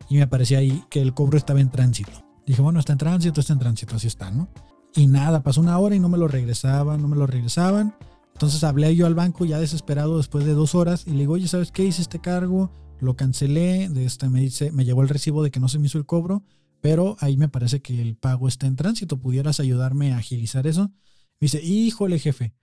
Y 0.09 0.15
me 0.15 0.23
aparecía 0.23 0.59
ahí 0.59 0.83
que 0.89 1.01
el 1.01 1.13
cobro 1.13 1.37
estaba 1.37 1.61
en 1.61 1.69
tránsito. 1.69 2.11
Dije, 2.45 2.61
bueno, 2.61 2.79
está 2.79 2.93
en 2.93 2.97
tránsito, 2.99 3.41
está 3.41 3.53
en 3.53 3.59
tránsito, 3.59 3.95
así 3.95 4.07
está, 4.07 4.31
¿no? 4.31 4.49
Y 4.95 5.07
nada, 5.07 5.43
pasó 5.43 5.61
una 5.61 5.77
hora 5.77 5.95
y 5.95 5.99
no 5.99 6.09
me 6.09 6.17
lo 6.17 6.27
regresaban, 6.27 7.01
no 7.01 7.07
me 7.07 7.15
lo 7.15 7.27
regresaban. 7.27 7.95
Entonces 8.33 8.63
hablé 8.63 8.95
yo 8.95 9.05
al 9.05 9.15
banco 9.15 9.45
ya 9.45 9.59
desesperado 9.59 10.17
después 10.17 10.45
de 10.45 10.53
dos 10.53 10.73
horas 10.73 11.05
y 11.05 11.11
le 11.11 11.19
digo, 11.19 11.33
oye, 11.33 11.47
¿sabes 11.47 11.71
qué? 11.71 11.85
Hice 11.85 12.01
este 12.01 12.19
cargo, 12.19 12.71
lo 12.99 13.15
cancelé, 13.15 13.89
de 13.89 14.05
este 14.05 14.29
me 14.29 14.41
dice, 14.41 14.71
me 14.71 14.85
llegó 14.85 15.01
el 15.01 15.09
recibo 15.09 15.43
de 15.43 15.51
que 15.51 15.59
no 15.59 15.67
se 15.67 15.77
me 15.77 15.87
hizo 15.87 15.97
el 15.97 16.05
cobro, 16.05 16.43
pero 16.81 17.17
ahí 17.19 17.37
me 17.37 17.49
parece 17.49 17.81
que 17.81 18.01
el 18.01 18.15
pago 18.15 18.47
está 18.47 18.65
en 18.65 18.75
tránsito. 18.75 19.19
¿Pudieras 19.19 19.59
ayudarme 19.59 20.13
a 20.13 20.17
agilizar 20.17 20.67
eso? 20.67 20.83
Me 21.39 21.45
dice, 21.45 21.61
híjole, 21.61 22.17
jefe. 22.17 22.53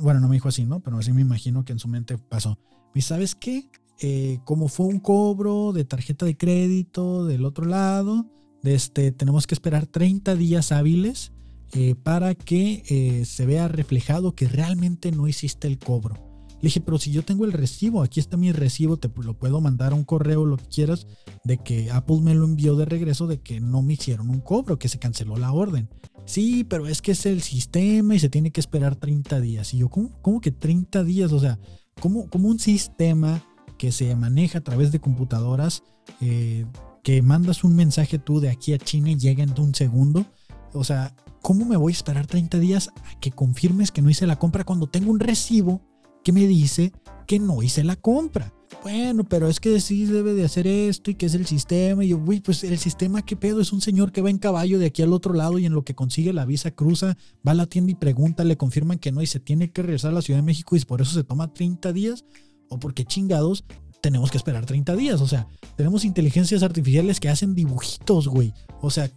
Bueno, 0.00 0.20
no 0.20 0.28
me 0.28 0.36
dijo 0.36 0.48
así, 0.48 0.64
¿no? 0.64 0.80
Pero 0.80 0.98
así 0.98 1.12
me 1.12 1.22
imagino 1.22 1.64
que 1.64 1.72
en 1.72 1.78
su 1.78 1.88
mente 1.88 2.18
pasó. 2.18 2.58
Dice, 2.94 3.08
¿sabes 3.08 3.34
qué? 3.34 3.68
Eh, 4.00 4.38
como 4.44 4.68
fue 4.68 4.86
un 4.86 5.00
cobro 5.00 5.72
de 5.72 5.84
tarjeta 5.84 6.26
de 6.26 6.36
crédito 6.36 7.24
del 7.24 7.44
otro 7.44 7.64
lado, 7.64 8.26
este, 8.62 9.12
tenemos 9.12 9.46
que 9.46 9.54
esperar 9.54 9.86
30 9.86 10.34
días 10.34 10.72
hábiles 10.72 11.32
eh, 11.72 11.94
para 11.94 12.34
que 12.34 12.82
eh, 12.88 13.24
se 13.24 13.46
vea 13.46 13.68
reflejado 13.68 14.34
que 14.34 14.48
realmente 14.48 15.12
no 15.12 15.28
hiciste 15.28 15.66
el 15.66 15.78
cobro. 15.78 16.25
Le 16.60 16.68
dije, 16.68 16.80
pero 16.80 16.98
si 16.98 17.10
yo 17.10 17.22
tengo 17.22 17.44
el 17.44 17.52
recibo, 17.52 18.02
aquí 18.02 18.20
está 18.20 18.36
mi 18.36 18.50
recibo, 18.52 18.96
te 18.96 19.10
lo 19.22 19.34
puedo 19.34 19.60
mandar 19.60 19.92
a 19.92 19.94
un 19.94 20.04
correo, 20.04 20.46
lo 20.46 20.56
que 20.56 20.66
quieras, 20.66 21.06
de 21.44 21.58
que 21.58 21.90
Apple 21.90 22.20
me 22.22 22.34
lo 22.34 22.44
envió 22.44 22.76
de 22.76 22.84
regreso, 22.84 23.26
de 23.26 23.40
que 23.40 23.60
no 23.60 23.82
me 23.82 23.94
hicieron 23.94 24.30
un 24.30 24.40
cobro, 24.40 24.78
que 24.78 24.88
se 24.88 24.98
canceló 24.98 25.36
la 25.36 25.52
orden. 25.52 25.88
Sí, 26.24 26.64
pero 26.64 26.88
es 26.88 27.02
que 27.02 27.12
es 27.12 27.26
el 27.26 27.42
sistema 27.42 28.14
y 28.14 28.18
se 28.18 28.28
tiene 28.28 28.50
que 28.50 28.60
esperar 28.60 28.96
30 28.96 29.40
días. 29.40 29.74
Y 29.74 29.78
yo, 29.78 29.88
¿cómo, 29.88 30.40
que 30.40 30.50
30 30.50 31.04
días? 31.04 31.32
O 31.32 31.38
sea, 31.38 31.58
¿cómo, 32.00 32.28
¿cómo, 32.28 32.48
un 32.48 32.58
sistema 32.58 33.42
que 33.78 33.92
se 33.92 34.14
maneja 34.16 34.58
a 34.58 34.64
través 34.64 34.90
de 34.92 35.00
computadoras 35.00 35.82
eh, 36.20 36.66
que 37.02 37.22
mandas 37.22 37.62
un 37.62 37.76
mensaje 37.76 38.18
tú 38.18 38.40
de 38.40 38.50
aquí 38.50 38.72
a 38.72 38.78
China 38.78 39.10
y 39.10 39.16
llega 39.16 39.44
en 39.44 39.58
un 39.60 39.74
segundo. 39.74 40.26
O 40.72 40.82
sea, 40.82 41.14
¿cómo 41.42 41.64
me 41.64 41.76
voy 41.76 41.92
a 41.92 41.94
esperar 41.94 42.26
30 42.26 42.58
días 42.58 42.88
a 42.88 43.20
que 43.20 43.30
confirmes 43.30 43.92
que 43.92 44.02
no 44.02 44.10
hice 44.10 44.26
la 44.26 44.38
compra 44.38 44.64
cuando 44.64 44.88
tengo 44.88 45.12
un 45.12 45.20
recibo 45.20 45.82
que 46.26 46.32
me 46.32 46.48
dice 46.48 46.90
que 47.28 47.38
no 47.38 47.62
hice 47.62 47.84
la 47.84 47.94
compra? 47.94 48.52
Bueno, 48.82 49.22
pero 49.22 49.46
es 49.46 49.60
que 49.60 49.80
sí 49.80 50.06
debe 50.06 50.34
de 50.34 50.44
hacer 50.44 50.66
esto 50.66 51.12
y 51.12 51.14
que 51.14 51.26
es 51.26 51.34
el 51.34 51.46
sistema. 51.46 52.04
Y 52.04 52.08
yo, 52.08 52.18
güey, 52.18 52.40
pues 52.40 52.64
el 52.64 52.78
sistema, 52.78 53.22
¿qué 53.22 53.36
pedo? 53.36 53.60
Es 53.60 53.72
un 53.72 53.80
señor 53.80 54.10
que 54.10 54.22
va 54.22 54.30
en 54.30 54.38
caballo 54.38 54.80
de 54.80 54.86
aquí 54.86 55.02
al 55.02 55.12
otro 55.12 55.34
lado 55.34 55.60
y 55.60 55.66
en 55.66 55.72
lo 55.72 55.84
que 55.84 55.94
consigue 55.94 56.32
la 56.32 56.44
visa 56.44 56.72
cruza, 56.72 57.16
va 57.46 57.52
a 57.52 57.54
la 57.54 57.66
tienda 57.66 57.92
y 57.92 57.94
pregunta, 57.94 58.42
le 58.42 58.56
confirman 58.56 58.98
que 58.98 59.12
no 59.12 59.22
y 59.22 59.28
se 59.28 59.38
tiene 59.38 59.70
que 59.70 59.82
regresar 59.82 60.10
a 60.10 60.14
la 60.14 60.22
Ciudad 60.22 60.40
de 60.40 60.46
México 60.46 60.74
y 60.74 60.80
por 60.80 61.00
eso 61.00 61.12
se 61.12 61.22
toma 61.22 61.54
30 61.54 61.92
días. 61.92 62.24
O 62.70 62.80
porque 62.80 63.04
chingados 63.04 63.64
tenemos 64.02 64.32
que 64.32 64.38
esperar 64.38 64.66
30 64.66 64.96
días. 64.96 65.20
O 65.20 65.28
sea, 65.28 65.46
tenemos 65.76 66.04
inteligencias 66.04 66.64
artificiales 66.64 67.20
que 67.20 67.28
hacen 67.28 67.54
dibujitos, 67.54 68.26
güey. 68.26 68.52
O 68.80 68.90
sea, 68.90 69.12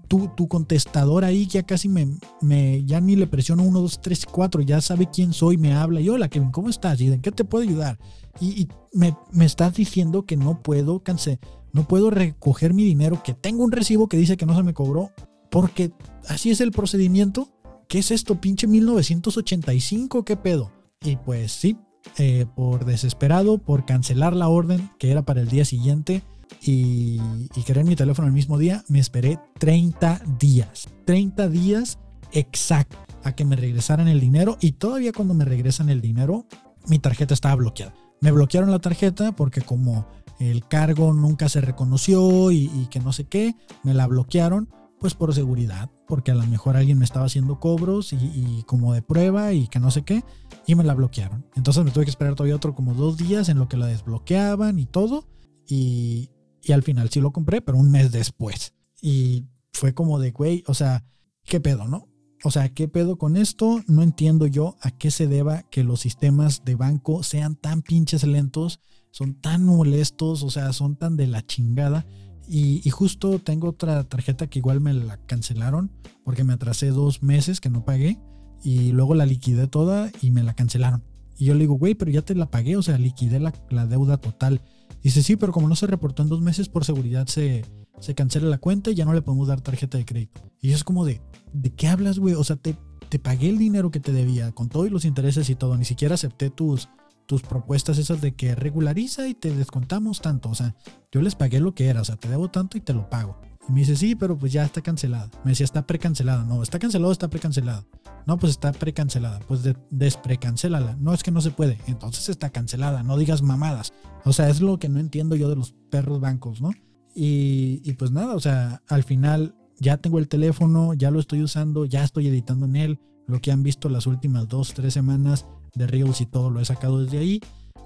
tu, 0.00 0.28
tu 0.36 0.48
contestador 0.48 1.24
ahí 1.24 1.46
ya 1.46 1.62
casi 1.62 1.88
me, 1.88 2.08
me, 2.40 2.84
ya 2.84 3.00
ni 3.00 3.16
le 3.16 3.26
presiono 3.26 3.62
1, 3.62 3.80
2, 3.80 4.00
3, 4.00 4.26
4, 4.26 4.62
ya 4.62 4.80
sabe 4.80 5.08
quién 5.12 5.32
soy, 5.32 5.56
me 5.56 5.74
habla 5.74 6.00
y 6.00 6.08
hola 6.08 6.28
Kevin, 6.28 6.50
¿cómo 6.50 6.68
estás? 6.68 7.00
¿Y 7.00 7.12
en 7.12 7.20
qué 7.20 7.32
te 7.32 7.44
puedo 7.44 7.64
ayudar? 7.64 7.98
Y, 8.40 8.68
me, 8.92 9.16
me, 9.32 9.44
estás 9.44 9.74
diciendo 9.74 10.24
que 10.24 10.36
no 10.36 10.62
puedo 10.62 11.02
cancelar, 11.02 11.40
no 11.72 11.86
puedo 11.86 12.10
recoger 12.10 12.74
mi 12.74 12.84
dinero, 12.84 13.22
que 13.22 13.34
tengo 13.34 13.64
un 13.64 13.72
recibo 13.72 14.08
que 14.08 14.16
dice 14.16 14.36
que 14.36 14.46
no 14.46 14.56
se 14.56 14.62
me 14.62 14.74
cobró, 14.74 15.10
porque 15.50 15.92
así 16.28 16.50
es 16.50 16.60
el 16.60 16.72
procedimiento. 16.72 17.48
¿Qué 17.88 17.98
es 17.98 18.10
esto, 18.10 18.40
pinche 18.40 18.66
1985? 18.66 20.24
¿Qué 20.24 20.36
pedo? 20.36 20.72
Y 21.02 21.16
pues 21.16 21.52
sí, 21.52 21.76
eh, 22.18 22.46
por 22.56 22.84
desesperado, 22.84 23.58
por 23.58 23.84
cancelar 23.84 24.34
la 24.34 24.48
orden 24.48 24.90
que 24.98 25.10
era 25.10 25.22
para 25.22 25.40
el 25.40 25.48
día 25.48 25.64
siguiente 25.64 26.22
y, 26.64 27.20
querer 27.64 27.84
mi 27.84 27.96
teléfono 27.96 28.28
el 28.28 28.34
mismo 28.34 28.58
día, 28.58 28.84
me 28.88 28.98
esperé 28.98 29.38
30 29.58 30.20
días. 30.38 30.88
30 31.04 31.48
días 31.48 31.98
exacto 32.32 32.96
a 33.22 33.32
que 33.34 33.44
me 33.44 33.56
regresaran 33.56 34.08
el 34.08 34.20
dinero 34.20 34.58
y 34.60 34.72
todavía 34.72 35.12
cuando 35.12 35.34
me 35.34 35.44
regresan 35.44 35.88
el 35.88 36.00
dinero, 36.00 36.46
mi 36.86 36.98
tarjeta 36.98 37.34
estaba 37.34 37.54
bloqueada. 37.54 37.94
Me 38.20 38.32
bloquearon 38.32 38.70
la 38.70 38.78
tarjeta 38.78 39.32
porque 39.32 39.60
como 39.60 40.06
el 40.40 40.66
cargo 40.66 41.12
nunca 41.12 41.48
se 41.48 41.60
reconoció 41.60 42.50
y, 42.50 42.70
y 42.74 42.88
que 42.90 43.00
no 43.00 43.12
sé 43.12 43.24
qué, 43.24 43.54
me 43.82 43.94
la 43.94 44.06
bloquearon 44.06 44.68
pues 45.04 45.12
por 45.12 45.34
seguridad, 45.34 45.90
porque 46.06 46.30
a 46.30 46.34
lo 46.34 46.46
mejor 46.46 46.78
alguien 46.78 46.98
me 46.98 47.04
estaba 47.04 47.26
haciendo 47.26 47.60
cobros 47.60 48.14
y, 48.14 48.62
como 48.66 48.94
de 48.94 49.02
prueba 49.02 49.52
y 49.52 49.68
que 49.68 49.78
no 49.78 49.90
sé 49.90 50.02
qué, 50.02 50.24
y 50.66 50.76
me 50.76 50.82
la 50.82 50.94
bloquearon. 50.94 51.44
Entonces 51.54 51.84
me 51.84 51.90
tuve 51.90 52.04
que 52.04 52.10
esperar 52.10 52.34
todavía 52.34 52.56
otro 52.56 52.74
como 52.74 52.94
dos 52.94 53.18
días 53.18 53.50
en 53.50 53.58
lo 53.58 53.68
que 53.68 53.76
la 53.76 53.84
desbloqueaban 53.84 54.78
y 54.78 54.86
todo, 54.86 55.26
y, 55.68 56.30
y 56.64 56.72
al 56.72 56.82
final 56.82 57.10
sí 57.10 57.20
lo 57.20 57.32
compré, 57.32 57.60
pero 57.60 57.78
un 57.78 57.90
mes 57.90 58.10
después. 58.10 58.74
Y 59.00 59.44
fue 59.72 59.94
como 59.94 60.18
de, 60.18 60.30
güey, 60.30 60.64
o 60.66 60.74
sea, 60.74 61.04
¿qué 61.44 61.60
pedo, 61.60 61.86
no? 61.86 62.08
O 62.42 62.50
sea, 62.50 62.68
¿qué 62.68 62.88
pedo 62.88 63.16
con 63.16 63.36
esto? 63.36 63.80
No 63.86 64.02
entiendo 64.02 64.46
yo 64.46 64.76
a 64.82 64.90
qué 64.90 65.10
se 65.10 65.26
deba 65.26 65.62
que 65.70 65.82
los 65.82 66.00
sistemas 66.00 66.62
de 66.64 66.74
banco 66.74 67.22
sean 67.22 67.56
tan 67.56 67.82
pinches 67.82 68.24
lentos, 68.24 68.80
son 69.10 69.34
tan 69.40 69.64
molestos, 69.64 70.42
o 70.42 70.50
sea, 70.50 70.72
son 70.72 70.96
tan 70.96 71.16
de 71.16 71.26
la 71.26 71.44
chingada. 71.46 72.06
Y, 72.46 72.88
justo 72.90 73.38
tengo 73.38 73.70
otra 73.70 74.04
tarjeta 74.04 74.46
que 74.48 74.58
igual 74.58 74.82
me 74.82 74.92
la 74.92 75.16
cancelaron 75.24 75.90
porque 76.24 76.44
me 76.44 76.52
atrasé 76.52 76.88
dos 76.88 77.22
meses 77.22 77.60
que 77.60 77.70
no 77.70 77.86
pagué 77.86 78.18
y 78.62 78.92
luego 78.92 79.14
la 79.14 79.24
liquidé 79.24 79.66
toda 79.66 80.10
y 80.20 80.30
me 80.30 80.42
la 80.42 80.52
cancelaron. 80.52 81.02
Y 81.38 81.46
yo 81.46 81.54
le 81.54 81.60
digo, 81.60 81.74
güey, 81.74 81.94
pero 81.94 82.10
ya 82.10 82.20
te 82.20 82.34
la 82.34 82.50
pagué, 82.50 82.76
o 82.76 82.82
sea, 82.82 82.98
liquidé 82.98 83.40
la, 83.40 83.54
la 83.70 83.86
deuda 83.86 84.18
total. 84.18 84.60
Dice, 85.04 85.22
sí, 85.22 85.36
pero 85.36 85.52
como 85.52 85.68
no 85.68 85.76
se 85.76 85.86
reportó 85.86 86.22
en 86.22 86.30
dos 86.30 86.40
meses, 86.40 86.70
por 86.70 86.86
seguridad 86.86 87.26
se, 87.26 87.62
se 88.00 88.14
cancela 88.14 88.48
la 88.48 88.56
cuenta 88.56 88.90
y 88.90 88.94
ya 88.94 89.04
no 89.04 89.12
le 89.12 89.20
podemos 89.20 89.46
dar 89.46 89.60
tarjeta 89.60 89.98
de 89.98 90.06
crédito. 90.06 90.40
Y 90.62 90.72
es 90.72 90.82
como 90.82 91.04
de, 91.04 91.20
¿de 91.52 91.74
qué 91.74 91.88
hablas, 91.88 92.18
güey? 92.18 92.34
O 92.34 92.42
sea, 92.42 92.56
te, 92.56 92.74
te 93.10 93.18
pagué 93.18 93.50
el 93.50 93.58
dinero 93.58 93.90
que 93.90 94.00
te 94.00 94.12
debía, 94.12 94.52
con 94.52 94.70
todos 94.70 94.90
los 94.90 95.04
intereses 95.04 95.50
y 95.50 95.56
todo. 95.56 95.76
Ni 95.76 95.84
siquiera 95.84 96.14
acepté 96.14 96.48
tus, 96.48 96.88
tus 97.26 97.42
propuestas 97.42 97.98
esas 97.98 98.22
de 98.22 98.34
que 98.34 98.54
regulariza 98.54 99.28
y 99.28 99.34
te 99.34 99.54
descontamos 99.54 100.22
tanto. 100.22 100.48
O 100.48 100.54
sea, 100.54 100.74
yo 101.12 101.20
les 101.20 101.34
pagué 101.34 101.60
lo 101.60 101.74
que 101.74 101.88
era, 101.88 102.00
o 102.00 102.04
sea, 102.04 102.16
te 102.16 102.30
debo 102.30 102.50
tanto 102.50 102.78
y 102.78 102.80
te 102.80 102.94
lo 102.94 103.10
pago. 103.10 103.38
Y 103.68 103.72
me 103.72 103.80
dice, 103.80 103.96
sí, 103.96 104.14
pero 104.14 104.38
pues 104.38 104.52
ya 104.52 104.64
está 104.64 104.80
cancelada. 104.80 105.30
Me 105.44 105.52
decía, 105.52 105.64
está 105.64 105.86
precancelada. 105.86 106.44
No, 106.44 106.62
está 106.62 106.78
cancelado, 106.78 107.12
está 107.12 107.28
precancelada. 107.28 107.84
No, 108.26 108.38
pues 108.38 108.52
está 108.52 108.72
precancelada. 108.72 109.40
Pues 109.40 109.62
de, 109.62 109.76
desprecancélala. 109.90 110.96
No 110.98 111.12
es 111.12 111.22
que 111.22 111.30
no 111.30 111.42
se 111.42 111.50
puede. 111.50 111.78
Entonces 111.86 112.28
está 112.30 112.50
cancelada. 112.50 113.02
No 113.02 113.16
digas 113.16 113.42
mamadas. 113.42 113.92
O 114.24 114.32
sea, 114.32 114.48
es 114.48 114.60
lo 114.60 114.78
que 114.78 114.88
no 114.88 114.98
entiendo 115.00 115.36
yo 115.36 115.48
de 115.48 115.56
los 115.56 115.74
perros 115.90 116.20
bancos, 116.20 116.60
¿no? 116.60 116.70
Y, 117.14 117.80
y 117.84 117.92
pues 117.94 118.10
nada, 118.10 118.34
o 118.34 118.40
sea, 118.40 118.82
al 118.88 119.04
final 119.04 119.54
ya 119.78 119.96
tengo 119.98 120.18
el 120.18 120.28
teléfono, 120.28 120.94
ya 120.94 121.10
lo 121.10 121.20
estoy 121.20 121.42
usando, 121.42 121.84
ya 121.84 122.04
estoy 122.04 122.28
editando 122.28 122.66
en 122.66 122.76
él. 122.76 123.00
Lo 123.26 123.40
que 123.40 123.52
han 123.52 123.62
visto 123.62 123.88
las 123.88 124.06
últimas 124.06 124.48
dos, 124.48 124.74
tres 124.74 124.94
semanas 124.94 125.46
de 125.74 125.86
Reels 125.86 126.20
y 126.20 126.26
todo 126.26 126.50
lo 126.50 126.60
he 126.60 126.64
sacado 126.64 127.02
desde 127.02 127.18
ahí. 127.18 127.40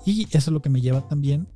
Y 0.05 0.25
eso 0.25 0.39
es 0.39 0.49
lo 0.49 0.63
que 0.63 0.71
me 0.71 0.81
lleva 0.81 1.07
también. 1.07 1.49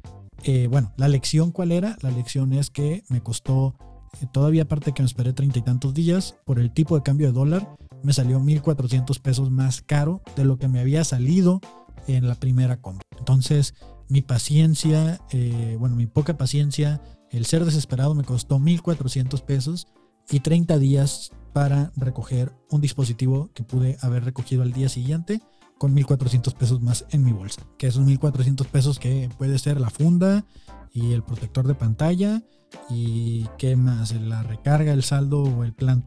Eh, 0.45 0.67
bueno, 0.69 0.93
la 0.97 1.09
lección 1.09 1.53
cuál 1.53 1.73
era? 1.73 1.97
La 2.03 2.11
lección 2.11 2.53
es 2.53 2.71
que 2.71 3.05
me 3.09 3.23
costó, 3.23 3.75
eh, 4.21 4.27
todavía 4.33 4.63
aparte 4.63 4.93
que 4.93 5.03
me 5.03 5.07
esperé 5.07 5.33
treinta 5.33 5.59
y 5.59 5.63
tantos 5.63 5.95
días, 5.95 6.37
por 6.45 6.59
el 6.59 6.73
tipo 6.73 6.97
de 6.97 7.03
cambio 7.03 7.29
de 7.29 7.33
dólar, 7.33 7.77
me 8.03 8.13
salió 8.13 8.41
1.400 8.41 9.21
pesos 9.21 9.51
más 9.51 9.83
caro 9.83 10.23
de 10.35 10.45
lo 10.45 10.59
que 10.59 10.69
me 10.69 10.81
había 10.81 11.05
salido 11.05 11.61
en 12.09 12.27
la 12.27 12.35
primera 12.35 12.81
compra. 12.81 13.07
Entonces, 13.17 13.75
mi 14.13 14.21
paciencia, 14.21 15.23
eh, 15.31 15.77
bueno, 15.81 15.97
mi 15.97 16.07
poca 16.07 16.37
paciencia, 16.37 17.01
el 17.31 17.47
ser 17.47 17.65
desesperado 17.65 18.15
me 18.15 18.25
costó 18.25 18.59
1.400 18.59 19.41
pesos 19.41 19.89
y 20.31 20.41
30 20.41 20.79
días 20.79 21.33
para 21.55 21.93
recoger 21.97 22.53
un 22.69 22.83
dispositivo 22.83 23.51
que 23.55 23.63
pude 23.63 23.97
haber 24.03 24.25
recogido 24.25 24.63
al 24.63 24.75
día 24.75 24.91
siguiente 24.91 25.41
con 25.79 25.97
1.400 25.97 26.55
pesos 26.55 26.83
más 26.83 27.07
en 27.09 27.25
mi 27.25 27.33
bolsa. 27.33 27.63
Que 27.79 27.87
esos 27.87 28.05
1.400 28.05 28.67
pesos 28.67 28.99
que 28.99 29.31
puede 29.39 29.59
ser 29.59 29.81
la 29.81 29.89
funda 29.89 30.45
y 30.93 31.13
el 31.13 31.23
protector 31.23 31.67
de 31.67 31.75
pantalla 31.75 32.43
y 32.91 33.47
qué 33.57 33.77
más, 33.77 34.13
la 34.13 34.43
recarga, 34.43 34.93
el 34.93 35.05
saldo 35.05 35.43
o 35.43 35.65
el 35.65 35.73
plan 35.73 36.05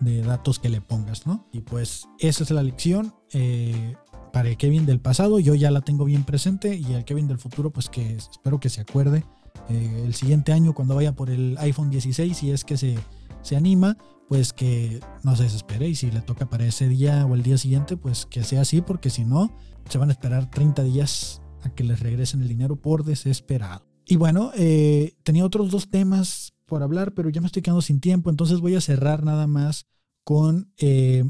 de 0.00 0.22
datos 0.22 0.58
que 0.58 0.68
le 0.68 0.80
pongas, 0.80 1.24
¿no? 1.24 1.46
Y 1.52 1.60
pues 1.60 2.08
esa 2.18 2.42
es 2.42 2.50
la 2.50 2.64
lección. 2.64 3.14
Eh, 3.32 3.94
para 4.34 4.50
el 4.50 4.58
Kevin 4.58 4.84
del 4.84 5.00
pasado 5.00 5.38
yo 5.38 5.54
ya 5.54 5.70
la 5.70 5.80
tengo 5.80 6.04
bien 6.04 6.24
presente 6.24 6.76
y 6.76 6.92
el 6.92 7.06
Kevin 7.06 7.26
del 7.26 7.38
futuro 7.38 7.70
pues 7.70 7.88
que 7.88 8.16
espero 8.16 8.60
que 8.60 8.68
se 8.68 8.82
acuerde 8.82 9.24
eh, 9.70 10.02
el 10.04 10.12
siguiente 10.12 10.52
año 10.52 10.74
cuando 10.74 10.94
vaya 10.94 11.12
por 11.12 11.30
el 11.30 11.56
iPhone 11.58 11.88
16 11.88 12.36
si 12.36 12.50
es 12.50 12.64
que 12.64 12.76
se 12.76 12.98
se 13.44 13.56
anima, 13.56 13.96
pues 14.28 14.52
que 14.52 15.00
no 15.22 15.36
se 15.36 15.44
desespere 15.44 15.86
y 15.88 15.94
si 15.94 16.10
le 16.10 16.22
toca 16.22 16.48
para 16.48 16.66
ese 16.66 16.88
día 16.88 17.26
o 17.26 17.34
el 17.34 17.42
día 17.42 17.58
siguiente, 17.58 17.96
pues 17.96 18.26
que 18.26 18.42
sea 18.42 18.62
así, 18.62 18.80
porque 18.80 19.10
si 19.10 19.24
no, 19.24 19.54
se 19.88 19.98
van 19.98 20.08
a 20.08 20.12
esperar 20.12 20.50
30 20.50 20.82
días 20.82 21.42
a 21.62 21.70
que 21.70 21.84
les 21.84 22.00
regresen 22.00 22.40
el 22.40 22.48
dinero 22.48 22.76
por 22.76 23.04
desesperado. 23.04 23.86
Y 24.06 24.16
bueno, 24.16 24.50
eh, 24.56 25.14
tenía 25.22 25.44
otros 25.44 25.70
dos 25.70 25.90
temas 25.90 26.54
por 26.64 26.82
hablar, 26.82 27.12
pero 27.12 27.28
ya 27.28 27.40
me 27.42 27.46
estoy 27.46 27.62
quedando 27.62 27.82
sin 27.82 28.00
tiempo, 28.00 28.30
entonces 28.30 28.60
voy 28.60 28.74
a 28.74 28.80
cerrar 28.80 29.22
nada 29.24 29.46
más 29.46 29.86
con 30.24 30.72
eh, 30.78 31.24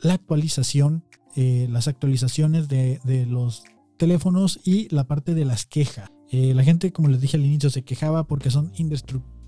la 0.00 0.14
actualización, 0.14 1.04
eh, 1.40 1.68
las 1.70 1.88
actualizaciones 1.88 2.68
de, 2.68 3.00
los 3.28 3.64
teléfonos 3.96 4.60
y 4.64 4.92
la 4.94 5.04
parte 5.04 5.34
de 5.34 5.44
las 5.44 5.64
quejas. 5.64 6.10
la 6.30 6.64
gente, 6.64 6.92
como 6.92 7.08
les 7.08 7.20
dije 7.20 7.36
al 7.36 7.46
inicio, 7.46 7.70
se 7.70 7.82
quejaba 7.82 8.26
porque 8.26 8.50
son 8.50 8.72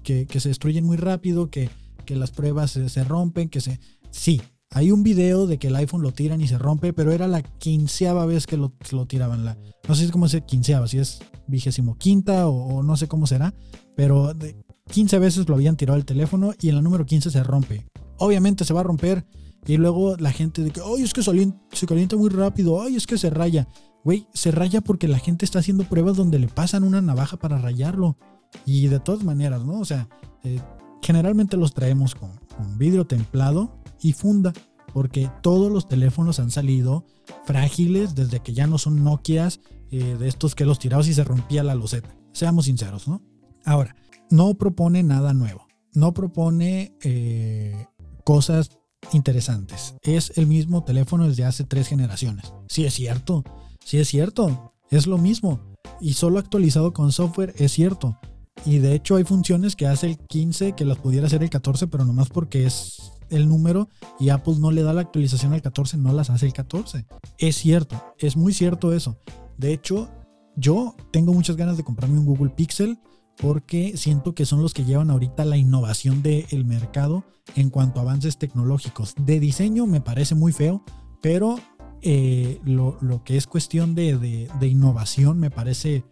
que, 0.02 0.26
se 0.40 0.48
destruyen 0.48 0.84
muy 0.84 0.96
rápido, 0.96 1.50
que 1.50 1.68
que 2.10 2.16
las 2.16 2.32
pruebas 2.32 2.72
se, 2.72 3.04
rompen, 3.04 3.48
que 3.48 3.60
se... 3.60 3.78
Sí, 4.10 4.42
hay 4.70 4.90
un 4.90 5.04
video 5.04 5.46
de 5.46 5.58
que 5.58 5.68
el 5.68 5.76
iPhone 5.76 6.02
lo 6.02 6.12
tiran 6.12 6.40
y 6.40 6.48
se 6.48 6.58
rompe, 6.58 6.92
pero 6.92 7.12
era 7.12 7.28
la 7.28 7.40
quinceava 7.42 8.26
vez 8.26 8.48
que 8.48 8.56
lo, 8.56 8.72
lo 8.90 9.06
tiraban. 9.06 9.44
La, 9.44 9.56
no 9.88 9.94
sé 9.94 10.10
cómo 10.10 10.26
es 10.26 10.36
quinceava, 10.44 10.88
si 10.88 10.98
es 10.98 11.20
vigésimo 11.46 11.96
quinta 11.96 12.48
o, 12.48 12.82
no 12.82 12.96
sé 12.96 13.06
cómo 13.06 13.28
será, 13.28 13.54
pero 13.94 14.34
de 14.34 14.56
15 14.90 15.20
veces 15.20 15.48
lo 15.48 15.54
habían 15.54 15.76
tirado 15.76 15.98
el 15.98 16.04
teléfono 16.04 16.52
y 16.60 16.68
en 16.68 16.74
la 16.74 16.82
número 16.82 17.06
15 17.06 17.30
se 17.30 17.44
rompe. 17.44 17.86
Obviamente 18.18 18.64
se 18.64 18.74
va 18.74 18.80
a 18.80 18.84
romper 18.84 19.24
y 19.66 19.76
luego 19.76 20.16
la 20.16 20.32
gente 20.32 20.62
de 20.62 20.70
que, 20.70 20.80
ay, 20.80 21.02
es 21.02 21.12
que 21.12 21.22
se 21.22 21.86
calienta 21.86 22.16
muy 22.16 22.30
rápido, 22.30 22.82
ay, 22.82 22.96
es 22.96 23.06
que 23.06 23.18
se 23.18 23.30
raya. 23.30 23.68
Güey, 24.04 24.26
se 24.32 24.50
raya 24.50 24.80
porque 24.80 25.08
la 25.08 25.18
gente 25.18 25.44
está 25.44 25.58
haciendo 25.58 25.84
pruebas 25.84 26.16
donde 26.16 26.38
le 26.38 26.48
pasan 26.48 26.84
una 26.84 27.02
navaja 27.02 27.36
para 27.36 27.58
rayarlo. 27.58 28.16
Y 28.64 28.88
de 28.88 28.98
todas 28.98 29.22
maneras, 29.22 29.64
¿no? 29.64 29.78
O 29.78 29.84
sea, 29.84 30.08
eh, 30.42 30.60
Generalmente 31.02 31.56
los 31.56 31.74
traemos 31.74 32.14
con, 32.14 32.30
vidrio 32.76 33.06
templado 33.06 33.82
y 34.00 34.12
funda, 34.12 34.52
porque 34.92 35.30
todos 35.42 35.72
los 35.72 35.88
teléfonos 35.88 36.40
han 36.40 36.50
salido 36.50 37.04
frágiles 37.44 38.14
desde 38.14 38.40
que 38.40 38.52
ya 38.52 38.66
no 38.66 38.76
son 38.76 39.02
Nokias 39.02 39.60
eh, 39.90 40.16
de 40.18 40.28
estos 40.28 40.54
que 40.54 40.66
los 40.66 40.78
tirabas 40.78 41.08
y 41.08 41.14
se 41.14 41.24
rompía 41.24 41.64
la 41.64 41.74
loseta. 41.74 42.14
Seamos 42.32 42.66
sinceros, 42.66 43.08
¿no? 43.08 43.22
Ahora, 43.64 43.96
no 44.30 44.54
propone 44.54 45.02
nada 45.02 45.32
nuevo, 45.32 45.66
no 45.94 46.12
propone 46.12 46.96
eh, 47.02 47.86
cosas 48.24 48.78
interesantes. 49.12 49.94
Es 50.02 50.32
el 50.36 50.46
mismo 50.46 50.84
teléfono 50.84 51.28
desde 51.28 51.44
hace 51.44 51.64
tres 51.64 51.88
generaciones. 51.88 52.52
Sí 52.68 52.84
es 52.84 52.94
cierto, 52.94 53.44
sí 53.84 53.98
es 53.98 54.08
cierto, 54.08 54.74
es 54.90 55.06
lo 55.06 55.18
mismo. 55.18 55.60
Y 56.00 56.14
solo 56.14 56.38
actualizado 56.38 56.92
con 56.92 57.12
software 57.12 57.54
es 57.58 57.72
cierto. 57.72 58.18
Y 58.64 58.78
de 58.78 58.94
hecho 58.94 59.16
hay 59.16 59.24
funciones 59.24 59.76
que 59.76 59.86
hace 59.86 60.06
el 60.06 60.18
15 60.18 60.74
que 60.74 60.84
las 60.84 60.98
pudiera 60.98 61.26
hacer 61.26 61.42
el 61.42 61.50
14, 61.50 61.86
pero 61.86 62.04
nomás 62.04 62.28
porque 62.28 62.66
es 62.66 63.12
el 63.30 63.48
número 63.48 63.88
y 64.18 64.28
Apple 64.28 64.56
no 64.58 64.70
le 64.70 64.82
da 64.82 64.92
la 64.92 65.00
actualización 65.02 65.52
al 65.52 65.62
14, 65.62 65.96
no 65.96 66.12
las 66.12 66.30
hace 66.30 66.46
el 66.46 66.52
14. 66.52 67.06
Es 67.38 67.56
cierto, 67.56 68.02
es 68.18 68.36
muy 68.36 68.52
cierto 68.52 68.92
eso. 68.92 69.18
De 69.56 69.72
hecho, 69.72 70.10
yo 70.56 70.94
tengo 71.10 71.32
muchas 71.32 71.56
ganas 71.56 71.76
de 71.76 71.84
comprarme 71.84 72.18
un 72.18 72.26
Google 72.26 72.50
Pixel 72.50 72.98
porque 73.40 73.96
siento 73.96 74.34
que 74.34 74.46
son 74.46 74.62
los 74.62 74.74
que 74.74 74.84
llevan 74.84 75.10
ahorita 75.10 75.44
la 75.44 75.56
innovación 75.56 76.22
del 76.22 76.64
mercado 76.64 77.24
en 77.56 77.70
cuanto 77.70 78.00
a 78.00 78.02
avances 78.02 78.38
tecnológicos. 78.38 79.14
De 79.16 79.40
diseño 79.40 79.86
me 79.86 80.00
parece 80.00 80.34
muy 80.34 80.52
feo, 80.52 80.82
pero 81.22 81.58
eh, 82.02 82.60
lo, 82.64 82.98
que 83.24 83.36
es 83.36 83.46
cuestión 83.46 83.94
de, 83.94 84.48
de 84.58 84.66
innovación 84.66 85.38
me 85.38 85.50
parece 85.50 86.04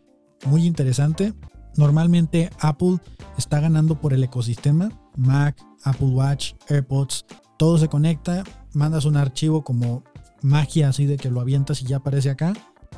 muy 0.47 0.64
interesante. 0.64 1.35
Normalmente 1.76 2.51
Apple 2.61 2.99
está 3.37 3.61
ganando 3.61 4.01
por 4.01 4.12
el 4.12 4.24
ecosistema, 4.24 4.91
Mac, 5.16 5.61
Apple 5.85 6.09
Watch, 6.09 6.55
AirPods, 6.68 7.26
todo 7.57 7.79
se 7.79 7.89
conecta, 7.89 8.45
mandas 8.72 9.05
un 9.05 9.16
archivo 9.16 9.62
como 9.62 10.03
magia 10.43 10.89
así 10.89 11.07
de 11.07 11.16
que 11.16 11.31
lo 11.31 11.41
avientas 11.41 11.83
y 11.83 11.87
ya 11.87 11.97
aparece 11.99 12.31
acá, 12.31 12.53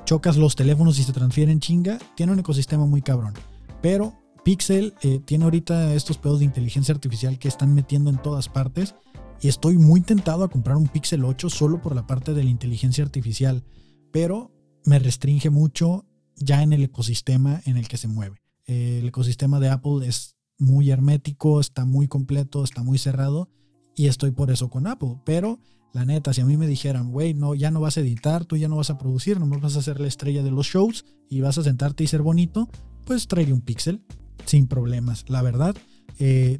chocas 0.05 0.37
los 0.37 0.57
teléfonos 0.57 0.99
y 0.99 1.05
se 1.05 1.13
transfieren 1.13 1.61
chinga, 1.61 1.99
tiene 2.15 2.33
un 2.33 2.39
ecosistema 2.39 2.87
muy 2.87 3.03
cabrón. 3.03 3.35
Pero 3.83 4.20
Pixel 4.45 4.95
eh, 5.03 5.21
tiene 5.25 5.45
ahorita 5.45 5.95
estos 5.95 6.19
pedos 6.19 6.39
de 6.41 6.45
inteligencia 6.45 6.95
artificial 6.95 7.39
que 7.39 7.49
están 7.49 7.75
metiendo 7.75 8.11
en 8.11 8.21
todas 8.21 8.49
partes 8.49 8.95
y 9.41 9.49
estoy 9.49 9.79
muy 9.79 10.01
tentado 10.01 10.45
a 10.45 10.51
comprar 10.51 10.77
un 10.77 10.89
Pixel 10.89 11.25
8 11.25 11.51
solo 11.51 11.81
por 11.81 11.95
la 11.95 12.07
parte 12.07 12.35
de 12.35 12.45
la 12.45 12.51
inteligencia 12.51 13.05
artificial, 13.05 13.65
pero 14.13 14.53
me 14.85 14.99
restringe 14.99 15.51
mucho 15.51 16.07
ya 16.37 16.63
en 16.63 16.73
el 16.73 16.85
ecosistema 16.85 17.61
en 17.65 17.77
el 17.77 17.89
que 17.89 17.97
se 17.97 18.09
mueve 18.09 18.41
el 18.71 19.09
ecosistema 19.09 19.59
de 19.59 19.69
Apple 19.69 20.07
es 20.07 20.37
muy 20.59 20.91
hermético, 20.91 21.61
está 21.61 21.85
muy 21.85 22.07
completo, 22.07 22.63
está 22.63 22.83
muy 22.83 22.99
cerrado 22.99 23.51
y 23.97 24.07
estoy 24.07 24.31
por 24.31 24.51
eso 24.51 24.71
con 24.71 24.87
Apple. 24.87 25.17
Pero 25.25 25.59
la 25.93 26.05
neta, 26.05 26.33
si 26.33 26.41
a 26.41 26.45
mí 26.45 26.57
me 26.57 26.67
dijeran, 26.67 27.11
güey, 27.11 27.35
no, 27.35 27.55
ya 27.55 27.71
no 27.71 27.81
vas 27.81 27.97
a 27.97 28.01
editar, 28.01 28.45
tú 28.45 28.57
ya 28.57 28.69
no 28.69 28.77
vas 28.77 28.91
a 28.91 28.99
producir, 28.99 29.41
nomás 29.41 29.61
vas 29.61 29.77
a 29.77 29.83
ser 29.83 30.01
la 30.01 30.07
estrella 30.07 30.43
de 30.43 30.51
los 30.51 30.67
shows 30.67 31.05
y 31.29 31.41
vas 31.41 31.59
a 31.59 31.65
sentarte 31.65 32.05
y 32.05 32.07
ser 32.07 32.23
bonito, 32.23 32.69
pues 33.07 33.27
traería 33.27 33.55
un 33.55 33.63
Pixel 33.63 34.05
sin 34.45 34.67
problemas, 34.67 35.25
la 35.29 35.43
verdad. 35.43 35.77
eh, 36.19 36.59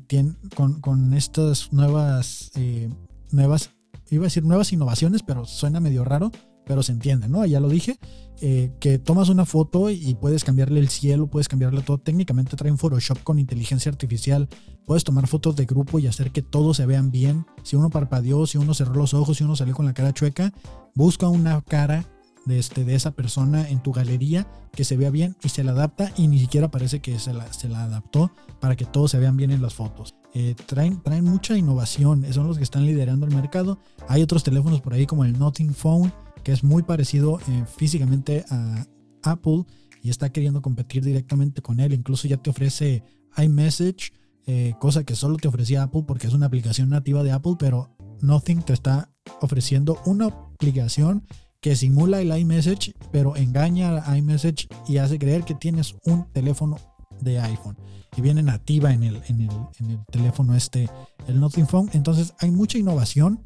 con, 0.55 0.81
con, 0.81 1.15
estas 1.15 1.73
nuevas, 1.73 2.51
eh, 2.55 2.89
nuevas, 3.31 3.71
iba 4.11 4.25
a 4.25 4.27
decir 4.27 4.45
nuevas 4.45 4.73
innovaciones, 4.73 5.23
pero 5.23 5.45
suena 5.45 5.81
medio 5.81 6.05
raro, 6.05 6.31
pero 6.65 6.83
se 6.83 6.93
entiende, 6.93 7.29
¿no? 7.29 7.45
Ya 7.45 7.61
lo 7.61 7.69
dije, 7.69 7.99
eh, 8.41 8.73
que 8.81 8.99
tomas 8.99 9.29
una 9.29 9.45
foto 9.45 9.91
y 9.91 10.15
puedes 10.15 10.45
cambiarle 10.45 10.81
el 10.81 10.89
cielo, 10.89 11.27
puedes 11.27 11.49
cambiarle 11.49 11.83
todo. 11.83 11.99
Técnicamente 11.99 12.57
trae 12.57 12.71
un 12.71 12.79
Photoshop 12.79 13.23
con 13.23 13.39
inteligencia 13.39 13.91
artificial. 13.91 14.49
Puedes 14.87 15.05
tomar 15.05 15.27
fotos 15.27 15.57
de 15.57 15.67
grupo 15.67 15.99
y 15.99 16.07
hacer 16.07 16.31
que 16.31 16.43
todos 16.43 16.77
se 16.77 16.87
vean 16.87 17.11
bien. 17.11 17.45
Si 17.65 17.77
uno 17.77 17.91
parpadeó, 17.91 18.47
si 18.47 18.57
uno 18.57 18.73
cerró 18.73 18.95
los 18.95 19.15
ojos, 19.15 19.39
si 19.39 19.45
uno 19.45 19.57
salió 19.57 19.75
con 19.75 19.85
la 19.85 19.95
cara 19.95 20.15
chueca, 20.15 20.53
busca 20.95 21.29
una 21.29 21.61
cara 21.63 22.07
de, 22.47 22.59
este, 22.59 22.85
de 22.85 22.95
esa 22.95 23.13
persona 23.13 23.69
en 23.69 23.83
tu 23.83 23.93
galería 23.93 24.47
que 24.73 24.85
se 24.85 24.97
vea 24.97 25.11
bien 25.11 25.37
y 25.43 25.49
se 25.49 25.65
la 25.65 25.73
adapta 25.73 26.13
y 26.17 26.29
ni 26.29 26.39
siquiera 26.39 26.71
parece 26.71 27.01
que 27.01 27.19
se 27.19 27.33
la, 27.33 27.53
se 27.53 27.69
la 27.69 27.85
adaptó 27.85 28.33
para 28.61 28.77
que 28.77 28.85
todos 28.85 29.11
se 29.11 29.19
vean 29.19 29.37
bien 29.37 29.51
en 29.51 29.63
las 29.63 29.75
fotos. 29.75 30.15
Eh, 30.35 30.55
traen, 30.67 31.03
traen 31.03 31.25
mucha 31.25 31.57
innovación, 31.57 32.25
son 32.33 32.47
los 32.47 32.57
que 32.57 32.65
están 32.65 32.87
liderando 32.87 33.27
el 33.27 33.35
mercado. 33.35 33.79
Hay 34.09 34.23
otros 34.23 34.45
teléfonos 34.45 34.81
por 34.81 34.95
ahí 34.95 35.07
como 35.07 35.25
el 35.25 35.39
Nothing 35.39 35.75
Phone, 35.75 36.13
que 36.45 36.53
es 36.53 36.65
muy 36.65 36.83
parecido 36.83 37.41
eh, 37.49 37.65
físicamente 37.67 38.45
a 38.51 38.87
Apple 39.23 39.65
y 40.03 40.11
está 40.11 40.31
queriendo 40.31 40.63
competir 40.63 41.05
directamente 41.05 41.63
con 41.63 41.81
él. 41.81 41.93
Incluso 41.93 42.29
ya 42.29 42.37
te 42.37 42.51
ofrece 42.51 43.03
iMessage, 43.37 44.13
eh, 44.47 44.75
cosa 44.79 45.05
que 45.05 45.15
solo 45.15 45.37
te 45.37 45.49
ofrecía 45.49 45.83
Apple 45.83 46.05
porque 46.07 46.27
es 46.27 46.33
una 46.33 46.47
aplicación 46.47 46.89
nativa 46.89 47.23
de 47.23 47.33
Apple, 47.33 47.57
pero 47.59 47.97
Nothing 48.23 48.63
te 48.63 48.73
está 48.73 49.11
ofreciendo 49.41 50.01
una 50.07 50.27
aplicación 50.27 51.27
que 51.61 51.77
simula 51.77 52.21
el 52.21 52.37
iMessage, 52.37 52.95
pero 53.13 53.37
engaña 53.37 54.03
a 54.05 54.17
iMessage 54.17 54.69
y 54.89 54.97
hace 54.99 55.19
creer 55.19 55.45
que 55.45 55.55
tienes 55.55 55.95
un 56.05 56.31
teléfono 56.33 56.77
de 57.21 57.39
iPhone 57.39 57.77
y 58.17 58.23
viene 58.23 58.43
nativa 58.43 58.93
en 58.93 59.03
el, 59.03 59.23
en 59.29 59.43
el, 59.43 59.51
en 59.79 59.91
el 59.91 59.99
teléfono 60.11 60.55
este, 60.55 60.89
el 61.29 61.39
Nothing 61.39 61.67
Phone. 61.67 61.91
Entonces 61.93 62.35
hay 62.39 62.51
mucha 62.51 62.79
innovación. 62.79 63.43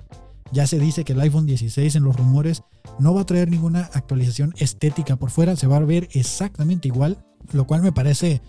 Ya 0.53 0.67
se 0.67 0.79
dice 0.79 1.05
que 1.05 1.15
el 1.15 1.21
iPhone 1.21 1.47
16 1.47 1.97
en 1.97 2.05
los 2.05 2.17
rumores 2.17 2.63
no 2.99 3.15
va 3.15 3.23
a 3.23 3.27
traer 3.27 3.51
ninguna 3.51 3.91
actualización 3.93 4.55
estética 4.59 5.17
por 5.17 5.31
fuera, 5.31 5.57
se 5.57 5.67
va 5.67 5.77
a 5.77 5.81
ver 5.81 6.09
exactamente 6.13 6.89
igual, 6.89 7.25
lo 7.53 7.67
cual 7.67 7.83
me 7.83 7.93
parece 7.93 8.41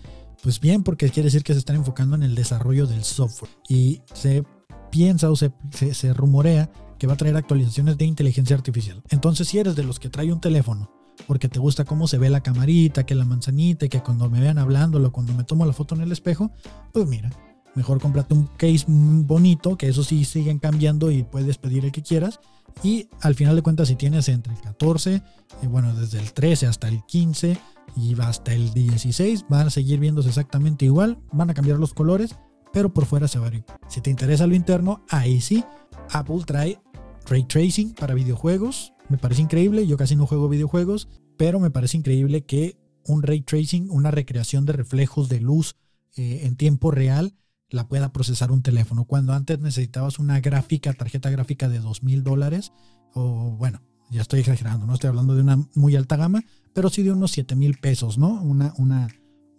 pues 0.42 0.60
bien 0.60 0.84
porque 0.84 1.08
quiere 1.08 1.28
decir 1.28 1.42
que 1.42 1.54
se 1.54 1.58
están 1.58 1.76
enfocando 1.76 2.14
en 2.14 2.22
el 2.22 2.34
desarrollo 2.34 2.86
del 2.86 3.02
software 3.02 3.50
y 3.68 4.02
se 4.12 4.44
piensa 4.90 5.30
o 5.30 5.36
se, 5.36 5.50
se 5.92 6.12
rumorea 6.12 6.70
que 6.98 7.06
va 7.06 7.14
a 7.14 7.16
traer 7.16 7.36
actualizaciones 7.36 7.98
de 7.98 8.04
inteligencia 8.04 8.56
artificial. 8.56 9.02
Entonces, 9.10 9.48
si 9.48 9.58
eres 9.58 9.76
de 9.76 9.84
los 9.84 9.98
que 9.98 10.08
trae 10.08 10.32
un 10.32 10.40
teléfono 10.40 10.90
porque 11.26 11.48
te 11.48 11.58
gusta 11.58 11.84
cómo 11.84 12.08
se 12.08 12.18
ve 12.18 12.30
la 12.30 12.42
camarita, 12.42 13.06
que 13.06 13.14
la 13.14 13.24
manzanita, 13.24 13.88
que 13.88 14.02
cuando 14.02 14.28
me 14.28 14.40
vean 14.40 14.58
hablándolo, 14.58 15.12
cuando 15.12 15.32
me 15.32 15.44
tomo 15.44 15.64
la 15.64 15.72
foto 15.72 15.94
en 15.94 16.02
el 16.02 16.12
espejo, 16.12 16.50
pues 16.92 17.06
mira, 17.06 17.30
mejor 17.74 18.00
cómprate 18.00 18.34
un 18.34 18.46
case 18.56 18.84
bonito, 18.88 19.76
que 19.76 19.88
eso 19.88 20.04
sí 20.04 20.24
siguen 20.24 20.58
cambiando 20.58 21.10
y 21.10 21.22
puedes 21.22 21.58
pedir 21.58 21.84
el 21.84 21.92
que 21.92 22.02
quieras. 22.02 22.40
Y 22.82 23.08
al 23.22 23.34
final 23.34 23.56
de 23.56 23.62
cuentas, 23.62 23.88
si 23.88 23.96
tienes 23.96 24.28
entre 24.28 24.52
el 24.52 24.60
14, 24.60 25.22
y 25.62 25.64
eh, 25.64 25.68
bueno, 25.68 25.94
desde 25.94 26.18
el 26.18 26.32
13 26.32 26.66
hasta 26.66 26.88
el 26.88 27.02
15 27.06 27.58
y 27.96 28.20
hasta 28.20 28.52
el 28.52 28.72
16, 28.74 29.46
van 29.48 29.68
a 29.68 29.70
seguir 29.70 29.98
viéndose 29.98 30.28
exactamente 30.28 30.84
igual, 30.84 31.18
van 31.32 31.50
a 31.50 31.54
cambiar 31.54 31.78
los 31.78 31.94
colores, 31.94 32.36
pero 32.72 32.92
por 32.92 33.06
fuera 33.06 33.28
se 33.28 33.38
va 33.38 33.46
a 33.46 33.50
ver 33.50 33.64
Si 33.88 34.02
te 34.02 34.10
interesa 34.10 34.46
lo 34.46 34.54
interno, 34.54 35.02
ahí 35.08 35.40
sí, 35.40 35.64
Apple 36.10 36.42
trae 36.44 36.78
ray 37.26 37.44
tracing 37.44 37.94
para 37.94 38.14
videojuegos. 38.14 38.92
Me 39.08 39.18
parece 39.18 39.42
increíble, 39.42 39.86
yo 39.86 39.96
casi 39.96 40.16
no 40.16 40.26
juego 40.26 40.48
videojuegos, 40.48 41.08
pero 41.36 41.60
me 41.60 41.70
parece 41.70 41.96
increíble 41.96 42.44
que 42.44 42.78
un 43.04 43.22
ray 43.22 43.42
tracing, 43.42 43.88
una 43.90 44.10
recreación 44.10 44.64
de 44.64 44.72
reflejos 44.72 45.28
de 45.28 45.40
luz 45.40 45.76
eh, 46.16 46.40
en 46.44 46.56
tiempo 46.56 46.90
real, 46.90 47.34
la 47.68 47.88
pueda 47.88 48.12
procesar 48.12 48.50
un 48.50 48.62
teléfono. 48.62 49.04
Cuando 49.04 49.32
antes 49.32 49.60
necesitabas 49.60 50.18
una 50.18 50.40
gráfica, 50.40 50.92
tarjeta 50.92 51.30
gráfica 51.30 51.68
de 51.68 51.80
dos 51.80 52.02
mil 52.02 52.22
dólares, 52.22 52.72
o 53.14 53.56
bueno, 53.58 53.82
ya 54.10 54.22
estoy 54.22 54.40
exagerando, 54.40 54.86
no 54.86 54.94
estoy 54.94 55.08
hablando 55.08 55.34
de 55.34 55.42
una 55.42 55.58
muy 55.74 55.96
alta 55.96 56.16
gama, 56.16 56.44
pero 56.72 56.90
sí 56.90 57.02
de 57.02 57.12
unos 57.12 57.32
7 57.32 57.56
mil 57.56 57.78
pesos, 57.78 58.18
¿no? 58.18 58.40
Una, 58.42 58.74
una, 58.76 59.08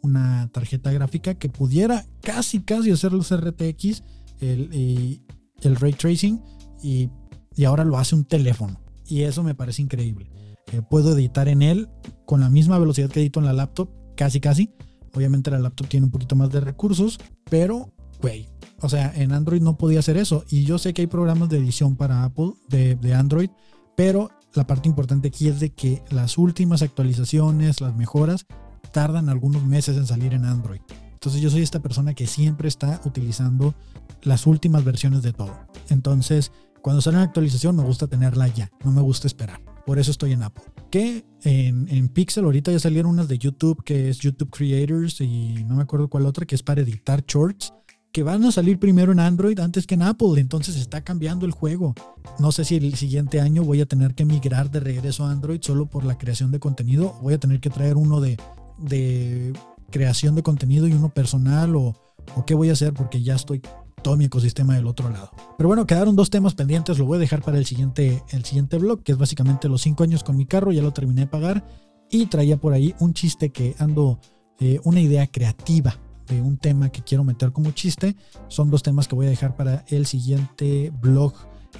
una 0.02 0.50
tarjeta 0.52 0.92
gráfica 0.92 1.34
que 1.34 1.50
pudiera 1.50 2.06
casi, 2.22 2.62
casi 2.62 2.92
hacer 2.92 3.12
los 3.12 3.36
RTX, 3.36 4.04
el, 4.40 5.20
el 5.62 5.76
ray 5.76 5.94
tracing, 5.94 6.42
y 6.82 7.10
y 7.58 7.66
ahora 7.66 7.84
lo 7.84 7.98
hace 7.98 8.16
un 8.16 8.24
teléfono. 8.24 8.80
Y 9.06 9.24
eso 9.24 9.44
me 9.44 9.56
parece 9.56 9.82
increíble. 9.82 10.30
Eh, 10.72 10.82
puedo 10.88 11.18
editar 11.18 11.48
en 11.48 11.62
él 11.62 11.90
con 12.26 12.40
la 12.40 12.50
misma 12.50 12.78
velocidad 12.78 13.10
que 13.10 13.20
edito 13.20 13.40
en 13.40 13.48
la 13.48 13.54
laptop, 13.54 13.90
casi 14.16 14.40
casi. 14.40 14.72
Obviamente 15.14 15.50
la 15.50 15.60
laptop 15.60 15.88
tiene 15.88 16.06
un 16.06 16.12
poquito 16.12 16.36
más 16.36 16.52
de 16.52 16.60
recursos, 16.60 17.18
pero, 17.50 17.92
güey, 18.22 18.48
o 18.82 18.90
sea, 18.90 19.12
en 19.16 19.32
Android 19.32 19.62
no 19.62 19.78
podía 19.78 20.00
hacer 20.00 20.18
eso. 20.18 20.46
Y 20.50 20.64
yo 20.64 20.78
sé 20.78 20.94
que 20.94 21.02
hay 21.02 21.08
programas 21.08 21.50
de 21.50 21.58
edición 21.58 21.96
para 21.96 22.24
Apple, 22.24 22.54
de, 22.70 22.96
de 22.96 23.14
Android, 23.16 23.50
pero 23.96 24.30
la 24.54 24.68
parte 24.68 24.88
importante 24.88 25.30
aquí 25.30 25.48
es 25.48 25.60
de 25.60 25.72
que 25.72 26.04
las 26.12 26.38
últimas 26.38 26.84
actualizaciones, 26.84 27.82
las 27.82 27.96
mejoras, 27.96 28.46
tardan 28.92 29.30
algunos 29.30 29.66
meses 29.66 29.98
en 29.98 30.06
salir 30.06 30.34
en 30.34 30.46
Android. 30.46 30.82
Entonces 31.14 31.42
yo 31.42 31.50
soy 31.50 31.64
esta 31.64 31.80
persona 31.80 32.14
que 32.14 32.28
siempre 32.28 32.68
está 32.68 33.02
utilizando 33.04 33.74
las 34.22 34.46
últimas 34.46 34.84
versiones 34.84 35.24
de 35.24 35.34
todo. 35.34 35.58
Entonces, 35.90 36.52
cuando 36.82 37.02
sale 37.02 37.18
una 37.18 37.26
actualización 37.26 37.76
me 37.76 37.84
gusta 37.84 38.08
tenerla 38.08 38.48
ya, 38.48 38.72
no 38.84 38.92
me 38.92 39.02
gusta 39.02 39.28
esperar. 39.28 39.62
Por 39.86 40.00
eso 40.00 40.12
estoy 40.12 40.34
en 40.34 40.44
Apple. 40.44 40.66
Que 40.92 41.26
en, 41.44 42.10
Pixel 42.10 42.44
ahorita 42.44 42.74
ya 42.74 42.80
salieron 42.80 43.12
unas 43.12 43.30
de 43.30 43.38
YouTube, 43.38 43.84
que 43.86 44.10
es 44.10 44.20
YouTube 44.20 44.50
Creators 44.52 45.22
y 45.22 45.64
no 45.64 45.76
me 45.76 45.84
acuerdo 45.84 46.10
cuál 46.10 46.26
otra, 46.26 46.46
que 46.46 46.56
es 46.56 46.64
para 46.64 46.82
editar 46.82 47.24
shorts, 47.26 47.74
que 48.12 48.22
van 48.22 48.44
a 48.44 48.52
salir 48.52 48.80
primero 48.80 49.14
en 49.14 49.20
Android 49.20 49.58
antes 49.60 49.88
que 49.88 49.96
en 49.96 50.02
Apple. 50.02 50.42
Entonces 50.42 50.76
está 50.76 51.06
cambiando 51.06 51.46
el 51.46 51.54
juego. 51.54 51.96
No 52.38 52.52
sé 52.52 52.66
si 52.66 52.76
el 52.76 52.96
siguiente 52.96 53.40
año 53.40 53.64
voy 53.64 53.80
a 53.80 53.86
tener 53.86 54.14
que 54.14 54.26
migrar 54.26 54.72
de 54.72 54.82
regreso 54.82 55.26
a 55.26 55.32
Android 55.32 55.62
solo 55.62 55.86
por 55.86 56.04
la 56.04 56.18
creación 56.18 56.52
de 56.52 56.60
contenido. 56.60 57.18
Voy 57.22 57.36
a 57.36 57.40
tener 57.40 57.62
que 57.62 57.70
traer 57.70 57.96
uno 57.96 58.20
de, 58.20 58.38
de 58.78 59.54
creación 59.90 60.36
de 60.36 60.44
contenido 60.44 60.88
y 60.88 60.94
uno 60.94 61.14
personal 61.14 61.78
o, 61.78 61.96
o 62.36 62.46
qué 62.46 62.56
voy 62.56 62.70
a 62.70 62.74
hacer 62.74 62.94
porque 62.94 63.22
ya 63.24 63.36
estoy 63.36 63.62
todo 64.02 64.18
mi 64.18 64.26
ecosistema 64.26 64.76
del 64.76 64.88
otro 64.88 65.10
lado. 65.10 65.32
Pero 65.58 65.68
bueno, 65.68 65.86
quedaron 65.86 66.16
dos 66.16 66.30
temas 66.30 66.56
pendientes, 66.56 66.98
lo 66.98 67.06
voy 67.06 67.18
a 67.18 67.20
dejar 67.20 67.42
para 67.42 67.58
el 67.58 67.66
siguiente, 67.66 68.24
el 68.30 68.46
siguiente 68.46 68.78
blog, 68.78 69.04
que 69.04 69.12
es 69.12 69.18
básicamente 69.18 69.68
los 69.68 69.82
cinco 69.82 70.04
años 70.04 70.24
con 70.24 70.38
mi 70.38 70.46
carro, 70.46 70.72
ya 70.72 70.82
lo 70.82 70.94
terminé 70.94 71.22
de 71.22 71.28
pagar 71.28 71.66
y 72.10 72.28
traía 72.28 72.58
por 72.58 72.74
ahí 72.74 72.96
un 73.00 73.14
chiste 73.14 73.50
que 73.50 73.76
ando, 73.80 74.20
eh, 74.60 74.80
una 74.84 75.02
idea 75.02 75.28
creativa 75.28 75.98
de 76.28 76.42
un 76.42 76.58
tema 76.58 76.90
que 76.90 77.02
quiero 77.02 77.24
meter 77.24 77.52
como 77.52 77.72
chiste. 77.72 78.16
Son 78.48 78.70
dos 78.70 78.84
temas 78.84 79.08
que 79.08 79.16
voy 79.16 79.28
a 79.28 79.30
dejar 79.30 79.56
para 79.56 79.86
el 79.88 80.06
siguiente 80.06 80.92
blog. 81.02 81.34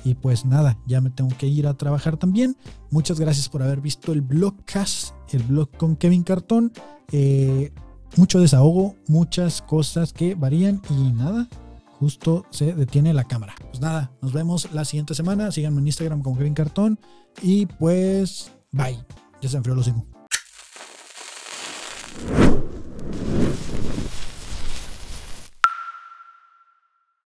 Y 0.04 0.16
pues 0.16 0.46
nada, 0.46 0.78
ya 0.86 1.02
me 1.02 1.10
tengo 1.10 1.36
que 1.38 1.48
ir 1.48 1.68
a 1.68 1.74
trabajar 1.76 2.18
también. 2.18 2.56
Muchas 2.92 3.20
gracias 3.20 3.50
por 3.50 3.64
haber 3.64 3.82
visto 3.82 4.14
el 4.14 4.22
blogcast, 4.22 5.14
el 5.32 5.44
blog 5.44 5.72
con 5.78 5.96
Kevin 5.96 6.24
Cartón. 6.24 6.72
Eh, 7.12 7.72
mucho 8.16 8.40
desahogo, 8.40 8.96
muchas 9.08 9.62
cosas 9.62 10.14
que 10.14 10.36
varían 10.36 10.82
y 10.90 11.12
nada, 11.12 11.48
justo 12.00 12.46
se 12.50 12.74
detiene 12.74 13.14
la 13.14 13.26
cámara. 13.26 13.56
Pues 13.60 13.82
nada, 13.82 14.12
nos 14.22 14.34
vemos 14.34 14.72
la 14.74 14.86
siguiente 14.86 15.16
semana. 15.16 15.52
Síganme 15.52 15.82
en 15.82 15.88
Instagram 15.88 16.22
como 16.22 16.38
Kevin 16.38 16.54
Cartón. 16.54 17.00
Y 17.42 17.66
pues, 17.66 18.52
bye. 18.72 19.04
Ya 19.42 19.50
se 19.50 19.58
enfrió 19.58 19.76
los 19.76 19.88
hijos. 19.88 20.04